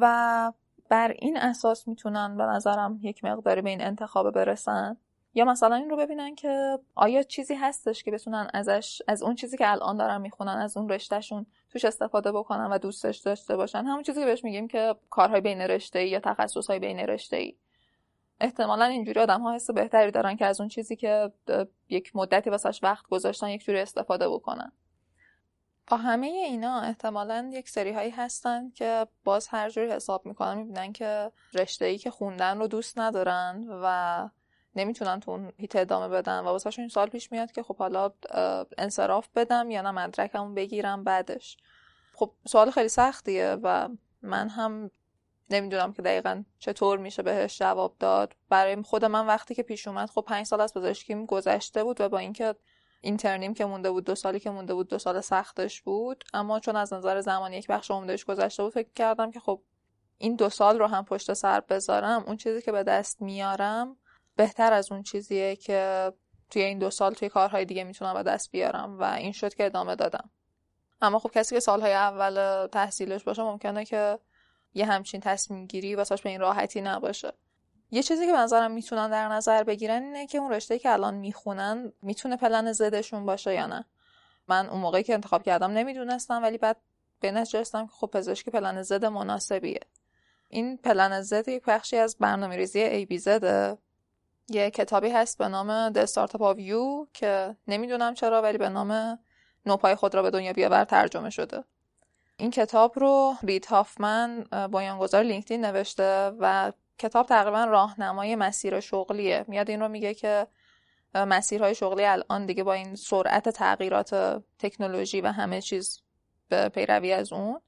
و 0.00 0.52
بر 0.88 1.08
این 1.18 1.36
اساس 1.36 1.88
می‌تونن 1.88 2.36
به 2.36 2.44
نظرم 2.44 2.98
یک 3.02 3.24
مقداری 3.24 3.62
به 3.62 3.70
این 3.70 3.82
انتخاب 3.82 4.30
برسن. 4.30 4.96
یا 5.34 5.44
مثلا 5.44 5.74
این 5.76 5.90
رو 5.90 5.96
ببینن 5.96 6.34
که 6.34 6.78
آیا 6.94 7.22
چیزی 7.22 7.54
هستش 7.54 8.04
که 8.04 8.10
بتونن 8.10 8.50
ازش 8.54 9.02
از 9.08 9.22
اون 9.22 9.34
چیزی 9.34 9.56
که 9.56 9.70
الان 9.70 9.96
دارن 9.96 10.20
می‌خونن 10.20 10.56
از 10.56 10.76
اون 10.76 10.88
رشتهشون 10.88 11.46
توش 11.70 11.84
استفاده 11.84 12.32
بکنن 12.32 12.70
و 12.70 12.78
دوستش 12.78 13.18
داشته 13.18 13.56
باشن. 13.56 13.84
همون 13.84 14.02
چیزی 14.02 14.20
که 14.20 14.26
بهش 14.26 14.44
میگیم 14.44 14.68
که 14.68 14.94
کارهای 15.10 15.40
بین 15.40 15.60
رشته 15.60 16.06
یا 16.06 16.20
تخصصهای 16.20 16.78
بین 16.78 16.98
رشته 16.98 17.36
ای 17.36 17.54
احتمالا 18.40 18.84
اینجوری 18.84 19.20
آدم 19.20 19.40
ها 19.40 19.54
حس 19.54 19.70
بهتری 19.70 20.10
دارن 20.10 20.36
که 20.36 20.46
از 20.46 20.60
اون 20.60 20.68
چیزی 20.68 20.96
که 20.96 21.32
یک 21.88 22.16
مدتی 22.16 22.50
واسش 22.50 22.80
وقت 22.82 23.06
گذاشتن 23.06 23.48
یک 23.48 23.64
جوری 23.64 23.80
استفاده 23.80 24.28
بکنن. 24.28 24.72
با 25.88 25.96
همه 25.96 26.26
اینا 26.26 26.80
احتمالا 26.80 27.50
یک 27.52 27.68
سری 27.68 27.92
هایی 27.92 28.10
هستن 28.10 28.70
که 28.70 29.06
باز 29.24 29.48
هر 29.48 29.70
جوری 29.70 29.92
حساب 29.92 30.26
می‌کنن 30.26 30.54
می‌بینن 30.58 30.92
که 30.92 31.32
رشته 31.54 31.84
ای 31.84 31.98
که 31.98 32.10
خوندن 32.10 32.58
رو 32.58 32.66
دوست 32.66 32.98
ندارن 32.98 33.66
و 33.82 34.28
نمی‌تونن 34.76 35.20
تو 35.20 35.30
اون 35.30 35.52
هیت 35.58 35.76
ادامه 35.76 36.08
بدن 36.08 36.40
و 36.40 36.44
واسهشون 36.44 36.82
این 36.82 36.88
سال 36.88 37.08
پیش 37.08 37.32
میاد 37.32 37.52
که 37.52 37.62
خب 37.62 37.76
حالا 37.76 38.12
انصراف 38.78 39.28
بدم 39.34 39.70
یا 39.70 39.82
نه 39.82 39.90
مدرکمون 39.90 40.54
بگیرم 40.54 41.04
بعدش. 41.04 41.56
خب 42.14 42.32
سوال 42.46 42.70
خیلی 42.70 42.88
سختیه 42.88 43.56
و 43.62 43.88
من 44.22 44.48
هم 44.48 44.90
نمی‌دونم 45.50 45.92
که 45.92 46.02
دقیقا 46.02 46.42
چطور 46.58 46.98
میشه 46.98 47.22
بهش 47.22 47.58
جواب 47.58 47.96
داد. 47.98 48.36
برای 48.48 48.82
خود 48.82 49.04
من 49.04 49.26
وقتی 49.26 49.54
که 49.54 49.62
پیش 49.62 49.88
اومد 49.88 50.10
خب 50.10 50.20
پنج 50.20 50.46
سال 50.46 50.60
از 50.60 50.74
پزشکیم 50.74 51.26
گذشته 51.26 51.84
بود 51.84 52.00
و 52.00 52.08
با 52.08 52.18
اینکه 52.18 52.54
اینترنیم 53.00 53.54
که 53.54 53.64
مونده 53.64 53.90
بود 53.90 54.04
دو 54.04 54.14
سالی 54.14 54.40
که 54.40 54.50
مونده 54.50 54.74
بود 54.74 54.88
دو 54.88 54.98
سال 54.98 55.20
سختش 55.20 55.82
بود. 55.82 56.24
اما 56.34 56.60
چون 56.60 56.76
از 56.76 56.92
نظر 56.92 57.20
زمانی 57.20 57.56
یک 57.56 57.66
بخش 57.66 57.90
عمدهش 57.90 58.24
گذشته 58.24 58.62
بود 58.62 58.72
فکر 58.72 58.88
کردم 58.94 59.30
که 59.30 59.40
خب 59.40 59.62
این 60.18 60.36
دو 60.36 60.48
سال 60.48 60.78
رو 60.78 60.86
هم 60.86 61.04
پشت 61.04 61.32
سر 61.32 61.60
بذارم. 61.60 62.24
اون 62.26 62.36
چیزی 62.36 62.62
که 62.62 62.72
به 62.72 62.82
دست 62.82 63.22
میارم 63.22 63.96
بهتر 64.36 64.72
از 64.72 64.92
اون 64.92 65.02
چیزیه 65.02 65.56
که 65.56 66.12
توی 66.50 66.62
این 66.62 66.78
دو 66.78 66.90
سال 66.90 67.14
توی 67.14 67.28
کارهای 67.28 67.64
دیگه 67.64 67.84
می‌تونم 67.84 68.14
به 68.14 68.22
دست 68.22 68.50
بیارم 68.50 68.98
و 68.98 69.02
این 69.02 69.32
شد 69.32 69.54
که 69.54 69.66
ادامه 69.66 69.96
دادم. 69.96 70.30
اما 71.00 71.18
خب 71.18 71.30
کسی 71.30 71.54
که 71.54 71.60
سالهای 71.60 71.92
اول 71.92 72.66
تحصیلش 72.66 73.24
باشه 73.24 73.42
ممکنه 73.42 73.84
که 73.84 74.18
یه 74.74 74.86
همچین 74.86 75.20
تصمیم 75.20 75.66
گیری 75.66 75.94
واسش 75.94 76.22
به 76.22 76.30
این 76.30 76.40
راحتی 76.40 76.80
نباشه. 76.80 77.32
یه 77.90 78.02
چیزی 78.02 78.26
که 78.26 78.32
به 78.32 78.38
نظرم 78.38 78.70
می‌تونن 78.70 79.10
در 79.10 79.28
نظر 79.28 79.64
بگیرن 79.64 80.02
اینه 80.02 80.26
که 80.26 80.38
اون 80.38 80.52
رشته 80.52 80.78
که 80.78 80.92
الان 80.92 81.14
می‌خونن 81.14 81.92
می‌تونه 82.02 82.36
پلن 82.36 82.72
زدشون 82.72 83.26
باشه 83.26 83.54
یا 83.54 83.66
نه. 83.66 83.84
من 84.48 84.68
اون 84.68 84.80
موقعی 84.80 85.02
که 85.02 85.14
انتخاب 85.14 85.42
کردم 85.42 85.70
نمی‌دونستم 85.70 86.42
ولی 86.42 86.58
بعد 86.58 86.76
به 87.20 87.30
نتیجه 87.30 87.64
که 87.64 87.86
خب 87.92 88.06
پزشکی 88.06 88.50
پلن 88.50 88.82
زد 88.82 89.04
مناسبیه. 89.04 89.80
این 90.48 90.76
پلن 90.76 91.22
زد 91.22 91.48
یک 91.48 91.64
بخشی 91.64 91.96
از 91.96 92.16
برنامه 92.20 92.56
ریزی 92.56 92.80
ای 92.80 93.06
بی 93.06 93.18
زده 93.18 93.78
یه 94.48 94.70
کتابی 94.70 95.10
هست 95.10 95.38
به 95.38 95.48
نام 95.48 95.92
The 95.92 96.06
Startup 96.06 96.40
of 96.40 96.58
You 96.58 97.08
که 97.12 97.56
نمی‌دونم 97.68 98.14
چرا 98.14 98.42
ولی 98.42 98.58
به 98.58 98.68
نام 98.68 99.18
نوپای 99.66 99.94
خود 99.94 100.14
را 100.14 100.22
به 100.22 100.30
دنیا 100.30 100.52
بیاور 100.52 100.84
ترجمه 100.84 101.30
شده. 101.30 101.64
این 102.36 102.50
کتاب 102.50 102.98
رو 102.98 103.34
رید 103.42 103.66
هافمن 103.66 104.44
بنیانگذار 104.72 105.22
لینکدین 105.22 105.64
نوشته 105.64 106.32
و 106.38 106.72
کتاب 106.98 107.26
تقریبا 107.26 107.64
راهنمای 107.64 108.36
مسیر 108.36 108.80
شغلیه. 108.80 109.44
میاد 109.48 109.70
این 109.70 109.80
رو 109.80 109.88
میگه 109.88 110.14
که 110.14 110.46
مسیرهای 111.14 111.74
شغلی 111.74 112.04
الان 112.04 112.46
دیگه 112.46 112.64
با 112.64 112.72
این 112.72 112.94
سرعت 112.94 113.48
تغییرات 113.48 114.42
تکنولوژی 114.58 115.20
و 115.20 115.26
همه 115.26 115.60
چیز 115.60 116.00
به 116.48 116.68
پیروی 116.68 117.12
از 117.12 117.32
اون 117.32 117.60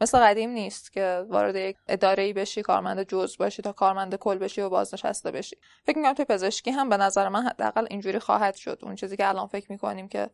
مثل 0.00 0.18
قدیم 0.18 0.50
نیست 0.50 0.92
که 0.92 1.26
وارد 1.28 1.56
یک 1.56 1.76
اداره 1.88 2.22
ای 2.22 2.32
بشی 2.32 2.62
کارمند 2.62 3.02
جز 3.02 3.36
باشی 3.38 3.62
تا 3.62 3.72
کارمند 3.72 4.14
کل 4.14 4.38
بشی 4.38 4.60
و 4.60 4.68
بازنشسته 4.68 5.30
بشی. 5.30 5.56
فکر 5.84 5.98
می‌کنم 5.98 6.14
توی 6.14 6.24
پزشکی 6.24 6.70
هم 6.70 6.88
به 6.88 6.96
نظر 6.96 7.28
من 7.28 7.46
حداقل 7.46 7.86
اینجوری 7.90 8.18
خواهد 8.18 8.56
شد. 8.56 8.78
اون 8.82 8.94
چیزی 8.94 9.16
که 9.16 9.28
الان 9.28 9.46
فکر 9.46 9.72
می‌کنیم 9.72 10.08
که 10.08 10.30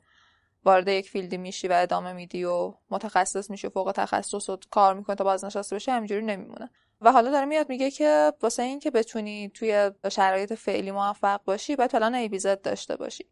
وارد 0.64 0.88
یک 0.88 1.11
field 1.11 1.32
ی 1.32 1.36
میشی 1.36 1.68
و 1.68 1.72
ادامه 1.72 2.12
میدی 2.12 2.45
و 2.45 2.74
متخصص 2.90 3.51
میشی 3.51 3.68
فوق 3.68 3.92
تخصص 3.97 4.51
و 4.51 4.59
کار 4.70 4.95
می‌کنی 4.95 5.16
تا 5.16 5.24
بازنشسته 5.24 5.76
بشی 5.76 5.90
همینجوری 5.90 6.22
نمیمونه. 6.22 6.70
و 7.05 7.12
حالا 7.12 7.30
داره 7.30 7.46
میاد 7.46 7.68
میگه 7.68 7.90
که 7.90 8.32
واسه 8.42 8.62
اینکه 8.62 8.90
بتونی 8.90 9.48
توی 9.55 9.90
شرایط 10.12 10.52
فعلی 10.52 10.90
موفق 10.90 11.40
باشی 11.44 11.76
باید 11.76 11.90
plan 11.90 12.14
A 12.14 12.28
B 12.28 12.45
Z 12.45 12.62
داشته 12.62 12.96
باشی. 12.96 13.24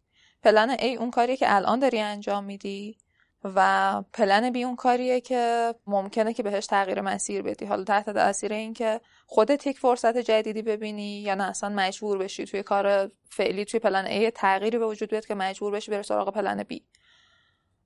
plan 0.43 0.71
A 0.71 0.97
اون 0.97 1.11
کاریه 1.11 1.37
که 1.37 1.57
الان 1.57 1.79
داری 1.79 2.01
انجام 2.01 2.45
میدی 2.45 2.99
و 3.45 4.03
plan 4.13 4.51
B 4.51 4.65
اون 4.65 4.77
کاریه 4.77 5.21
که 5.21 5.75
ممکنه 5.87 6.35
که 6.35 6.43
بهش 6.43 6.67
تغییر 6.67 7.01
مسیر 7.01 7.43
بدی. 7.43 7.65
حالا 7.65 7.85
تحت 7.85 8.11
تاثیر 8.11 8.53
این 8.53 8.75
که 8.75 9.01
خودت 9.27 9.67
یک 9.67 9.79
فرصت 9.79 10.19
جدیدی 10.19 10.63
ببینی 10.63 11.21
یا 11.21 11.35
نه 11.35 11.45
اصلا 11.45 11.69
مجبور 11.69 12.19
بشی 12.19 12.45
توی 12.45 12.63
کار 12.63 13.11
فعلی 13.31 13.65
توی 13.65 13.81
plan 13.81 14.07
A 14.07 14.31
تغییری 14.31 14.79
به 14.79 14.87
وجود 14.87 15.11
بیاد 15.11 15.27
که 15.27 15.35
مجبور 15.35 15.73
بشی 15.73 15.91
بری 15.91 16.03
سراغ 16.03 16.35
plan 16.35 16.63
B 16.63 16.85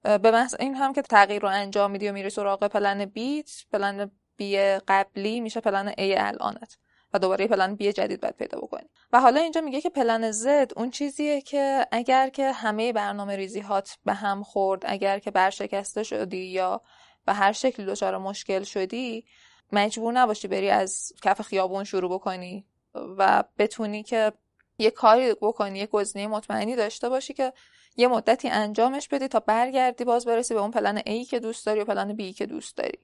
به 0.02 0.30
محض 0.30 0.54
این 0.60 0.74
هم 0.74 0.92
که 0.92 1.02
تغییر 1.02 1.42
رو 1.42 1.48
انجام 1.48 1.90
میدی 1.90 2.08
و 2.08 2.12
میری 2.12 2.30
سراغ 2.30 2.68
پلن 2.68 3.04
بیت 3.04 3.50
پلن 3.72 4.10
بی 4.36 4.58
قبلی 4.88 5.40
میشه 5.40 5.60
پلن 5.60 5.92
A 5.92 5.94
الانت 5.98 6.78
و 7.14 7.18
دوباره 7.18 7.46
پلن 7.46 7.74
بی 7.74 7.92
جدید 7.92 8.20
باید 8.20 8.36
پیدا 8.36 8.58
بکنی. 8.58 8.88
و 9.12 9.20
حالا 9.20 9.40
اینجا 9.40 9.60
میگه 9.60 9.80
که 9.80 9.90
پلن 9.90 10.30
زد 10.30 10.72
اون 10.76 10.90
چیزیه 10.90 11.40
که 11.40 11.86
اگر 11.92 12.28
که 12.28 12.52
همه 12.52 12.92
برنامه 12.92 13.36
ریزی 13.36 13.60
هات 13.60 13.98
به 14.04 14.14
هم 14.14 14.42
خورد 14.42 14.82
اگر 14.86 15.18
که 15.18 15.30
برشکسته 15.30 16.02
شدی 16.02 16.44
یا 16.44 16.80
به 17.26 17.32
هر 17.32 17.52
شکلی 17.52 17.86
دچار 17.86 18.18
مشکل 18.18 18.62
شدی 18.62 19.24
مجبور 19.72 20.12
نباشی 20.12 20.48
بری 20.48 20.70
از 20.70 21.12
کف 21.22 21.42
خیابون 21.42 21.84
شروع 21.84 22.10
بکنی 22.10 22.66
و 22.94 23.44
بتونی 23.58 24.02
که 24.02 24.32
یه 24.78 24.90
کاری 24.90 25.34
بکنی 25.34 25.78
یه 25.78 25.86
گزینه 25.86 26.26
مطمئنی 26.26 26.76
داشته 26.76 27.08
باشی 27.08 27.34
که 27.34 27.52
یه 27.96 28.08
مدتی 28.08 28.48
انجامش 28.48 29.08
بدی 29.08 29.28
تا 29.28 29.40
برگردی 29.40 30.04
باز 30.04 30.26
برسی 30.26 30.54
به 30.54 30.60
اون 30.60 30.70
پلن 30.70 30.98
A 30.98 31.28
که 31.30 31.40
دوست 31.40 31.66
داری 31.66 31.80
و 31.80 31.84
پلن 31.84 32.16
B 32.16 32.34
که 32.34 32.46
دوست 32.46 32.76
داری. 32.76 32.98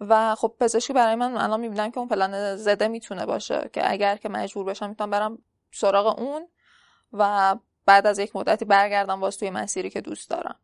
و 0.00 0.34
خب 0.34 0.54
پزشکی 0.60 0.92
برای 0.92 1.14
من 1.14 1.36
الان 1.36 1.60
می‌بینم 1.60 1.90
که 1.90 1.98
اون 1.98 2.08
پلن 2.08 2.56
زده 2.56 2.88
می‌تونه 2.88 3.26
باشه 3.26 3.70
که 3.72 3.90
اگر 3.90 4.16
که 4.16 4.28
مجبور 4.28 4.64
بشم 4.64 4.88
می‌تونم 4.88 5.10
برم 5.10 5.38
سراغ 5.72 6.20
اون 6.20 6.48
و 7.12 7.56
بعد 7.86 8.06
از 8.06 8.18
یک 8.18 8.36
مدتی 8.36 8.64
برگردم 8.64 9.20
باز 9.20 9.38
توی 9.38 9.50
مسیری 9.50 9.90
که 9.90 10.00
دوست 10.00 10.30
دارم. 10.30 10.56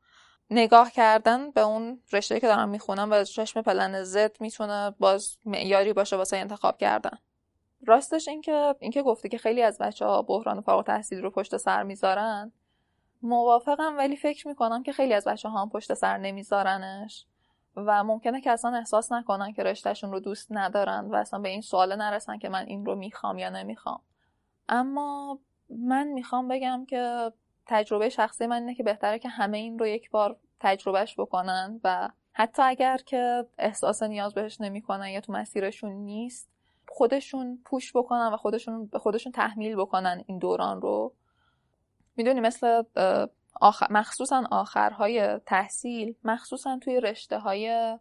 نگاه 0.51 0.91
کردن 0.91 1.51
به 1.51 1.61
اون 1.61 2.01
رشته 2.13 2.41
که 2.41 2.47
دارم 2.47 2.69
می‌خونم 2.69 3.11
و 3.11 3.25
چشم 3.25 3.63
پلن 3.63 4.03
زد 4.03 4.41
می‌تونه 4.41 4.91
باز 4.99 5.37
معیاری 5.45 5.93
باشه 5.93 6.17
واسه 6.17 6.37
انتخاب 6.37 6.79
کردن. 6.79 7.19
راستش 7.87 8.29
اینکه 8.29 8.75
اینکه 8.81 9.03
گفته 9.03 9.29
که 9.29 9.39
خیلی 9.39 9.63
از 9.63 9.79
بچه 9.79 10.05
ها 10.05 10.23
بحران 10.23 10.61
فارغ 10.61 10.87
تحصیل 10.87 11.23
رو 11.23 11.31
پشت 11.31 11.57
سر 11.57 11.83
می‌ذارن 11.83 12.53
موافقم 13.23 13.97
ولی 13.99 14.17
فکر 14.17 14.49
می‌کنم 14.49 14.83
که 14.83 14.93
خیلی 14.93 15.15
از 15.15 15.25
بچه 15.25 15.49
ها 15.49 15.63
هم 15.63 15.71
پشت 15.71 15.95
سر 15.95 16.19
نمیذارنش. 16.19 17.27
و 17.77 18.05
ممکنه 18.05 18.41
که 18.41 18.51
اصلا 18.51 18.77
احساس 18.77 19.13
نکنن 19.13 19.53
که 19.53 19.63
رشتهشون 19.63 20.13
رو 20.13 20.21
دوست 20.21 20.49
ندارن 20.51 21.09
و 21.11 21.15
اصلا 21.15 21.41
به 21.41 21.49
این 21.49 21.61
سوال 21.61 21.97
نرسن 21.97 22.39
که 22.39 22.49
من 22.49 22.67
این 22.67 22.87
رو 22.87 22.95
می‌خوام 22.95 23.39
یا 23.39 23.51
نمی‌خوام. 23.51 24.01
اما 24.69 25.39
من 25.69 26.07
می‌خوام 26.07 26.49
بگم 26.49 26.87
که 26.89 27.33
تجربه 27.67 28.09
شخصی 28.09 28.47
من 28.47 28.57
اینه 28.57 28.75
که 28.75 28.83
بهتره 28.83 29.19
که 29.19 29.29
همه 29.29 29.59
این 29.59 29.79
رو 29.79 29.87
یک 29.87 30.11
بار 30.11 30.37
تجربهش 30.61 31.21
بکنن 31.21 31.81
و 31.85 32.11
حتی 32.33 32.63
اگر 32.63 32.97
که 32.97 33.47
احساس 33.59 34.03
نیاز 34.03 34.35
بهش 34.35 34.61
نمی‌کنن 34.61 35.09
یا 35.09 35.21
تو 35.21 35.33
مسیرشون 35.33 35.93
نیست 35.93 36.49
خودشون 36.89 37.59
پوش 37.65 37.97
بکنن 37.97 38.31
و 38.33 38.37
خودشون 38.37 38.87
به 38.87 38.99
خودشون 38.99 39.33
تحمیل 39.33 39.77
بکنن 39.77 40.25
این 40.27 40.39
دوران 40.39 40.81
رو. 40.81 41.13
می‌دونی 42.17 42.41
مثل 42.41 42.83
آخر 43.61 43.87
مخصوصا 43.91 44.45
آخرهای 44.51 45.39
تحصیل 45.39 46.15
مخصوصا 46.25 46.79
توی 46.79 47.01
رشته 47.01 47.39
های 47.39 47.99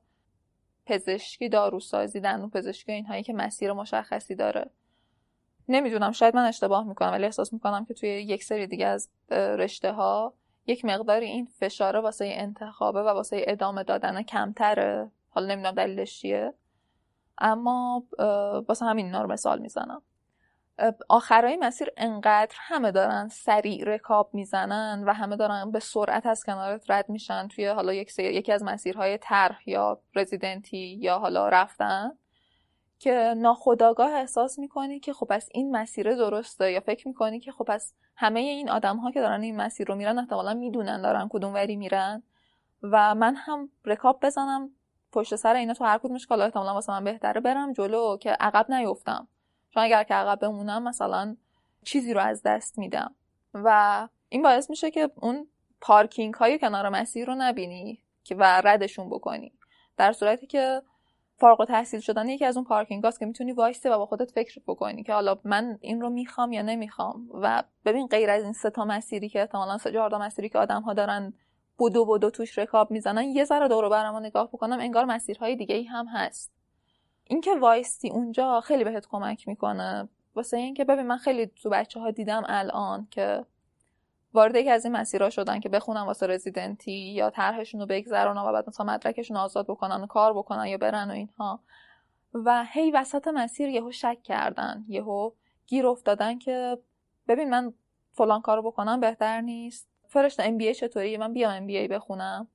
پزشکی 0.86 1.50
داروسازی 1.50 2.20
دندون 2.20 2.50
پزشکی 2.50 2.92
اینهایی 2.92 3.24
که 3.24 3.34
مسیر 3.34 3.74
مشخصی 3.74 4.36
داره. 4.36 4.70
نمی‌دونم 5.70 6.12
شاید 6.12 6.36
من 6.36 6.46
اشتباه 6.46 6.88
می‌کنم 6.88 7.12
ولی 7.12 7.26
احساس 7.26 7.54
می‌کنم 7.54 7.86
که 7.86 7.94
توی 7.94 8.10
یک 8.10 8.44
سری 8.44 8.68
دیگه 8.68 8.88
از 8.88 9.10
رشته 9.32 9.92
ها 9.92 10.34
یک 10.68 10.86
مقداری 10.86 11.26
این 11.26 11.46
فشاره 11.46 12.00
واسه 12.00 12.26
انتخابه 12.32 13.02
و 13.02 13.08
واسه 13.08 13.44
ادامه 13.48 13.84
دادن 13.84 14.22
کمتره. 14.22 15.12
حالا 15.30 15.48
نمی‌دونم 15.48 15.76
دلیلش 15.76 16.20
چیه 16.20 16.54
اما 17.38 18.04
واسه 18.68 18.86
همین 18.86 19.06
اینا 19.06 19.22
رو 19.22 19.32
مثال 19.32 19.60
می‌زنم. 19.60 20.02
آخرای 21.10 21.58
مسیر 21.58 21.92
انقدر 21.98 22.56
همه 22.58 22.92
دارن 22.92 23.28
سریع 23.28 23.84
رکاب 23.84 24.30
می‌زنن 24.34 25.04
و 25.08 25.14
همه 25.14 25.36
دارن 25.36 25.72
به 25.72 25.80
سرعت 25.80 26.26
از 26.26 26.44
کنارت 26.44 26.92
رد 26.92 27.10
میشن 27.10 27.48
توی 27.48 27.68
حالا 27.68 27.94
یک 27.94 28.20
یکی 28.20 28.52
از 28.52 28.64
مسیرهای 28.64 29.18
طرح 29.18 29.70
یا 29.70 30.02
رزیدنتی 30.16 30.98
یا 31.02 31.20
حالا 31.20 31.50
رفتن 31.50 32.12
که 33.00 33.34
ناخداگاه 33.38 34.14
احساس 34.14 34.60
می‌کنی 34.60 35.00
که 35.00 35.14
خب 35.14 35.26
پس 35.30 35.50
این 35.54 35.76
مسیر 35.76 36.16
درسته 36.16 36.72
یا 36.72 36.80
فکر 36.80 37.08
می‌کنی 37.08 37.40
که 37.40 37.52
خب 37.52 37.66
پس 37.66 37.94
همه 38.16 38.40
این 38.40 38.70
آدم 38.70 38.98
ها 38.98 39.12
که 39.12 39.22
دارن 39.22 39.42
این 39.42 39.58
مسیر 39.58 39.88
رو 39.88 39.96
میرن 39.96 40.20
احتمالا 40.20 40.54
می‌دونن 40.54 41.02
دارن 41.02 41.28
کدوم 41.30 41.54
وری 41.54 41.76
میرن 41.76 42.24
و 42.84 43.16
من 43.16 43.36
هم 43.36 43.70
رکاب 43.86 44.20
بزنم 44.26 44.70
پشت 45.12 45.36
سر 45.36 45.56
اینا 45.56 45.74
تو 45.74 45.86
هر 45.86 45.98
کدومش 45.98 46.28
که 46.28 46.34
احتمالا 46.34 46.74
واسه 46.74 46.92
من 46.92 47.04
بهتره 47.04 47.42
برم 47.42 47.74
جلو 47.74 48.18
که 48.18 48.32
عقب 48.32 48.72
نیفتم. 48.72 49.28
چون 49.76 49.84
اگر 49.84 50.04
که 50.04 50.14
عقب 50.14 50.40
بمونم 50.40 50.84
مثلا 50.84 51.36
چیزی 51.84 52.14
رو 52.14 52.22
از 52.22 52.42
دست 52.44 52.78
میدم. 52.78 53.16
و 53.54 54.08
این 54.30 54.42
باعث 54.42 54.70
میشه 54.70 54.92
که 54.92 55.10
اون 55.16 55.48
پارکینگ 55.82 56.34
های 56.34 56.60
کنار 56.60 56.90
مسیر 56.90 57.28
رو 57.28 57.36
نبینی 57.36 58.04
که 58.24 58.36
و 58.36 58.44
ردشون 58.44 59.10
بکنی. 59.10 59.54
در 59.98 60.12
صورتی 60.12 60.48
که 60.48 60.82
فارغ 61.38 61.66
تحصیل 61.66 62.00
شدن 62.00 62.30
یکی 62.30 62.46
از 62.46 62.58
اون 62.58 62.66
پارکینگ 62.66 63.04
هاست 63.04 63.20
که 63.20 63.26
می‌تونی 63.26 63.52
وایسته 63.52 63.92
و 63.92 63.98
با 63.98 64.06
خودت 64.06 64.32
فکر 64.32 64.62
بکنی 64.68 65.04
که 65.04 65.14
حالا 65.14 65.38
من 65.44 65.78
این 65.82 66.02
رو 66.02 66.10
می‌خوام 66.10 66.54
یا 66.54 66.62
نمی‌خوام. 66.62 67.30
و 67.34 67.64
ببین 67.86 68.08
غیر 68.08 68.30
از 68.30 68.44
این 68.44 68.54
سه 68.54 68.70
تا 68.70 68.86
مسیری 68.86 69.30
که 69.30 69.42
احتمالا 69.42 69.78
سه 69.78 69.92
چهار 69.92 70.18
مسیری 70.18 70.50
که 70.50 70.58
آدم 70.58 70.82
ها 70.82 70.94
دارن 70.94 71.34
بودو 71.78 72.06
بودو 72.06 72.30
توش 72.30 72.60
رکاب 72.60 72.92
می‌زنن 72.92 73.24
یه 73.24 73.46
ذره 73.46 73.68
دور 73.68 73.86
و 73.86 74.20
نگاه 74.20 74.48
بکنم 74.48 74.80
انگار 74.80 75.06
مسیرهای 75.06 75.56
دیگه 75.56 75.76
ای 75.76 75.84
هم 75.84 76.08
هست. 76.08 76.55
اینکه 77.28 77.56
وایستی 77.56 78.10
اونجا 78.10 78.62
خیلی 78.62 78.84
بهت 78.84 79.08
کمک 79.08 79.48
می‌کنه. 79.48 80.10
واسه 80.36 80.58
اینکه 80.58 80.84
ببین 80.84 81.08
من 81.08 81.18
خیلی 81.18 81.46
تو 81.46 81.70
بچه 81.70 82.00
ها 82.00 82.12
دیدم 82.12 82.44
الان 82.48 83.08
که 83.12 83.46
وارد 84.34 84.56
یکی 84.56 84.70
از 84.70 84.86
این 84.86 84.96
مسیرها 84.96 85.30
شدن 85.30 85.60
که 85.60 85.70
بخونن 85.70 86.02
واسه 86.02 86.28
رزیدنتی 86.28 87.14
یا 87.14 87.30
طرحشون 87.30 87.82
رو 87.82 87.88
بگذرونن 87.88 88.42
و 88.42 88.52
بعد 88.52 88.70
مثلا 88.70 88.86
مدرکشون 88.86 89.38
آزاد 89.38 89.68
بکنن 89.68 90.02
و 90.04 90.08
کار 90.08 90.34
بکنن 90.34 90.66
یا 90.66 90.78
برن 90.78 91.10
و 91.10 91.14
اینها. 91.14 91.60
و 92.34 92.66
هی 92.66 92.92
وسط 92.92 93.28
مسیر 93.28 93.70
یهو 93.70 93.92
شک 93.92 94.24
کردن 94.24 94.86
یهو 94.88 95.32
گیر 95.68 95.88
افتادن 95.88 96.40
که 96.40 96.78
ببین 97.28 97.50
من 97.50 97.74
فلان 98.12 98.42
کارو 98.42 98.62
بکنم 98.62 99.00
بهتر 99.00 99.42
نیست. 99.42 99.88
فرشته 100.08 100.44
ام 100.44 100.58
بی 100.58 100.74
چطوری؟ 100.74 101.18
من 101.18 101.34
بیام 101.34 101.54
ام 101.54 101.68
بی 101.68 101.88
بخونم. 101.88 102.48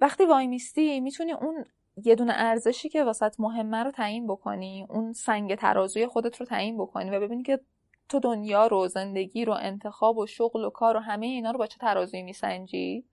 وقتی 0.00 0.24
وای 0.24 0.46
میستی 0.46 1.00
می‌تونی 1.00 1.32
اون 1.32 1.64
یه 1.96 2.14
دونه 2.14 2.32
ارزشی 2.36 2.88
که 2.88 3.04
واسط 3.04 3.40
مهمه 3.40 3.82
رو 3.82 3.90
تعیین 3.90 4.26
بکنی 4.26 4.86
اون 4.88 5.12
سنگ 5.12 5.54
ترازوی 5.54 6.06
خودت 6.06 6.36
رو 6.36 6.46
تعیین 6.46 6.78
بکنی 6.78 7.10
و 7.10 7.20
ببینی 7.20 7.42
که 7.42 7.60
تو 8.08 8.20
دنیا 8.20 8.66
رو 8.66 8.88
زندگی 8.88 9.44
رو 9.44 9.52
انتخاب 9.52 10.18
و 10.18 10.26
شغل 10.26 10.64
و 10.64 10.70
کار 10.70 10.96
و 10.96 11.00
همه 11.00 11.26
اینا 11.26 11.50
رو 11.50 11.58
با 11.58 11.66
چه 11.66 11.78
ترازویی 11.78 12.22
میسنجی؟ 12.22 13.04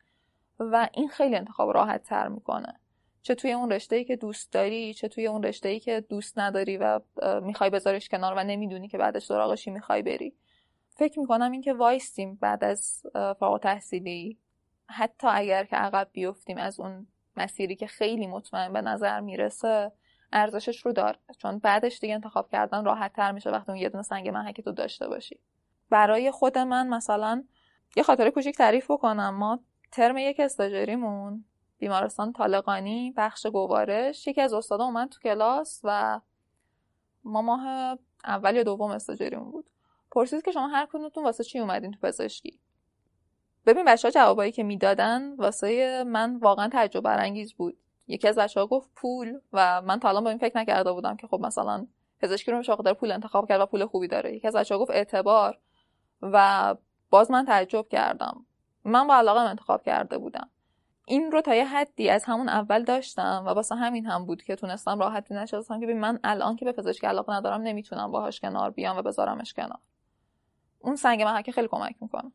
و 0.60 0.90
این 0.94 1.08
خیلی 1.08 1.36
انتخاب 1.36 1.70
راحت 1.70 2.04
تر 2.04 2.28
می‌کنه. 2.28 2.80
چه 3.22 3.36
توی 3.36 3.52
اون 3.52 3.72
رشته 3.72 3.96
ای 3.96 4.06
که 4.06 4.16
دوست 4.16 4.54
داری 4.54 4.94
چه 4.94 5.08
توی 5.08 5.28
اون 5.28 5.44
رشته 5.44 5.70
ای 5.70 5.80
که 5.80 6.02
دوست 6.10 6.40
نداری 6.40 6.78
و 6.78 7.00
می‌خوای 7.42 7.70
بذارش 7.70 8.10
کنار 8.10 8.34
و 8.38 8.44
نمی‌دونی 8.44 8.88
که 8.88 8.98
بعدش 8.98 9.26
سراغشی 9.26 9.72
می‌خوای 9.72 10.02
بری. 10.02 10.36
فکر 10.90 11.20
می‌کنم 11.20 11.52
اینکه 11.52 11.74
وایستیم 11.74 12.36
بعد 12.36 12.64
از 12.64 13.04
فارغ 13.14 13.60
تحصیلی 13.60 14.38
حتی 14.90 15.28
اگر 15.28 15.66
که 15.66 15.76
عقب 15.76 16.10
بیفتیم 16.12 16.58
از 16.58 16.80
اون 16.80 17.08
مسیری 17.38 17.76
که 17.76 17.88
خیلی 17.88 18.28
مطمئن 18.28 18.74
به 18.74 18.82
نظر 18.82 19.20
می‌رسه 19.20 19.92
ارزشش 20.34 20.86
رو 20.86 20.94
داره 20.94 21.20
چون 21.38 21.60
بعدش 21.60 22.00
دیگه 22.00 22.14
انتخاب 22.14 22.50
کردن 22.50 22.86
راحت 22.86 23.14
تر 23.14 23.32
میشه 23.32 23.50
وقتی 23.50 23.72
اون 23.72 23.82
یه 23.82 23.90
دونه 23.90 24.04
سنگ 24.04 24.30
محکی 24.30 24.64
تو 24.64 24.72
داشته 24.72 25.08
باشی. 25.08 25.40
برای 25.90 26.32
خود 26.32 26.58
من 26.58 26.88
مثلا 26.88 27.44
یه 27.96 28.04
خاطره 28.04 28.32
کوچیک 28.32 28.58
تعریف 28.58 28.92
بکنم. 28.92 29.36
ما 29.36 29.60
ترم 29.92 30.18
یک 30.18 30.40
استاجریمون 30.40 31.46
بیمارستان 31.80 32.34
طالقانی 32.34 33.14
بخش 33.18 33.48
گوارش. 33.48 34.28
یکی 34.28 34.42
از 34.42 34.54
استادا 34.54 34.84
اومد 34.84 35.10
تو 35.10 35.20
کلاس 35.20 35.82
و 35.84 36.20
ما 37.24 37.42
ماه 37.42 37.98
اول 38.26 38.56
یا 38.56 38.64
دوم 38.64 38.92
استاجریمون 38.92 39.52
بود. 39.52 39.70
پرسید 40.12 40.42
که 40.42 40.52
شما 40.52 40.68
هر 40.68 40.86
کدومتون 40.86 41.24
واسه 41.24 41.44
چی 41.44 41.60
اومدین 41.60 41.92
تو 41.92 42.00
پزشکی؟ 42.08 42.60
ببین 43.66 43.86
بچه 43.86 44.08
ها 44.08 44.12
جوابایی 44.12 44.52
که 44.52 44.64
می‌دادن 44.64 45.36
واسه 45.36 46.04
من 46.04 46.36
واقعا 46.36 46.68
تعجب 46.70 47.02
برانگیز 47.02 47.54
بود. 47.54 47.78
یکی 48.08 48.28
از 48.28 48.38
بچه 48.38 48.60
ها 48.60 48.68
گفت 48.68 48.90
پول 48.96 49.40
و 49.54 49.82
من 49.82 50.00
تا 50.00 50.10
الان 50.10 50.24
با 50.24 50.30
این 50.30 50.40
فکر 50.40 50.58
نکرده 50.58 50.94
بودم 50.94 51.16
که 51.18 51.28
خب 51.28 51.40
مثلا 51.40 51.88
پزشکی 52.20 52.52
رو 52.52 52.58
میشه 52.58 52.76
پول 52.76 53.12
انتخاب 53.12 53.48
کرد 53.48 53.62
و 53.62 53.66
پول 53.66 53.86
خوبی 53.86 54.08
داره. 54.08 54.36
یکی 54.36 54.48
از 54.48 54.56
بچه 54.56 54.76
ها 54.76 54.82
گفت 54.82 54.92
اعتبار 54.92 55.60
و 56.22 56.76
باز 57.10 57.32
من 57.32 57.46
تعجب 57.46 57.88
کردم. 57.88 58.46
من 58.84 59.08
با 59.08 59.16
علاقه 59.16 59.40
انتخاب 59.40 59.84
کرده 59.84 60.18
بودم. 60.18 60.50
این 61.06 61.32
رو 61.32 61.42
تا 61.42 61.56
یه 61.56 61.66
حدی 61.66 62.10
از 62.10 62.24
همون 62.24 62.50
اول 62.50 62.84
داشتم 62.84 63.44
و 63.48 63.50
واسه 63.50 63.76
همین 63.76 64.06
هم 64.06 64.26
بود 64.26 64.44
که 64.44 64.56
تونستم 64.56 65.00
راحت 65.00 65.32
نشستم 65.32 65.80
که 65.80 65.86
من 65.86 66.20
الان 66.24 66.56
که 66.56 66.66
به 66.66 66.72
پزشکی 66.72 67.08
علاقه 67.08 67.34
ندارم 67.34 67.62
نمی‌تونم 67.62 68.12
باهاش 68.12 68.40
کنار 68.40 68.72
بیام 68.72 68.98
و 68.98 69.02
بذارمش 69.02 69.54
کنار. 69.54 69.80
اون 70.80 70.96
سنگ 70.96 71.22
محکه 71.22 71.52
خیلی 71.52 71.68
کمک 71.68 71.96
می‌کنه. 72.02 72.32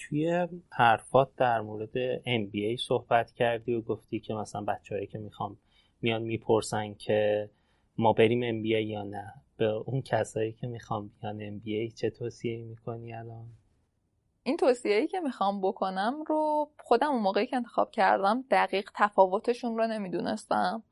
توی 0.00 0.48
حرفات 0.72 1.34
در 1.36 1.60
مورد 1.60 2.18
MBA 2.18 2.80
صحبت 2.86 3.32
کردی 3.32 3.74
و 3.74 3.80
گفتی 3.80 4.20
که 4.20 4.34
مثلا 4.34 4.60
بچههایی 4.60 5.06
که 5.06 5.18
می‌خوام 5.18 5.58
میان 6.02 6.22
می‌پرسن 6.22 6.94
که 6.94 7.50
ما 7.98 8.12
بریم 8.12 8.62
MBA 8.62 8.86
یا 8.86 9.02
نه. 9.02 9.34
به 9.56 9.66
اون 9.66 10.02
کسایی 10.02 10.52
که 10.52 10.66
می‌خوام 10.66 11.10
بیان 11.22 11.60
MBA 11.60 11.94
چه 11.94 12.10
توصیه 12.10 12.64
می‌کنی 12.64 13.14
الان؟ 13.14 13.46
این 14.42 14.56
توصیه 14.56 14.96
ای 14.96 15.06
که 15.06 15.20
می‌خوام 15.20 15.60
بکنم 15.60 16.24
رو 16.26 16.70
خودم 16.78 17.10
اون 17.10 17.22
موقعی 17.22 17.46
که 17.46 17.56
انتخاب 17.56 17.90
کردم 17.90 18.44
دقیق 18.50 18.90
تفاوتشون 18.94 19.76
رو 19.76 19.86
نمی‌دونستم. 19.86 20.82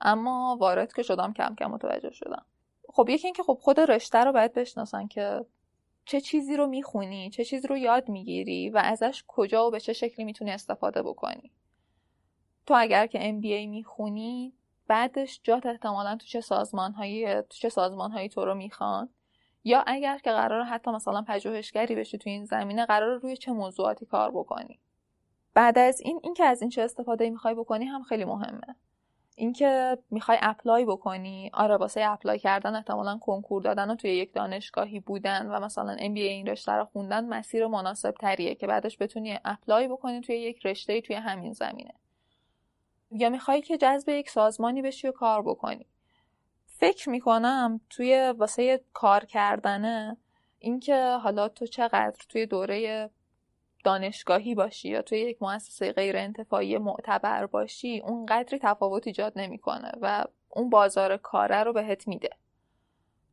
اما 0.00 0.56
وارد 0.60 0.92
که 0.92 1.02
شدم 1.02 1.32
کم 1.32 1.54
کم 1.58 1.66
متوجه 1.66 2.10
شدم. 2.12 2.46
خب 2.88 3.08
یکی 3.08 3.26
اینکه 3.26 3.42
خب 3.42 3.58
خود 3.60 3.80
رشته 3.80 4.18
رو 4.18 4.32
باید 4.32 4.52
بشناسن 4.52 5.06
که 5.06 5.44
چه 6.08 6.20
چیزی 6.20 6.56
رو 6.56 6.66
می‌خونی 6.66 7.30
چه 7.30 7.44
چیزی 7.44 7.68
رو 7.68 7.76
یاد 7.76 8.08
می‌گیری 8.08 8.70
و 8.70 8.80
ازش 8.84 9.24
کجا 9.26 9.66
و 9.66 9.70
به 9.70 9.80
چه 9.80 9.92
شکلی 9.92 10.24
می‌تونی 10.24 10.50
استفاده 10.50 11.02
بکنی. 11.02 11.52
تو 12.66 12.74
اگر 12.76 13.06
که 13.06 13.18
MBA 13.18 13.68
می‌خونی 13.68 14.54
بعدش 14.86 15.40
جات 15.42 15.66
احتمالا 15.66 16.16
تو 16.16 16.26
چه 16.26 16.40
سازمانهایی 16.40 17.34
تو 17.34 17.48
چه 17.48 17.68
سازمانهایی 17.68 18.28
تو 18.28 18.44
رو 18.44 18.54
می‌خوان. 18.54 19.08
یا 19.64 19.84
اگر 19.86 20.18
که 20.18 20.30
قرار 20.30 20.62
حتی 20.62 20.90
مثلا 20.90 21.22
پژوهشگری 21.22 21.94
بشی 21.94 22.18
تو 22.18 22.30
این 22.30 22.44
زمینه 22.44 22.86
قرار 22.86 23.18
روی 23.18 23.36
چه 23.36 23.52
موضوعاتی 23.52 24.06
کار 24.06 24.30
بکنی. 24.30 24.80
بعد 25.54 25.78
از 25.78 26.00
این 26.00 26.20
اینکه 26.22 26.44
از 26.44 26.62
این 26.62 26.70
چه 26.70 26.82
استفاده 26.82 27.30
می‌خوای 27.30 27.54
بکنی 27.54 27.84
هم 27.84 28.02
خیلی 28.02 28.24
مهمه. 28.24 28.76
اینکه 29.38 29.98
می‌خوای 30.10 30.38
apply 30.42 30.84
بکنی. 30.84 31.50
آره 31.54 31.76
واسه 31.76 32.00
apply 32.04 32.38
کردن 32.38 32.76
احتمالا 32.76 33.18
کنکور 33.18 33.62
دادن 33.62 33.90
و 33.90 33.94
توی 33.94 34.10
یک 34.10 34.34
دانشگاهی 34.34 35.00
بودن 35.00 35.46
و 35.46 35.60
مثلا 35.60 35.96
MBA 35.98 36.22
این 36.22 36.46
رشته 36.46 36.72
رو 36.72 36.84
خوندن 36.84 37.24
مسیر 37.24 37.66
مناسب 37.66 38.10
تریه 38.10 38.54
که 38.54 38.66
بعدش 38.66 38.96
بتونی 39.00 39.38
apply 39.44 39.88
بکنی 39.88 40.20
توی 40.20 40.36
یک 40.36 40.66
رشته 40.66 41.00
توی 41.00 41.16
همین 41.16 41.52
زمینه. 41.52 41.94
یا 43.10 43.30
می‌خوای 43.30 43.60
که 43.60 43.76
جذب 43.76 44.08
یک 44.08 44.30
سازمانی 44.30 44.82
بشی 44.82 45.08
و 45.08 45.12
کار 45.12 45.42
بکنی. 45.42 45.86
فکر 46.66 47.10
می‌کنم 47.10 47.80
توی 47.90 48.34
واسه 48.38 48.80
کار 48.92 49.24
کردنه 49.24 50.16
اینکه 50.58 51.18
حالا 51.22 51.48
تو 51.48 51.66
چقدر 51.66 52.16
توی 52.28 52.46
دوره 52.46 53.10
دانشگاهی 53.84 54.54
باشی 54.54 54.88
یا 54.88 55.02
توی 55.02 55.18
یک 55.18 55.42
مؤسسه 55.42 55.92
غیر 55.92 56.16
انتفاعی 56.16 56.78
معتبر 56.78 57.46
باشی 57.46 58.00
اون 58.00 58.26
قدری 58.26 58.58
تفاوت 58.58 59.06
ایجاد 59.06 59.32
نمی‌کنه 59.36 59.92
و 60.00 60.24
اون 60.48 60.70
بازار 60.70 61.16
کاره 61.16 61.62
رو 61.62 61.72
بهت 61.72 62.08
میده. 62.08 62.30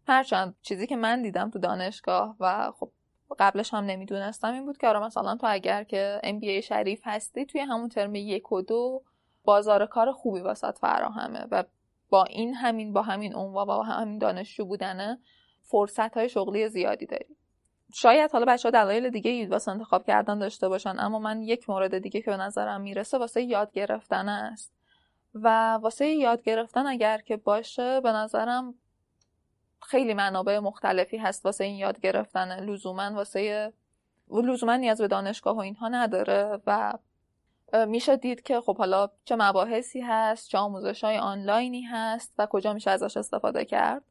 هرچند 0.07 0.55
چیزی 0.61 0.87
که 0.87 0.95
من 0.95 1.21
دیدم 1.21 1.49
تو 1.49 1.59
دانشگاه 1.59 2.35
و 2.39 2.71
خب 2.71 2.91
قبلش 3.39 3.73
هم 3.73 3.85
نمی‌دونستم 3.85 4.53
این 4.53 4.65
بود 4.65 4.77
که 4.77 4.87
آره 4.87 4.99
مثلا 4.99 5.35
تو 5.35 5.47
اگر 5.49 5.83
که 5.83 6.21
MBA 6.23 6.63
شریف 6.63 7.01
هستی 7.03 7.45
توی 7.45 7.61
همون 7.61 7.89
ترم 7.89 8.15
یک 8.15 8.51
و 8.51 8.61
دو 8.61 9.03
بازار 9.43 9.85
کار 9.85 10.11
خوبی 10.11 10.39
واسط 10.39 10.77
فراهمه 10.77 11.47
و 11.51 11.63
با 12.09 12.23
این 12.23 12.53
همین 12.53 12.93
با 12.93 13.01
همین 13.01 13.35
عنوان 13.35 13.67
با 13.67 13.83
همین 13.83 14.17
دانشجو 14.17 14.65
بودنه 14.65 15.19
فرصت 15.61 16.17
های 16.17 16.29
شغلی 16.29 16.69
زیادی 16.69 17.05
داری. 17.05 17.35
شاید 17.97 18.31
حالا 18.31 18.45
بچه 18.45 18.67
ها 18.67 18.71
دلایل 18.71 19.09
دیگه 19.09 19.47
واسه 19.47 19.71
انتخاب 19.71 20.05
کردن 20.05 20.39
داشته 20.39 20.69
باشن 20.69 20.95
اما 20.99 21.19
من 21.19 21.41
یک 21.41 21.69
مورد 21.69 21.97
دیگه 21.97 22.21
که 22.21 22.31
به 22.31 22.37
نظرم 22.37 22.81
می‌رسه 22.81 23.17
واسه 23.17 23.43
یاد 23.43 23.71
گرفتن 23.71 24.29
است. 24.29 24.71
و 25.33 25.73
واسه 25.73 26.07
یاد 26.07 26.43
گرفتن 26.43 26.87
اگر 26.87 27.17
که 27.17 27.37
باشه 27.37 28.01
به 28.01 28.11
نظرم 28.11 28.75
خیلی 29.81 30.13
منابع 30.13 30.59
مختلفی 30.59 31.17
هست 31.17 31.45
واسه 31.45 31.63
این 31.63 31.75
یاد 31.75 31.99
گرفتن. 31.99 32.59
لزوما 32.59 33.11
واسه 33.13 33.73
لزوما 34.31 34.75
نیاز 34.75 35.01
به 35.01 35.07
دانشگاه 35.07 35.55
و 35.55 35.59
اینها 35.59 35.87
نداره 35.87 36.59
و 36.67 36.93
میشه 37.87 38.15
دید 38.15 38.41
که 38.41 38.61
خب 38.61 38.77
حالا 38.77 39.09
چه 39.25 39.35
مباحثی 39.35 40.01
هست 40.01 40.49
چه 40.49 40.57
آموزش 40.57 41.03
های 41.03 41.17
آنلاینی 41.17 41.81
هست 41.81 42.33
و 42.37 42.45
کجا 42.45 42.73
میشه 42.73 42.91
ازش 42.91 43.17
استفاده 43.17 43.65
کرد 43.65 44.03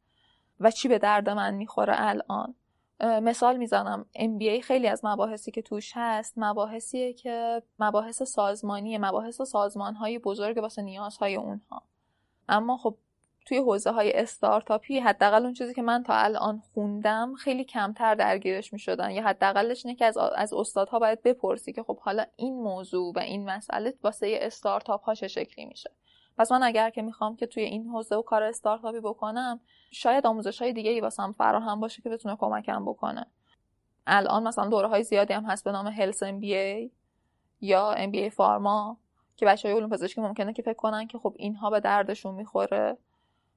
و 0.59 0.71
چی 0.71 0.87
به 0.87 0.99
درد 0.99 1.29
من 1.29 1.53
می‌خوره 1.53 1.93
الان. 1.97 2.55
مثال 3.01 3.57
می‌زنم. 3.57 4.05
MBA 4.15 4.59
خیلی 4.63 4.87
از 4.87 5.05
مباحثی 5.05 5.51
که 5.51 5.61
توش 5.61 5.91
هست 5.95 6.33
مباحثیه 6.37 7.13
که 7.13 7.61
مباحث 7.79 8.23
سازمانی 8.23 8.97
مباحث 8.97 9.41
سازمان 9.41 9.95
های 9.95 10.19
بزرگ 10.19 10.57
واسه 10.57 10.81
نیازهای 10.81 11.35
اونها. 11.35 11.83
اما 12.49 12.77
خب 12.77 12.97
توی 13.45 13.57
حوزه 13.57 13.91
های 13.91 14.13
استارتاپی 14.13 14.99
حداقل 14.99 15.43
اون 15.43 15.53
چیزی 15.53 15.73
که 15.73 15.81
من 15.81 16.03
تا 16.03 16.13
الان 16.13 16.61
خوندم 16.73 17.33
خیلی 17.33 17.63
کمتر 17.63 18.15
درگیرش 18.15 18.73
می 18.73 18.79
شدن 18.79 19.11
یا 19.11 19.23
حداقلش 19.23 19.85
اینه 19.85 19.97
که 19.97 20.05
از, 20.05 20.17
از 20.17 20.53
استادها 20.53 20.99
باید 20.99 21.21
بپرسی 21.23 21.73
که 21.73 21.83
خب 21.83 21.99
حالا 21.99 22.25
این 22.35 22.53
موضوع 22.53 23.13
و 23.15 23.19
این 23.19 23.49
مسئله 23.49 23.93
واسه 24.03 24.39
استارتاپ 24.41 25.03
ها 25.03 25.15
چه 25.15 25.27
شکلی 25.27 25.65
میشه. 25.65 25.91
پس 26.37 26.51
من 26.51 26.63
اگر 26.63 26.89
که 26.89 27.01
می‌خوام 27.01 27.35
که 27.35 27.45
توی 27.45 27.63
این 27.63 27.87
حوزه 27.87 28.15
و 28.15 28.21
کار 28.21 28.43
استارتاپی 28.43 28.99
بکنم 28.99 29.59
شاید 29.91 30.27
آموزش 30.27 30.61
های 30.61 30.73
دیگه 30.73 30.91
ای 30.91 31.01
واسم 31.01 31.31
فراهم 31.31 31.79
باشه 31.79 32.01
که 32.01 32.09
بتونه 32.09 32.35
کمکم 32.35 32.85
بکنه. 32.85 33.25
الان 34.07 34.47
مثلا 34.47 34.69
دوره 34.69 34.87
های 34.87 35.03
زیادی 35.03 35.33
هم 35.33 35.45
هست 35.45 35.63
به 35.63 35.71
نام 35.71 35.87
هلس 35.87 36.23
ام 36.23 36.39
بی 36.39 36.55
ای 36.55 36.91
یا 37.61 37.91
ام 37.91 38.11
بی 38.11 38.19
ای 38.19 38.29
فارما 38.29 38.97
که 39.35 39.45
بچه 39.45 39.67
های 39.67 39.77
علوم 39.77 39.89
پزشکی 39.89 40.21
ممکنه 40.21 40.53
که 40.53 40.61
فکر 40.61 40.73
کنن 40.73 41.07
که 41.07 41.17
خب 41.17 41.33
اینها 41.35 41.69
به 41.69 41.79
دردشون 41.79 42.35
می‌خوره. 42.35 42.97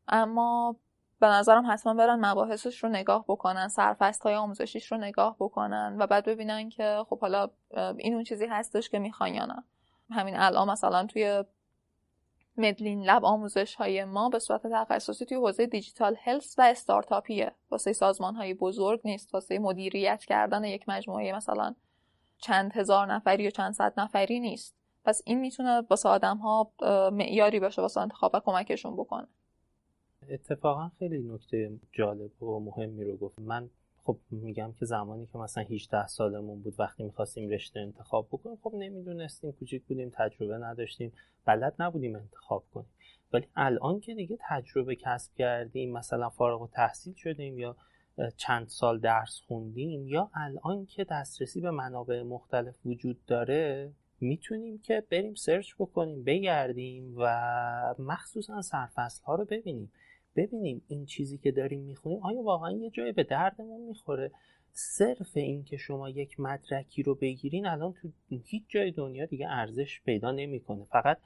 اما 0.09 0.77
به 1.21 1.27
نظرم 1.27 1.71
حتما 1.71 1.95
برن 1.95 2.25
مباحثش 2.25 2.85
رو 2.85 2.91
نگاه 2.91 3.25
بکنن 3.29 3.69
سرفست 3.69 4.23
های 4.23 4.35
آموزشیش 4.35 4.93
رو 4.93 4.99
نگاه 4.99 5.37
بکنن 5.39 5.97
و 5.99 6.07
بعد 6.07 6.25
ببینن 6.25 6.69
که 6.69 7.05
خب 7.09 7.21
حالا 7.21 7.51
این 7.97 8.15
اون 8.15 8.25
چیزی 8.25 8.47
هستش 8.47 8.91
که 8.91 8.99
می‌خوان 8.99 9.35
یا 9.35 9.47
نه. 9.47 9.65
همین 10.11 10.37
الان 10.37 10.71
مثلا 10.71 11.07
توی 11.07 11.45
مدلین 12.61 13.05
لب 13.05 13.25
آموزش 13.25 13.75
های 13.75 14.05
ما 14.05 14.29
به 14.29 14.39
صورت 14.39 14.67
تخصصی 14.73 15.25
توی 15.25 15.37
حوزه 15.37 15.67
دیجیتال 15.67 16.17
هلس 16.19 16.59
و 16.59 16.63
استارتاپیه. 16.63 17.53
واسه 17.71 17.93
سازمان 17.93 18.35
های 18.35 18.55
بزرگ 18.55 19.01
نیست 19.05 19.35
واسه 19.35 19.59
مدیریت 19.59 20.25
کردن 20.25 20.65
یک 20.65 20.89
مجموعه 20.89 21.33
مثلا 21.33 21.75
چند 22.39 22.73
هزار 22.73 23.13
نفری 23.13 23.45
یا 23.45 23.51
چند 23.51 23.73
صد 23.73 24.01
نفری 24.01 24.41
نیست. 24.41 24.77
پس 25.05 25.23
این 25.25 25.41
می‌تونه 25.41 25.83
واسه 25.91 26.09
آدم 26.09 26.37
ها 26.37 26.73
معیاری 27.13 27.61
باشه 27.61 27.83
واسه 27.83 28.01
انتخاب 28.01 28.31
و 28.35 28.41
کمکشون 28.41 28.97
بکنه. 28.97 29.27
اتفاقا 30.31 30.91
خیلی 30.99 31.19
نکته 31.19 31.71
جالب 31.93 32.43
و 32.43 32.61
مهمی 32.61 33.05
رو 33.05 33.17
گفت. 33.17 33.39
من 33.39 33.71
خب 34.09 34.19
میگم 34.31 34.73
که 34.73 34.87
زمانی 34.87 35.27
که 35.27 35.39
مثلا 35.39 35.65
18 35.65 36.07
سالمون 36.07 36.63
بود 36.63 36.75
وقتی 36.79 37.03
می‌خواستیم 37.03 37.49
رشته 37.49 37.81
انتخاب 37.81 38.29
بکنیم 38.33 38.59
خب 38.63 38.75
نمی‌دونستیم 38.75 39.53
کوچیک 39.53 39.85
بودیم 39.85 40.13
تجربه 40.15 40.59
نداشتیم 40.59 41.13
بلد 41.45 41.75
نبودیم 41.79 42.17
انتخاب 42.17 42.65
کنیم. 42.75 42.89
ولی 43.33 43.47
الان 43.57 44.01
که 44.01 44.15
دیگه 44.15 44.39
تجربه 44.49 44.97
کسب 44.97 45.35
کردیم 45.35 45.93
مثلا 45.93 46.29
فارغ 46.29 46.63
و 46.63 46.67
تحصیل 46.67 47.15
شدیم 47.15 47.59
یا 47.59 47.77
چند 48.37 48.69
سال 48.69 49.01
درس 49.01 49.41
خوندیم 49.47 50.09
یا 50.09 50.31
الان 50.35 50.87
که 50.87 51.05
دسترسی 51.05 51.61
به 51.61 51.71
منابع 51.71 52.23
مختلف 52.23 52.75
وجود 52.87 53.25
داره 53.27 53.93
می‌تونیم 54.21 54.79
که 54.79 55.03
بریم 55.11 55.35
search 55.35 55.75
بکنیم 55.79 56.25
بگردیم 56.25 57.15
و 57.17 57.95
مخصوصا 57.99 58.63
سرفصل 58.63 59.25
ها 59.25 59.35
رو 59.35 59.45
ببینیم. 59.45 59.93
ببینیم 60.39 60.83
این 60.89 61.07
چیزی 61.07 61.39
که 61.39 61.53
داریم 61.53 61.81
می‌خونیم 61.81 62.19
آیا 62.23 62.43
واقعا 62.43 62.73
یه 62.73 62.91
جایی 62.91 63.13
به 63.13 63.25
دردمون 63.25 63.81
می‌خوره؟ 63.81 64.31
صرف 64.73 65.31
این 65.35 65.65
که 65.65 65.77
شما 65.77 66.11
یک 66.11 66.41
مدرکی 66.41 67.03
رو 67.03 67.15
بگیرین 67.15 67.67
الان 67.67 67.93
تو 67.93 68.09
هیچ 68.45 68.63
جای 68.69 68.91
دنیا 68.91 69.27
دیگه 69.27 69.49
ارزش 69.49 70.01
پیدا 70.05 70.33
نمی‌کنه. 70.33 70.85
فقط 70.85 71.19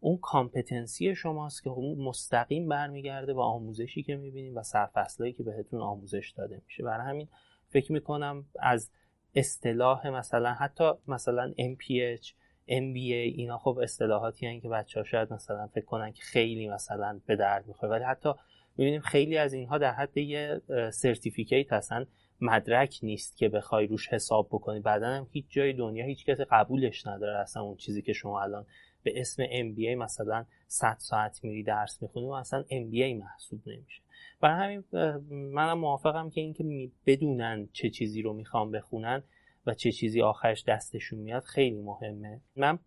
اون 0.00 0.16
competency 0.16 1.14
شماست 1.14 1.62
که 1.62 1.70
اون 1.70 1.98
مستقیم 1.98 2.68
برمیگرده 2.68 3.34
با 3.34 3.44
آموزشی 3.44 4.02
که 4.02 4.16
می‌بینیم 4.16 4.56
و 4.56 4.62
سرفصلایی 4.62 5.32
که 5.32 5.42
بهتون 5.42 5.80
آموزش 5.80 6.32
داده 6.36 6.62
میشه. 6.66 6.82
برای 6.82 7.06
همین 7.06 7.28
فکر 7.68 7.92
می‌کنم 7.92 8.44
از 8.58 8.90
اصطلاح 9.34 10.08
مثلا 10.08 10.52
حتی 10.52 10.90
مثلا 11.08 11.52
MPH 11.58 12.32
MBA 12.68 13.20
اینا 13.36 13.58
خب 13.58 13.78
اصطلاحاتی 13.82 14.46
هستن 14.46 14.60
که 14.60 14.68
بچه 14.68 15.00
ها 15.00 15.04
شاید 15.04 15.32
مثلا 15.32 15.66
فکر 15.66 15.84
کنن 15.84 16.12
که 16.12 16.22
خیلی 16.22 16.68
مثلا 16.68 17.20
به 17.26 17.36
درد 17.36 17.66
می‌خوره 17.66 17.92
ولی 17.92 18.04
حتی 18.04 18.32
می‌بینیم 18.76 19.00
خیلی 19.00 19.38
از 19.38 19.52
اینها 19.52 19.78
در 19.78 19.92
حد 19.92 20.16
یه 20.16 20.60
سرتیفیکیت 20.92 21.72
هستن. 21.72 22.06
مدرک 22.40 22.98
نیست 23.02 23.36
که 23.36 23.48
بخوای 23.48 23.86
روش 23.86 24.08
حساب 24.08 24.48
بکنی. 24.48 24.80
بعدا 24.80 25.06
هم 25.06 25.26
هیچ 25.32 25.44
جای 25.48 25.72
دنیا 25.72 26.04
هیچ 26.04 26.26
کسی 26.26 26.44
قبولش 26.50 27.06
نداره 27.06 27.38
اصلا 27.38 27.62
اون 27.62 27.76
چیزی 27.76 28.02
که 28.02 28.12
شما 28.12 28.42
الان 28.42 28.66
به 29.02 29.20
اسم 29.20 29.46
MBA 29.46 29.96
مثلا 29.98 30.44
100 30.66 30.96
ساعت 30.98 31.44
میری 31.44 31.62
درس 31.62 32.02
می‌خونی 32.02 32.26
و 32.26 32.32
اصلا 32.32 32.62
MBA 32.62 33.20
محسوب 33.20 33.60
نمیشه. 33.66 34.02
برای 34.40 34.64
همین 34.64 34.84
منم 35.30 35.78
موافقم 35.78 36.30
که 36.30 36.40
اینکه 36.40 36.90
بدونن 37.06 37.68
چه 37.72 37.90
چیزی 37.90 38.22
رو 38.22 38.32
می‌خوام 38.32 38.70
بخونن 38.70 39.22
و 39.66 39.74
چه 39.74 39.92
چیزی 39.92 40.22
آخرش 40.22 40.64
دستشون 40.64 41.18
میاد 41.18 41.42
خیلی 41.42 41.82
مهمه. 41.82 42.40
من 42.56 42.78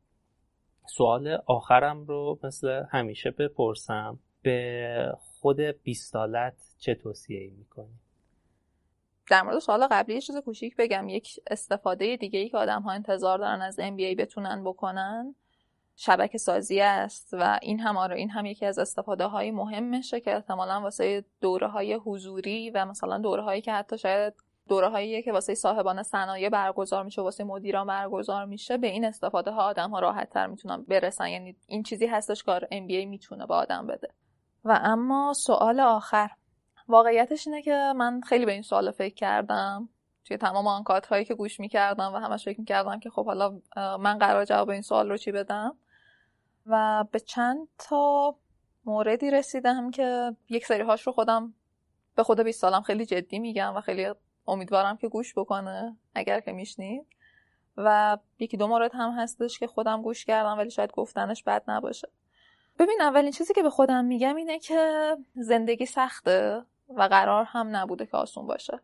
سوال 0.85 1.37
آخرم 1.45 2.05
رو 2.05 2.39
مثل 2.43 2.83
همیشه 2.89 3.31
بپرسم. 3.31 4.19
به 4.41 5.13
خود 5.43 5.59
بیستالت 5.61 6.53
چه 6.77 6.95
توصیه 6.95 7.39
ای 7.39 7.49
می‌کنی؟ 7.49 7.99
در 9.29 9.41
مورد 9.41 9.59
سوال 9.59 9.87
قبلی 9.91 10.21
چیز 10.21 10.37
کوچیک 10.37 10.75
بگم. 10.75 11.09
یک 11.09 11.39
استفاده 11.47 12.17
دیگه 12.17 12.39
ای 12.39 12.49
که 12.49 12.57
آدم 12.57 12.81
ها 12.81 12.91
انتظار 12.91 13.37
دارن 13.37 13.61
از 13.61 13.79
MBA 13.79 14.15
بتونن 14.17 14.63
بکنن 14.63 15.35
شبکه 15.95 16.37
سازی 16.37 16.81
است 16.81 17.29
و 17.33 17.59
این 17.61 17.79
هم 17.79 17.97
آره 17.97 18.15
این 18.15 18.29
هم 18.29 18.45
یکی 18.45 18.65
از 18.65 18.79
استفاده 18.79 19.25
های 19.25 19.51
مهمشه 19.51 20.19
که 20.19 20.35
احتمالا 20.35 20.81
واسه 20.81 21.25
دوره 21.41 21.67
های 21.67 21.93
حضوری 21.93 22.69
و 22.69 22.85
مثلا 22.85 23.17
دوره 23.17 23.43
هایی 23.43 23.61
که 23.61 23.73
حتی 23.73 23.97
شاید 23.97 24.33
دوره 24.67 24.89
هایی 24.89 25.23
که 25.23 25.31
واسه 25.31 25.55
صاحبان 25.55 26.03
صنایع 26.03 26.49
برگزار 26.49 27.03
میشه 27.03 27.21
واسه 27.21 27.43
مدیران 27.43 27.87
برگزار 27.87 28.45
میشه 28.45 28.77
به 28.77 28.87
این 28.87 29.05
استفاده 29.05 29.51
ها 29.51 29.61
آدم 29.61 29.89
ها 29.89 29.99
راحت 29.99 30.29
تر 30.29 30.47
می‌تونن 30.47 30.83
برسن. 30.83 31.27
یعنی 31.27 31.55
این 31.67 31.83
چیزی 31.83 32.05
هستش 32.05 32.43
که 32.43 32.59
MBA 32.71 33.07
می‌تونه 33.07 33.45
به 33.45 33.53
آدم 33.53 33.87
بده. 33.87 34.09
و 34.65 34.79
اما 34.83 35.33
سوال 35.33 35.79
آخر. 35.79 36.29
واقعیتش 36.87 37.47
اینه 37.47 37.61
که 37.61 37.93
من 37.95 38.21
خیلی 38.21 38.45
به 38.45 38.51
این 38.51 38.61
سوال 38.61 38.91
فکر 38.91 39.13
کردم. 39.13 39.89
توی 40.25 40.37
تمام 40.37 40.67
آن 40.67 40.83
هایی 41.09 41.25
که 41.25 41.35
گوش 41.35 41.59
می‌کردم 41.59 42.13
و 42.13 42.17
همش 42.17 42.45
فکر 42.45 42.59
می‌کردم 42.59 42.99
که 42.99 43.09
خب 43.09 43.25
حالا 43.25 43.59
من 43.75 44.17
قرار 44.17 44.45
جواب 44.45 44.69
این 44.69 44.81
سوال 44.81 45.09
رو 45.09 45.17
چی 45.17 45.31
بدم. 45.31 45.77
و 46.65 47.05
به 47.11 47.19
چند 47.19 47.67
تا 47.77 48.35
موردی 48.85 49.31
رسیدم 49.31 49.91
که 49.91 50.35
یک 50.49 50.65
سری 50.65 50.81
هاش 50.81 51.07
رو 51.07 51.13
خودم 51.13 51.53
به 52.15 52.23
خود 52.23 52.39
20 52.39 52.61
سالم 52.61 52.81
خیلی 52.81 53.05
جدی 53.05 53.39
میگم 53.39 53.75
و 53.75 53.81
خیلی 53.81 54.13
امیدوارم 54.47 54.97
که 54.97 55.07
گوش 55.07 55.33
بکنه 55.37 55.97
اگر 56.15 56.39
که 56.39 56.51
میشنید. 56.51 57.07
و 57.77 58.17
یکی 58.39 58.57
دو 58.57 58.67
مورد 58.67 58.91
هم 58.93 59.11
هستش 59.11 59.59
که 59.59 59.67
خودم 59.67 60.01
گوش 60.01 60.25
کردم 60.25 60.57
ولی 60.57 60.71
شاید 60.71 60.91
گفتنش 60.91 61.43
بد 61.43 61.63
نباشه. 61.67 62.07
ببین 62.79 63.01
اولین 63.01 63.31
چیزی 63.31 63.53
که 63.53 63.63
به 63.63 63.69
خودم 63.69 64.05
میگم 64.05 64.35
اینه 64.35 64.59
که 64.59 65.17
زندگی 65.35 65.85
سخته 65.85 66.61
و 66.89 67.01
قرار 67.01 67.43
هم 67.43 67.75
نبوده 67.75 68.05
که 68.05 68.17
آسون 68.17 68.47
باشه. 68.47 68.79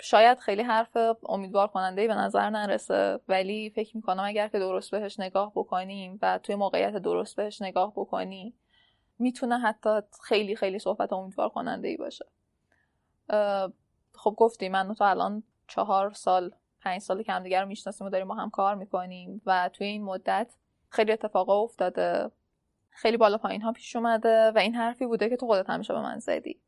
شاید 0.00 0.38
خیلی 0.38 0.62
حرف 0.62 0.96
امیدوار 1.28 1.68
کننده 1.68 2.06
به 2.06 2.14
نظر 2.14 2.50
نرسه 2.50 3.20
ولی 3.28 3.70
فکر 3.70 3.96
می‌کنم 3.96 4.22
اگر 4.26 4.48
که 4.48 4.58
درست 4.58 4.90
بهش 4.90 5.20
نگاه 5.20 5.52
بکنیم 5.54 6.18
و 6.22 6.38
توی 6.38 6.54
موقعیت 6.54 6.96
درست 6.96 7.36
بهش 7.36 7.62
نگاه 7.62 7.92
بکنی 7.96 8.54
می‌تونه 9.18 9.58
حتی 9.58 10.00
خیلی 10.22 10.56
خیلی 10.56 10.78
صحبت 10.78 11.12
امیدوار 11.12 11.48
کننده 11.48 11.88
ای 11.88 11.96
باشه 11.96 12.26
خب 14.12 14.34
گفتی 14.36 14.68
من 14.68 14.94
تو 14.94 15.04
الان 15.04 15.42
چهار 15.68 16.12
سال 16.12 16.50
پنج 16.80 17.00
سال 17.00 17.22
که 17.22 17.32
همدیگه 17.32 17.60
رو 17.60 17.66
می‌شناسیم 17.66 18.06
و 18.06 18.10
داریم 18.10 18.28
با 18.28 18.34
هم 18.34 18.50
کار 18.50 18.74
می‌کنیم 18.74 19.42
و 19.46 19.70
توی 19.72 19.86
این 19.86 20.04
مدت 20.04 20.54
خیلی 20.88 21.12
اتفاقا 21.12 21.62
افتاده. 21.62 22.30
خیلی 22.96 23.16
بالا 23.16 23.38
پایین 23.38 23.62
ها 23.62 23.72
پیش 23.72 23.96
اومده 23.96 24.50
و 24.50 24.58
این 24.58 24.74
حرفی 24.74 25.06
بوده 25.06 25.28
که 25.28 25.36
تو 25.36 25.46
خودت 25.46 25.70
همیشه 25.70 25.92
به 25.92 26.00
من 26.00 26.18
زدی. 26.18 26.60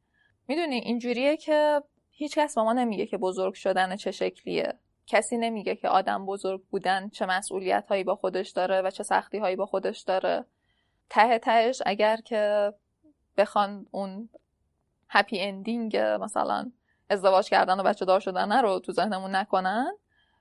می‌دونی 0.48 0.76
اینجوریه 0.76 1.36
که 1.36 1.82
هیچ 2.10 2.38
کس 2.38 2.54
به 2.54 2.62
ما 2.62 2.72
نمیگه 2.72 3.06
که 3.06 3.18
بزرگ 3.18 3.54
شدن 3.54 3.96
چه 3.96 4.10
شکلیه. 4.10 4.74
کسی 5.06 5.36
نمیگه 5.36 5.76
که 5.76 5.88
آدم 5.88 6.26
بزرگ 6.26 6.62
بودن 6.70 7.08
چه 7.08 7.26
مسئولیت 7.26 7.86
هایی 7.88 8.04
با 8.04 8.16
خودش 8.16 8.50
داره 8.50 8.82
و 8.82 8.90
چه 8.90 9.02
سختی 9.02 9.38
هایی 9.38 9.56
با 9.56 9.66
خودش 9.66 10.00
داره. 10.00 10.44
ته 11.10 11.38
تهش 11.38 11.82
اگر 11.86 12.16
که 12.16 12.72
بخوان 13.36 13.86
اون 13.90 14.28
هپی 15.08 15.40
اندینگ 15.40 15.96
مثلا 15.96 16.72
ازدواج 17.10 17.48
کردن 17.48 17.80
و 17.80 17.82
بچه 17.82 18.04
دار 18.04 18.20
شدن 18.20 18.62
رو 18.62 18.78
تو 18.78 18.92
ذهنمون 18.92 19.34
نکنن 19.34 19.92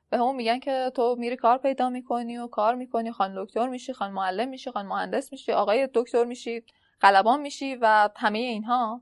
به 0.10 0.18
همون 0.18 0.36
میگن 0.36 0.60
که 0.60 0.91
تو 0.95 1.16
میری 1.20 1.36
کار 1.36 1.58
پیدا 1.58 1.89
می‌کنی 1.89 2.38
و 2.38 2.47
کار 2.47 2.76
می‌کنی 2.76 3.12
خان 3.12 3.43
دکتر 3.43 3.68
میشی 3.68 3.93
خان 3.93 4.12
معلم 4.12 4.49
میشی 4.49 4.72
خان 4.72 4.86
مهندس 4.86 5.32
میشی 5.32 5.51
آقای 5.51 5.89
دکتر 5.93 6.24
میشی 6.24 6.64
قلبان 6.99 7.41
میشی 7.41 7.76
و 7.76 8.10
همه 8.16 8.39
اینها. 8.39 9.01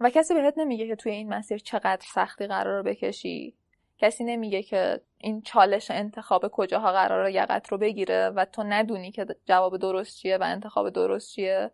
و 0.00 0.10
کسی 0.10 0.34
بهت 0.34 0.54
نمیگه 0.56 0.86
که 0.86 0.96
توی 0.96 1.12
این 1.12 1.28
مسیر 1.28 1.58
چقدر 1.58 2.06
سختی 2.14 2.46
قرار 2.46 2.82
بکشی. 2.82 3.56
کسی 3.98 4.24
نمیگه 4.24 4.62
که 4.62 5.00
این 5.18 5.42
چالش 5.42 5.90
انتخاب 5.90 6.48
کجاها 6.48 6.92
قرار 6.92 7.30
یقت 7.30 7.68
رو 7.68 7.78
بگیره 7.78 8.28
و 8.28 8.44
تو 8.44 8.62
ندونی 8.62 9.12
که 9.12 9.26
جواب 9.46 9.76
درست 9.76 10.16
چیه 10.16 10.36
و 10.36 10.42
انتخاب 10.42 10.90
درست 10.90 11.30
چیه. 11.30 11.70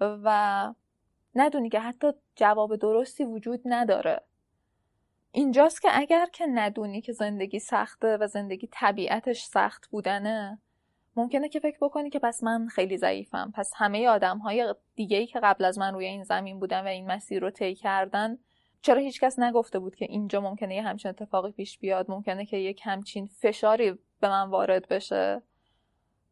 و 0.00 0.74
ندونی 1.34 1.68
که 1.68 1.80
حتی 1.80 2.12
جواب 2.36 2.76
درستی 2.76 3.24
وجود 3.24 3.60
نداره. 3.64 4.20
اینجاست 5.36 5.82
که 5.82 5.88
اگر 5.92 6.26
که 6.32 6.46
ندونی 6.46 7.00
که 7.00 7.12
زندگی 7.12 7.58
سخته 7.58 8.16
و 8.16 8.26
زندگی 8.26 8.68
طبیعتش 8.72 9.42
سخت 9.44 9.88
بودنه 9.90 10.58
ممکنه 11.16 11.48
که 11.48 11.60
فکر 11.60 11.78
بکنی 11.80 12.10
که 12.10 12.18
پس 12.18 12.42
من 12.42 12.66
خیلی 12.68 12.96
ضعیفم. 12.96 13.52
پس 13.54 13.72
همه 13.76 14.08
آدم 14.08 14.38
های 14.38 14.74
دیگه 14.94 15.16
ای 15.16 15.26
که 15.26 15.40
قبل 15.40 15.64
از 15.64 15.78
من 15.78 15.94
روی 15.94 16.06
این 16.06 16.22
زمین 16.22 16.60
بودن 16.60 16.84
و 16.84 16.86
این 16.86 17.06
مسیر 17.06 17.42
رو 17.42 17.50
طی 17.50 17.74
کردن 17.74 18.38
چرا 18.82 19.00
هیچکس 19.00 19.38
نگفته 19.38 19.78
بود 19.78 19.96
که 19.96 20.04
اینجا 20.04 20.40
ممکنه 20.40 20.74
یه 20.74 20.82
همچین 20.82 21.08
اتفاقی 21.08 21.52
پیش 21.52 21.78
بیاد؟ 21.78 22.10
ممکنه 22.10 22.46
که 22.46 22.56
یک 22.56 22.80
همچین 22.84 23.26
فشاری 23.26 23.92
به 24.20 24.28
من 24.28 24.50
وارد 24.50 24.88
بشه؟ 24.88 25.42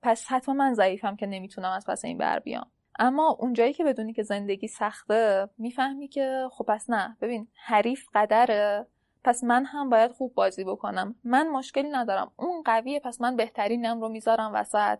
پس 0.02 0.26
حتما 0.28 0.54
من 0.54 0.74
ضعیفم 0.74 1.16
که 1.16 1.26
نمی‌تونم 1.26 1.70
از 1.70 1.86
پس 1.86 2.04
این 2.04 2.18
بر 2.18 2.38
بیام. 2.38 2.70
اما 2.98 3.36
اونجایی 3.40 3.72
که 3.72 3.84
بدونی 3.84 4.12
که 4.12 4.22
زندگی 4.22 4.68
سخته 4.68 5.48
می‌فهمی 5.58 6.08
که 6.08 6.48
خب 6.52 6.64
پس 6.64 6.90
نه. 6.90 7.16
ببین 7.20 7.48
حریف 7.54 8.06
قدره. 8.14 8.86
پس 9.24 9.44
من 9.44 9.64
هم 9.64 9.90
باید 9.90 10.12
خوب 10.12 10.34
بازی 10.34 10.64
بکنم. 10.64 11.14
من 11.24 11.48
مشکلی 11.48 11.88
ندارم. 11.88 12.32
اون 12.36 12.62
قویه 12.62 13.00
پس 13.00 13.20
من 13.20 13.36
بهترینم 13.36 14.00
رو 14.00 14.08
می‌ذارم 14.08 14.50
وسط 14.54 14.98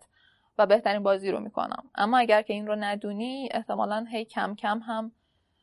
و 0.59 0.67
بهترین 0.67 1.03
بازی 1.03 1.31
رو 1.31 1.41
می‌کنم. 1.41 1.91
اما 1.95 2.19
اگر 2.19 2.43
که 2.43 2.53
این 2.53 2.67
رو 2.67 2.77
ندونی 2.77 3.49
احتمالا 3.53 4.07
هی 4.11 4.25
کم 4.25 4.55
کم 4.55 4.79
هم 4.79 5.13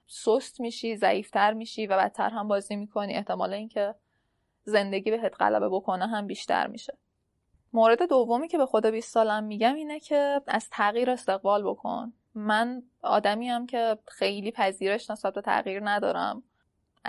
سست 0.08 0.60
میشی 0.62 0.96
ضعیفتر 0.96 1.54
میشی 1.54 1.88
و 1.88 1.98
بدتر 1.98 2.30
هم 2.30 2.48
بازی 2.48 2.76
می‌کنی. 2.76 3.14
احتمالا 3.14 3.56
اینکه 3.56 3.96
زندگی 4.64 5.12
بهت 5.12 5.42
غلبه 5.42 5.70
بکنه 5.70 6.08
هم 6.08 6.28
بیشتر 6.28 6.68
میشه. 6.68 6.98
مورد 7.74 8.10
دومی 8.10 8.48
که 8.48 8.58
به 8.58 8.66
خود 8.66 8.86
20 8.86 9.14
سالم 9.14 9.44
میگم 9.44 9.76
اینه 9.76 10.00
که 10.00 10.42
از 10.48 10.70
تغییر 10.70 11.10
استقبال 11.12 11.64
بکن. 11.64 12.14
من 12.36 12.84
آدمی 13.02 13.50
هم 13.50 13.66
که 13.66 13.98
خیلی 14.08 14.52
پذیرش 14.52 15.10
نسبت 15.10 15.34
به 15.34 15.42
تغییر 15.42 15.82
ندارم. 15.90 16.44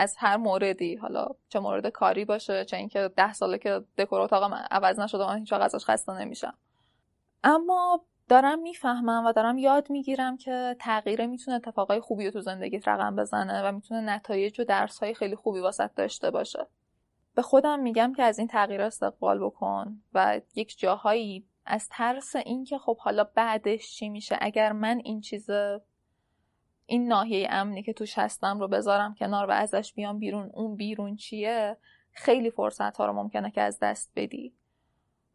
از 0.00 0.16
هر 0.18 0.36
موردی 0.36 0.96
حالا 0.96 1.26
چه 1.48 1.60
مورد 1.60 1.86
کاری 1.86 2.24
باشه 2.24 2.64
چه 2.64 2.76
اینکه 2.76 3.10
ده 3.16 3.32
ساله 3.32 3.58
که 3.58 3.84
دکور 3.98 4.20
اتاقم 4.20 4.54
عوض 4.70 4.98
نشده 4.98 5.26
من 5.26 5.38
هیچ 5.38 5.52
ازش 5.52 5.84
خسته 5.84 6.12
نمیشم. 6.12 6.54
اما 7.44 8.04
دارم 8.28 8.58
می‌فهمم 8.58 9.26
و 9.26 9.32
دارم 9.32 9.58
یاد 9.58 9.90
می‌گیرم 9.90 10.36
که 10.36 10.76
تغییره 10.80 11.26
می‌تونه 11.26 11.56
اتفاقای 11.56 12.00
خوبی 12.00 12.24
رو 12.24 12.30
تو 12.30 12.40
زندگیت 12.40 12.88
رقم 12.88 13.16
بزنه 13.16 13.68
و 13.68 13.72
می‌تونه 13.72 14.00
نتایج 14.00 14.60
و 14.60 14.64
درس 14.64 14.98
های 14.98 15.14
خیلی 15.14 15.36
خوبی 15.36 15.60
واسط 15.60 15.94
داشته 15.94 16.30
باشه. 16.30 16.66
به 17.34 17.42
خودم 17.42 17.80
میگم 17.80 18.12
که 18.16 18.22
از 18.22 18.38
این 18.38 18.48
تغییر 18.48 18.82
استقبال 18.82 19.44
بکن 19.44 20.02
و 20.14 20.40
یک 20.54 20.78
جاهایی 20.78 21.46
از 21.66 21.88
ترس 21.88 22.36
اینکه 22.36 22.78
خب 22.78 22.98
حالا 22.98 23.24
بعدش 23.24 23.96
چی 23.96 24.08
میشه؟ 24.08 24.38
اگر 24.40 24.72
من 24.72 25.00
این 25.04 25.20
چیز 25.20 25.50
این 26.90 27.08
ناحیه 27.08 27.48
امنی 27.50 27.82
که 27.82 27.92
توش 27.92 28.18
هستم 28.18 28.60
رو 28.60 28.68
بذارم 28.68 29.14
کنار 29.14 29.46
و 29.46 29.50
ازش 29.50 29.92
بیام 29.94 30.18
بیرون 30.18 30.50
اون 30.54 30.76
بیرون 30.76 31.16
چیه؟ 31.16 31.76
خیلی 32.12 32.50
فرصت 32.50 32.96
ها 32.96 33.06
رو 33.06 33.12
ممکنه 33.12 33.50
که 33.50 33.62
از 33.62 33.78
دست 33.78 34.12
بدی. 34.16 34.54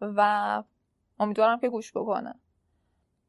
و 0.01 0.63
امیدوارم 1.19 1.59
که 1.59 1.69
گوش 1.69 1.91
بکنه. 1.91 2.33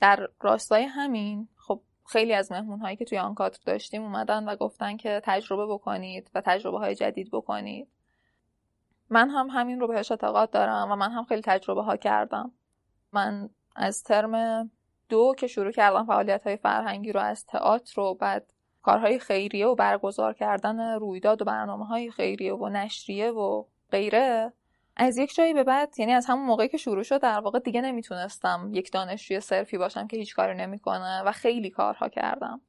در 0.00 0.28
راستای 0.40 0.82
همین 0.82 1.48
خب 1.56 1.82
خیلی 2.06 2.34
از 2.34 2.52
مهمون 2.52 2.80
هایی 2.80 2.96
که 2.96 3.04
توی 3.04 3.18
آنکات 3.18 3.60
داشتیم 3.66 4.02
اومدن 4.02 4.48
و 4.48 4.56
گفتن 4.56 4.96
که 4.96 5.20
تجربه 5.24 5.66
بکنید 5.66 6.30
و 6.34 6.40
تجربه 6.40 6.78
های 6.78 6.94
جدید 6.94 7.30
بکنید. 7.30 7.88
من 9.10 9.30
هم 9.30 9.50
همین 9.50 9.80
رو 9.80 9.88
بهش 9.88 10.10
اعتقاد 10.10 10.50
دارم 10.50 10.92
و 10.92 10.96
من 10.96 11.12
هم 11.12 11.24
خیلی 11.24 11.42
تجربه 11.42 11.82
ها 11.82 11.96
کردم. 11.96 12.52
من 13.12 13.50
از 13.76 14.02
ترم 14.02 14.70
دو 15.08 15.34
که 15.38 15.46
شروع 15.46 15.72
کردم 15.72 16.06
فعالیت 16.06 16.42
های 16.46 16.56
فرهنگی 16.56 17.12
رو 17.12 17.20
از 17.20 17.46
تئاتر 17.46 18.00
و 18.00 18.14
بعد 18.14 18.46
کارهای 18.82 19.18
خیریه 19.18 19.66
و 19.66 19.74
برگزار 19.74 20.34
کردن 20.34 20.80
رویداد 20.80 21.42
و 21.42 21.44
برنامه 21.44 21.86
های 21.86 22.10
خیریه 22.10 22.54
و 22.54 22.68
نشریه 22.68 23.30
و 23.30 23.64
غیره. 23.90 24.52
از 24.96 25.18
یک 25.18 25.34
جایی 25.34 25.54
به 25.54 25.64
بعد 25.64 25.98
یعنی 25.98 26.12
از 26.12 26.26
همون 26.26 26.46
موقعی 26.46 26.68
که 26.68 26.76
شروع 26.76 27.02
شد 27.02 27.20
در 27.20 27.40
واقع 27.40 27.58
دیگه 27.58 27.80
نمی‌تونستم 27.80 28.70
یک 28.72 28.92
دانشجوی 28.92 29.40
صرفی 29.40 29.78
باشم 29.78 30.06
که 30.06 30.16
هیچ 30.16 30.34
کاری 30.34 30.54
نمی‌کنه 30.54 31.22
و 31.22 31.32
خیلی 31.32 31.70
کارها 31.70 32.08
کردم. 32.08 32.60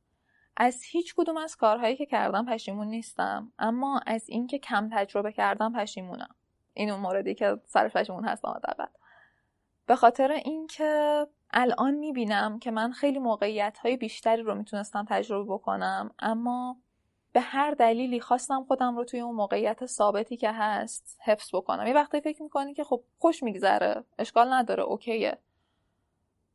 از 0.58 0.84
هیچ 0.84 1.16
کدوم 1.16 1.38
از 1.38 1.56
کارهایی 1.56 1.96
که 1.96 2.06
کردم 2.06 2.46
پشیمون 2.46 2.88
نیستم 2.88 3.52
اما 3.60 4.02
از 4.06 4.30
اینکه 4.30 4.60
کم 4.60 4.90
تجربه 4.94 5.32
کردم 5.32 5.74
پشیمونم. 5.74 6.36
این 6.74 6.90
اون 6.90 7.00
موردی 7.00 7.36
که 7.36 7.58
سرش 7.66 7.94
پشیمون 7.94 8.26
هستم 8.26 8.50
حداقل 8.50 8.92
به 9.86 9.96
خاطر 9.96 10.32
اینکه 10.32 11.26
الان 11.52 11.94
می‌بینم 11.94 12.60
که 12.60 12.72
من 12.72 12.92
خیلی 12.92 13.20
موقعیت 13.20 13.78
های 13.78 13.98
بیشتری 13.98 14.42
رو 14.42 14.56
می‌تونستم 14.56 15.06
تجربه 15.10 15.54
بکنم 15.54 16.12
اما 16.20 16.78
به 17.32 17.40
هر 17.40 17.72
دلیلی 17.72 18.20
خواستم 18.20 18.64
خودم 18.64 18.98
رو 18.98 19.04
توی 19.04 19.20
اون 19.20 19.36
موقعیت 19.36 19.86
ثابتی 19.86 20.38
که 20.38 20.52
هست 20.52 21.20
حفظ 21.24 21.56
بکنم. 21.56 21.88
یه 21.88 21.94
وقتی 21.94 22.22
فکر 22.22 22.44
می‌کنی 22.44 22.74
که 22.74 22.84
خب 22.84 23.04
خوش 23.20 23.44
میگذره 23.44 24.04
اشکال 24.20 24.54
نداره 24.54 24.84
اوکیه. 24.84 25.38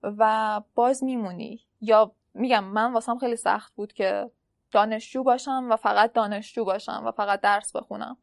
و 0.03 0.61
باز 0.75 1.05
میمونی. 1.05 1.61
یا 1.81 2.13
میگم 2.35 2.65
من 2.65 2.93
واسم 2.93 3.19
خیلی 3.19 3.37
سخت 3.37 3.75
بود 3.75 3.93
که 3.93 4.31
دانشجو 4.71 5.23
باشم 5.23 5.67
و 5.71 5.77
فقط 5.77 6.13
دانشجو 6.13 6.65
باشم 6.65 7.03
و 7.07 7.11
فقط 7.11 7.41
درس 7.41 7.77
بخونم. 7.77 8.17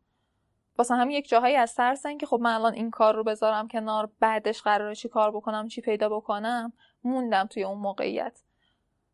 واسه 0.80 0.96
هم 0.96 1.10
یک 1.10 1.30
جاهایی 1.30 1.56
از 1.56 1.76
ترسن 1.76 2.18
که 2.18 2.26
خب 2.26 2.40
من 2.42 2.54
الان 2.54 2.74
این 2.74 2.92
کار 2.92 3.16
رو 3.16 3.24
بذارم 3.24 3.68
کنار 3.68 4.10
بعدش 4.20 4.62
قراره 4.62 4.96
چی 4.96 5.10
کار 5.10 5.32
بکنم 5.32 5.68
چی 5.68 5.82
پیدا 5.82 6.10
بکنم 6.10 6.74
موندم 7.04 7.46
توی 7.46 7.64
اون 7.64 7.78
موقعیت. 7.78 8.42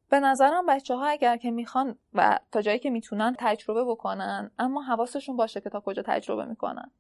به 0.10 0.20
نظرم 0.20 0.66
بچه 0.66 0.96
ها 0.96 1.06
اگر 1.06 1.38
که 1.38 1.52
می‌خوان 1.52 1.98
و 2.14 2.40
تا 2.52 2.62
جایی 2.62 2.80
که 2.80 2.90
می‌تونن 2.90 3.36
تجربه 3.40 3.84
بکنن 3.84 4.52
اما 4.60 4.82
حواسشون 4.82 5.38
باشه 5.38 5.62
که 5.62 5.70
تا 5.70 5.80
کجا 5.80 6.02
تجربه 6.06 6.46
می‌کنن. 6.46 6.92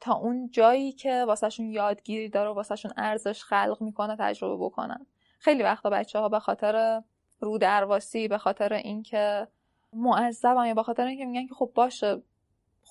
تا 0.00 0.14
اون 0.14 0.50
جایی 0.50 0.92
که 0.92 1.24
واسهشون 1.24 1.66
یادگیری 1.66 2.28
داره 2.28 2.50
و 2.50 2.54
واسهشون 2.54 2.92
ارزش 2.96 3.42
خلق 3.44 3.76
می‌کنه 3.80 4.16
تجربه 4.18 4.64
بکنن. 4.64 5.06
خیلی 5.38 5.62
وقتا 5.62 5.90
بچه 5.90 6.18
ها 6.18 6.28
به 6.28 6.38
خاطر 6.38 7.02
رو 7.40 7.58
درواسی 7.58 8.28
به 8.28 8.38
خاطر 8.38 8.72
اینکه 8.72 9.48
معذبم 9.92 10.66
یا 10.66 10.74
به 10.74 10.82
خاطر 10.82 11.06
اینکه 11.06 11.24
میگن 11.24 11.46
که 11.46 11.54
خب 11.54 11.70
باشه 11.74 12.22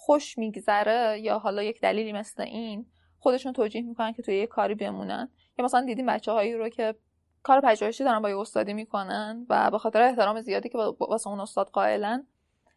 خوش 0.10 0.38
میگذره 0.38 1.20
یا 1.20 1.40
حالا 1.40 1.64
یک 1.64 1.82
دلیلی 1.82 2.14
مثل 2.14 2.44
این 2.44 2.86
خودشون 3.20 3.54
توجیه 3.54 3.82
می‌کنن 3.82 4.14
که 4.14 4.22
توی 4.22 4.38
یه 4.38 4.48
کاری 4.48 4.76
بمونن؟ 4.76 5.30
یا 5.58 5.66
مثلا 5.66 5.86
دیدیم 5.86 6.06
بچه 6.06 6.32
هایی 6.32 6.54
رو 6.54 6.70
که 6.70 6.96
کار 7.44 7.62
پژوهشی 7.62 8.04
دارن 8.04 8.22
با 8.22 8.30
یه 8.30 8.38
استادی 8.38 8.74
می‌کنن 8.74 9.46
و 9.50 9.72
به 9.72 9.78
خاطر 9.78 10.02
احترام 10.02 10.42
زیادی 10.42 10.70
که 10.70 10.78
واسه 10.78 11.30
اون 11.30 11.40
استاد 11.40 11.70
قائلن 11.70 12.28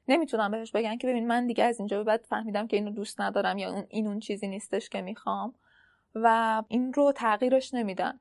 نمی‌تونن 0.09 0.51
بهش 0.51 0.73
بگن 0.73 0.97
که 0.97 1.07
ببین 1.07 1.27
من 1.27 1.47
دیگه 1.47 1.65
از 1.65 1.79
اینجا 1.79 1.99
به 1.99 2.05
بعد 2.05 2.25
فهمیدم 2.29 2.67
که 2.67 2.77
اینو 2.77 2.91
دوست 2.91 3.21
ندارم 3.21 3.59
یا 3.59 3.73
اون 3.73 3.87
این 3.89 4.07
اون 4.07 4.21
چیزی 4.21 4.49
نیستش 4.49 4.89
که 4.89 5.03
می‌خوام 5.03 5.55
و 6.15 6.63
این 6.69 6.93
رو 6.93 7.13
تغییرش 7.13 7.75
نمیدن. 7.75 8.21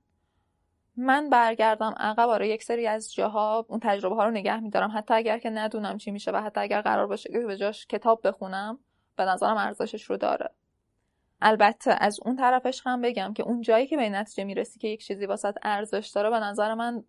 من 0.97 1.29
برگردم 1.29 1.93
عقب 1.97 2.29
آره 2.29 2.47
یک 2.47 2.63
سری 2.63 2.87
از 2.87 3.13
جاها 3.13 3.65
اون 3.69 3.79
تجربه 3.83 4.15
ها 4.15 4.25
رو 4.25 4.31
نگه 4.31 4.59
میدارم. 4.59 4.91
حتی 4.95 5.13
اگر 5.13 5.39
که 5.39 5.49
ندونم 5.49 5.97
چی 5.97 6.11
میشه 6.11 6.31
و 6.31 6.41
حتی 6.41 6.61
اگر 6.61 6.81
قرار 6.81 7.07
باشه 7.07 7.31
که 7.31 7.39
به 7.39 7.57
جاش 7.57 7.87
کتاب 7.87 8.27
بخونم 8.27 8.79
به 9.15 9.25
نظرم 9.25 9.57
ارزشش 9.57 10.03
رو 10.03 10.17
داره. 10.17 10.49
البته 11.41 11.95
از 11.99 12.19
اون 12.25 12.35
طرفش 12.35 12.81
هم 12.85 13.01
بگم 13.01 13.33
که 13.33 13.43
اون 13.43 13.61
جایی 13.61 13.87
که 13.87 13.97
به 13.97 14.09
نتیجه 14.09 14.43
می‌رسی 14.43 14.79
که 14.79 14.87
یک 14.87 15.05
چیزی 15.05 15.25
واسط 15.25 15.57
ارزش 15.63 16.11
داره 16.15 16.29
به 16.29 16.39
نظر 16.39 16.73
من 16.73 17.03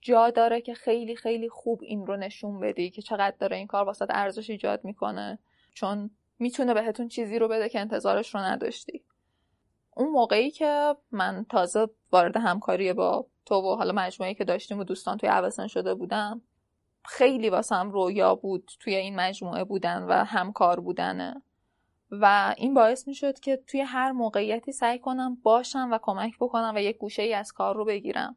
جا 0.00 0.30
داره 0.30 0.60
که 0.60 0.74
خیلی 0.74 1.16
خیلی 1.16 1.48
خوب 1.48 1.80
این 1.82 2.06
رو 2.06 2.16
نشون 2.16 2.60
بدی 2.60 2.90
که 2.90 3.02
چقدر 3.02 3.36
داره 3.38 3.56
این 3.56 3.66
کار 3.66 3.84
واسط 3.84 4.06
ارزش 4.10 4.50
ایجاد 4.50 4.84
می‌کنه. 4.84 5.38
چون 5.74 6.10
می‌تونه 6.38 6.74
بهتون 6.74 7.08
چیزی 7.08 7.38
رو 7.38 7.48
بده 7.48 7.68
که 7.68 7.80
انتظارش 7.80 8.34
رو 8.34 8.40
نداشتی. 8.40 9.04
اون 9.96 10.08
موقعی 10.08 10.50
که 10.50 10.94
من 11.10 11.46
تازه 11.50 11.88
وارد 12.12 12.36
همکاری 12.36 12.92
با 12.92 13.26
تو 13.46 13.54
و 13.54 13.76
حالا 13.76 13.92
مجموعه 13.92 14.34
که 14.34 14.44
داشتیم 14.44 14.78
و 14.78 14.84
دوستان 14.84 15.16
توی 15.16 15.28
عوضن 15.28 15.66
شده 15.66 15.94
بودم 15.94 16.42
خیلی 17.04 17.50
واسم 17.50 17.90
رویا 17.90 18.34
بود 18.34 18.70
توی 18.80 18.94
این 18.94 19.16
مجموعه 19.16 19.64
بودن 19.64 20.02
و 20.02 20.12
همکار 20.12 20.80
بودنه. 20.80 21.42
و 22.10 22.54
این 22.58 22.74
باعث 22.74 23.08
می 23.08 23.14
شد 23.14 23.40
که 23.40 23.56
توی 23.66 23.80
هر 23.80 24.12
موقعیتی 24.12 24.72
سعی 24.72 24.98
کنم 24.98 25.34
باشم 25.34 25.88
و 25.92 25.98
کمک 26.02 26.38
بکنم 26.40 26.72
و 26.74 26.82
یک 26.82 26.98
گوشه 26.98 27.22
ای 27.22 27.34
از 27.34 27.52
کار 27.52 27.76
رو 27.76 27.84
بگیرم. 27.84 28.36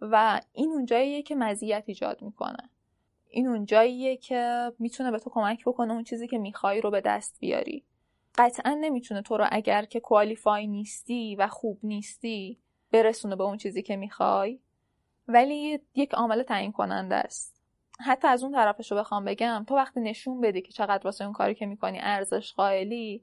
و 0.00 0.40
این 0.52 0.70
اون 0.70 0.86
جاییه 0.86 1.22
که 1.22 1.34
مزیت 1.34 1.84
ایجاد 1.86 2.22
می‌کنه. 2.22 2.70
این 3.30 3.46
اون 3.46 3.64
جاییه 3.64 4.16
که 4.16 4.72
می‌تونه 4.78 5.10
به 5.10 5.18
تو 5.18 5.30
کمک 5.30 5.64
بکنه 5.64 5.92
اون 5.92 6.04
چیزی 6.04 6.28
که 6.28 6.38
می‌خوای 6.38 6.80
رو 6.80 6.90
به 6.90 7.00
دست 7.00 7.40
بیاری. 7.40 7.84
قطعا 8.34 8.78
نمی‌تونه 8.80 9.22
تو 9.22 9.36
رو 9.36 9.46
اگر 9.50 9.84
که 9.84 10.00
کوالیفای 10.00 10.66
نیستی 10.66 11.36
و 11.36 11.46
خوب 11.46 11.78
نیستی 11.82 12.58
برسونه 12.92 13.36
به 13.36 13.44
اون 13.44 13.56
چیزی 13.56 13.82
که 13.82 13.96
می‌خوای. 13.96 14.60
ولی 15.28 15.80
یک 15.94 16.14
عامل 16.14 16.42
تعیین 16.42 16.72
کننده 16.72 17.14
است. 17.14 17.55
حتی 17.98 18.28
از 18.28 18.42
اون 18.42 18.52
طرفش 18.52 18.92
رو 18.92 18.98
بخوام 18.98 19.24
بگم 19.24 19.64
تو 19.68 19.74
وقتی 19.74 20.00
نشون 20.00 20.40
بدی 20.40 20.62
که 20.62 20.72
چقدر 20.72 21.04
واسه 21.04 21.24
اون 21.24 21.32
کاری 21.32 21.54
که 21.54 21.66
می‌کنی 21.66 21.98
ارزش 22.00 22.52
قائلی 22.52 23.22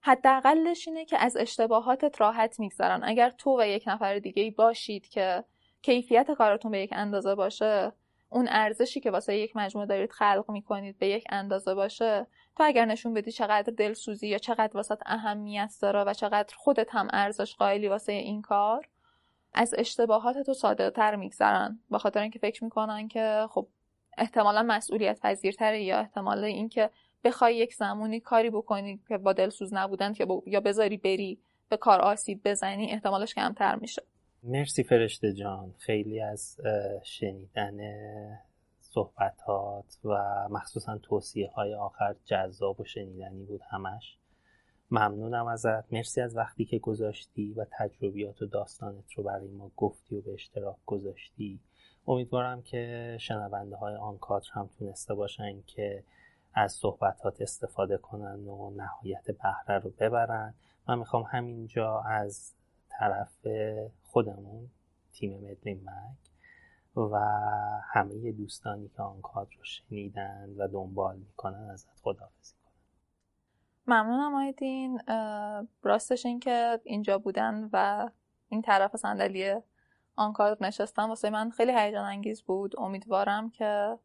حداقلش 0.00 0.88
اینه 0.88 1.04
که 1.04 1.18
از 1.18 1.36
اشتباهاتت 1.36 2.20
راحت 2.20 2.60
میگذرن. 2.60 3.00
اگر 3.04 3.30
تو 3.30 3.60
و 3.60 3.66
یک 3.66 3.84
نفر 3.86 4.18
دیگه 4.18 4.50
باشید 4.50 5.08
که 5.08 5.44
کیفیت 5.82 6.30
کارتون 6.30 6.70
به 6.70 6.80
یک 6.80 6.90
اندازه 6.92 7.34
باشه 7.34 7.92
اون 8.30 8.48
ارزشی 8.50 9.00
که 9.00 9.10
واسه 9.10 9.36
یک 9.36 9.56
مجموعه 9.56 9.86
دارید 9.86 10.12
خلق 10.12 10.44
می‌کنید 10.48 10.98
به 10.98 11.08
یک 11.08 11.24
اندازه 11.30 11.74
باشه 11.74 12.26
تو 12.56 12.64
اگر 12.64 12.84
نشون 12.84 13.14
بدی 13.14 13.32
چقدر 13.32 13.72
دلسوزی 13.72 14.28
یا 14.28 14.38
چقدر 14.38 14.76
واسه 14.76 14.96
اهمیت 15.06 15.74
داره 15.82 16.04
و 16.04 16.14
چقدر 16.14 16.54
خودت 16.56 16.88
هم 16.90 17.08
ارزش 17.12 17.54
قائلی 17.54 17.88
واسه 17.88 18.12
این 18.12 18.42
کار 18.42 18.88
از 19.54 19.74
اشتباهات 19.78 20.38
تو 20.38 20.54
ساده 20.54 20.90
تر 20.90 21.16
میگذرن. 21.16 21.80
به 21.90 21.98
خاطر 21.98 22.20
اینکه 22.22 22.38
فکر 22.38 22.64
می‌کنن 22.64 23.08
که 23.08 23.46
خب 23.50 23.66
احتمالا 24.20 24.62
مسئولیت 24.62 25.20
پذیرتره 25.20 25.82
یا 25.82 25.98
احتمالا 25.98 26.46
اینکه 26.46 26.90
بخوای 27.24 27.56
یک 27.56 27.74
زمانی 27.74 28.20
کاری 28.20 28.50
بکنی 28.50 29.00
که 29.08 29.18
با 29.18 29.32
دلسوز 29.32 29.74
نبودن 29.74 30.12
که 30.12 30.26
یا 30.46 30.60
بذاری 30.60 30.96
بری 30.96 31.38
به 31.68 31.76
کار 31.76 32.00
آسیب 32.00 32.40
بزنی 32.44 32.90
احتمالش 32.90 33.34
کمتر 33.34 33.76
میشه. 33.76 34.02
مرسی 34.42 34.82
فرشته 34.82 35.32
جان. 35.32 35.74
خیلی 35.78 36.20
از 36.20 36.56
شنیدن 37.02 37.78
صحبتات 38.80 39.98
و 40.04 40.16
مخصوصا 40.50 40.98
توصیه 40.98 41.50
های 41.50 41.74
آخر 41.74 42.14
جذاب 42.24 42.80
و 42.80 42.84
شنیدنی 42.84 43.44
بود 43.44 43.60
همش. 43.70 44.16
ممنونم 44.90 45.46
ازت. 45.46 45.92
مرسی 45.92 46.20
از 46.20 46.36
وقتی 46.36 46.64
که 46.64 46.78
گذاشتی 46.78 47.52
و 47.52 47.66
تجربیات 47.78 48.42
و 48.42 48.46
داستانت 48.46 49.12
رو 49.16 49.22
برای 49.22 49.48
ما 49.48 49.70
گفتی 49.76 50.16
و 50.16 50.20
به 50.20 50.32
اشتراک 50.32 50.76
گذاشتی. 50.86 51.60
امیدوارم 52.06 52.62
که 52.62 53.16
شنونده 53.20 53.76
های 53.76 53.94
آن 53.94 54.18
کادر 54.18 54.46
هم 54.52 54.70
تونسته 54.78 55.14
باشن 55.14 55.62
که 55.62 56.04
از 56.54 56.72
صحبتات 56.72 57.40
استفاده 57.40 57.96
کنن 57.96 58.40
و 58.48 58.70
نهایت 58.70 59.30
بهره 59.30 59.78
رو 59.78 59.90
ببرن. 59.90 60.54
من 60.88 60.98
می‌خوام 60.98 61.22
همینجا 61.22 62.00
از 62.00 62.54
طرف 62.88 63.46
خودمون 64.02 64.70
تیم 65.12 65.36
مدرین 65.36 65.80
مک 65.84 66.30
و 66.96 67.18
همه 67.92 68.32
دوستانی 68.32 68.88
که 68.88 69.02
آن 69.02 69.20
کادر 69.20 69.50
رو 69.58 69.64
شنیدن 69.64 70.50
و 70.58 70.68
دنبال 70.68 71.16
می‌کنن 71.16 71.70
ازت 71.70 71.88
خداحافظی 72.02 72.54
ممنونم 73.86 74.34
آیدین 74.34 75.00
راستش 75.82 76.26
این 76.26 76.40
که 76.40 76.80
اینجا 76.84 77.18
بودن 77.18 77.68
و 77.72 78.08
این 78.48 78.62
طرف 78.62 78.96
صندلی 78.96 79.54
آنکار 80.20 80.56
نشستم. 80.60 81.08
واسه 81.08 81.30
من 81.30 81.50
خیلی 81.50 81.72
هیجان 81.72 82.04
انگیز 82.04 82.42
بود. 82.42 82.80
امیدوارم 82.80 83.50
که 83.50 83.98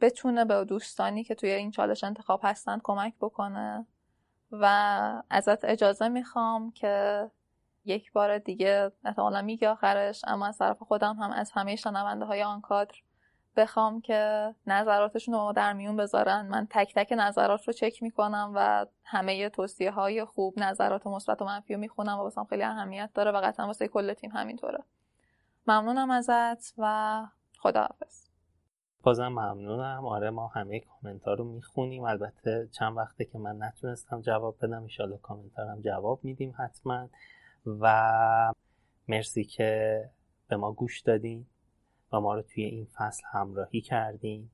بتونه 0.00 0.44
به 0.44 0.64
دوستانی 0.64 1.24
که 1.24 1.34
توی 1.34 1.50
این 1.50 1.70
چالش 1.70 2.04
انتخاب 2.04 2.40
هستند 2.42 2.80
کمک 2.84 3.14
بکنه 3.20 3.86
و 4.52 4.64
ازت 5.30 5.64
اجازه 5.64 6.08
می‌خوام 6.08 6.70
که 6.70 7.30
یک 7.84 8.12
بار 8.12 8.38
دیگه 8.38 8.92
احتمالا 9.04 9.42
میگه 9.42 9.68
آخرش 9.68 10.22
اما 10.26 10.46
از 10.46 10.58
طرف 10.58 10.82
خودم 10.82 11.16
هم 11.16 11.30
از 11.30 11.50
همه 11.52 11.76
شنونده 11.76 12.24
های 12.24 12.42
آن 12.42 12.60
کادر 12.60 12.94
بخوام 13.56 14.00
که 14.00 14.54
نظراتشون 14.66 15.34
رو 15.34 15.40
ما 15.40 15.52
در 15.52 15.72
میون 15.72 15.96
بذارن. 15.96 16.46
من 16.46 16.66
تک 16.70 16.94
تک 16.94 17.14
نظرات 17.18 17.64
رو 17.64 17.72
چک 17.72 18.02
می‌کنم 18.02 18.52
و 18.54 18.86
همه 19.04 19.48
توصیه 19.48 19.90
های 19.90 20.24
خوب 20.24 20.54
نظرات 20.56 21.06
مثبت 21.06 21.42
و 21.42 21.44
منفی 21.44 21.74
رو 21.74 21.80
می‌خونم 21.80 22.18
و 22.18 22.22
واسم 22.22 22.44
خیلی 22.44 22.62
اهمیت 22.62 23.10
داره 23.14 23.30
و 23.30 23.40
قطعا 23.44 23.66
واسه 23.66 23.88
کل 23.88 24.14
تیم 24.14 24.30
همینطوره. 24.30 24.84
ممنونم 25.66 26.10
ازت 26.10 26.74
و 26.78 27.26
خداحافظ. 27.58 28.24
بازم 29.02 29.28
ممنونم. 29.28 30.06
آره 30.06 30.30
ما 30.30 30.46
همه 30.46 30.80
کامنت 30.80 31.28
رو 31.28 31.44
می‌خونیم. 31.44 32.04
البته 32.04 32.68
چند 32.72 32.96
وقته 32.96 33.24
که 33.24 33.38
من 33.38 33.62
نتونستم 33.62 34.20
جواب 34.20 34.56
بدم 34.62 34.82
ایشالا 34.82 35.16
کامنت 35.16 35.58
هم 35.58 35.80
جواب 35.80 36.24
میدیم 36.24 36.54
حتما. 36.58 37.08
و 37.66 38.52
مرسی 39.08 39.44
که 39.44 40.00
به 40.48 40.56
ما 40.56 40.72
گوش 40.72 41.00
دادین. 41.00 41.46
و 42.14 42.20
ما 42.20 42.34
رو 42.34 42.42
توی 42.42 42.64
این 42.64 42.86
فصل 42.94 43.22
همراهی 43.32 43.80
کردین. 43.80 44.50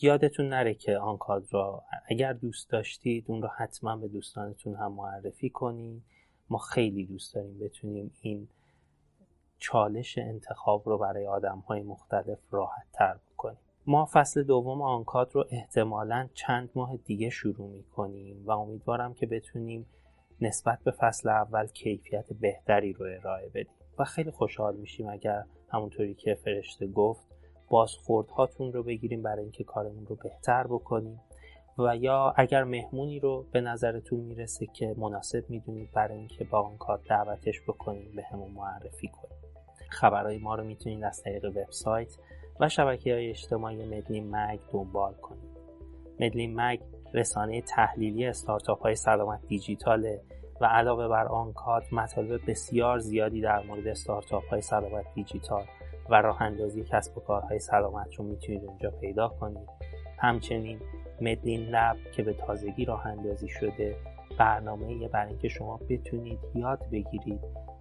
یادتون 0.00 0.48
نره 0.48 0.74
که 0.74 0.98
آنکاد 0.98 1.46
را 1.50 1.82
اگر 2.06 2.32
دوست 2.32 2.70
داشتید 2.70 3.24
اون 3.28 3.42
رو 3.42 3.48
حتما 3.56 3.96
به 3.96 4.08
دوستانتون 4.08 4.74
هم 4.74 4.92
معرفی 4.92 5.50
کنید 5.50 6.02
ما 6.50 6.58
خیلی 6.58 7.06
دوست 7.06 7.34
داریم 7.34 7.58
بتونیم 7.58 8.12
این 8.20 8.48
چالش 9.58 10.18
انتخاب 10.18 10.88
رو 10.88 10.98
برای 10.98 11.26
آدم 11.26 11.58
های 11.58 11.82
مختلف 11.82 12.38
راحت 12.50 12.86
تر 12.92 13.18
بکنیم. 13.32 13.58
ما 13.86 14.08
فصل 14.12 14.42
دوم 14.42 14.82
آنکاد 14.82 15.30
رو 15.34 15.44
احتمالا 15.50 16.28
چند 16.34 16.70
ماه 16.74 16.96
دیگه 16.96 17.30
شروع 17.30 17.68
می 17.68 17.84
کنیم 17.84 18.46
و 18.46 18.50
امیدوارم 18.50 19.14
که 19.14 19.26
بتونیم 19.26 19.86
نسبت 20.40 20.78
به 20.84 20.90
فصل 20.90 21.28
اول 21.28 21.66
کیفیت 21.66 22.32
بهتری 22.32 22.92
رو 22.92 23.06
ارائه 23.06 23.48
بدیم. 23.48 23.74
و 23.98 24.04
خیلی 24.04 24.30
خوشحال 24.30 24.76
میشیم 24.76 25.08
اگر 25.08 25.44
همونطوری 25.74 26.14
که 26.14 26.34
فرشته 26.34 26.86
گفت 26.86 27.26
بازخوردهاتون 27.68 28.72
رو 28.72 28.82
بگیریم 28.82 29.22
برای 29.22 29.42
اینکه 29.42 29.64
کارمون 29.64 30.06
رو 30.06 30.16
بهتر 30.16 30.66
بکنیم. 30.66 31.20
و 31.78 31.96
یا 31.96 32.34
اگر 32.36 32.64
مهمونی 32.64 33.20
رو 33.20 33.46
به 33.52 33.60
نظرتون 33.60 34.20
می‌رسه 34.20 34.66
که 34.66 34.94
مناسب 34.98 35.44
می‌دونید 35.48 35.92
برای 35.92 36.18
اینکه 36.18 36.44
با 36.44 36.60
اون 36.60 36.76
کار 36.76 37.00
دعوتش 37.08 37.60
بکنیم 37.68 38.12
به 38.16 38.22
همون 38.22 38.50
معرفی 38.50 39.08
کنیم. 39.08 39.36
خبرهای 39.88 40.38
ما 40.38 40.54
رو 40.54 40.64
می‌تونید 40.64 41.04
از 41.04 41.22
طریق 41.22 41.44
وبسایت 41.44 42.16
و 42.60 42.68
شبکه 42.68 43.14
های 43.14 43.30
اجتماعی 43.30 43.86
مدلین 43.86 44.36
مگ 44.36 44.58
دنبال 44.72 45.14
کنید. 45.14 45.54
مدلین 46.20 46.60
مگ 46.60 46.80
رسانه 47.14 47.60
تحلیلی 47.62 48.26
استارتاپ 48.26 48.82
های 48.82 48.94
سلامت 48.94 49.46
دیجیتاله. 49.46 50.20
و 50.60 50.64
علاوه 50.64 51.08
بر 51.08 51.26
آن 51.26 51.52
کات 51.52 51.92
مطالب 51.92 52.50
بسیار 52.50 52.98
زیادی 52.98 53.40
در 53.40 53.62
مورد 53.62 53.86
استارتاپ 53.86 54.48
های 54.48 54.60
سلامت 54.60 55.04
دیجیتال 55.14 55.64
و 56.10 56.14
راه 56.14 56.42
اندازی 56.42 56.84
کسب 56.84 57.18
و 57.18 57.20
کارهای 57.20 57.58
سلامت 57.58 58.14
رو 58.14 58.24
می‌تونید 58.24 58.64
اونجا 58.64 58.90
پیدا 58.90 59.28
کنید. 59.28 59.68
همچنین 60.18 60.80
مدلین 61.20 61.60
لب 61.60 61.96
که 62.12 62.22
به 62.22 62.32
تازگی 62.32 62.84
راه 62.84 63.06
اندازی 63.06 63.48
شده 63.48 63.96
برنامه 64.38 65.08
برای 65.08 65.28
اینکه 65.28 65.48
شما 65.48 65.80
بتونید 65.88 66.38
یاد 66.54 66.80
بگیرید 66.92 67.40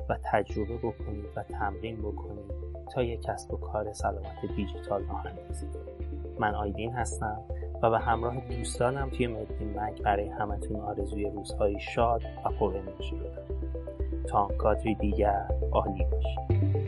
و 0.10 0.18
تجربه 0.32 0.78
بکنید 0.78 1.26
و 1.36 1.44
تمرین 1.44 1.98
بکنید 2.02 2.52
تا 2.94 3.04
یک 3.04 3.22
کسب 3.22 3.54
و 3.54 3.58
کار 3.58 3.94
سلامت 3.94 4.46
دیجیتال 4.56 5.04
راه 5.04 5.26
اندازی 5.26 5.68
کنید. 5.68 6.40
من 6.40 6.56
آیدین 6.56 6.94
هستم. 6.94 7.44
و 7.84 7.90
به 7.90 8.00
همراه 8.00 8.36
دوستانم 8.58 9.10
توی 9.10 9.28
مدلین 9.28 9.80
مک 9.80 10.02
برای 10.02 10.30
همتون 10.30 10.80
آرزوی 10.80 11.30
روزهای 11.30 11.80
شاد 11.80 12.22
و 12.46 12.50
پر 12.50 12.78
انرژی 12.78 13.22
تا 14.28 14.48
کادری 14.58 14.96
دیگر 14.96 15.48
عالی 15.72 16.06
باشید. 16.12 16.83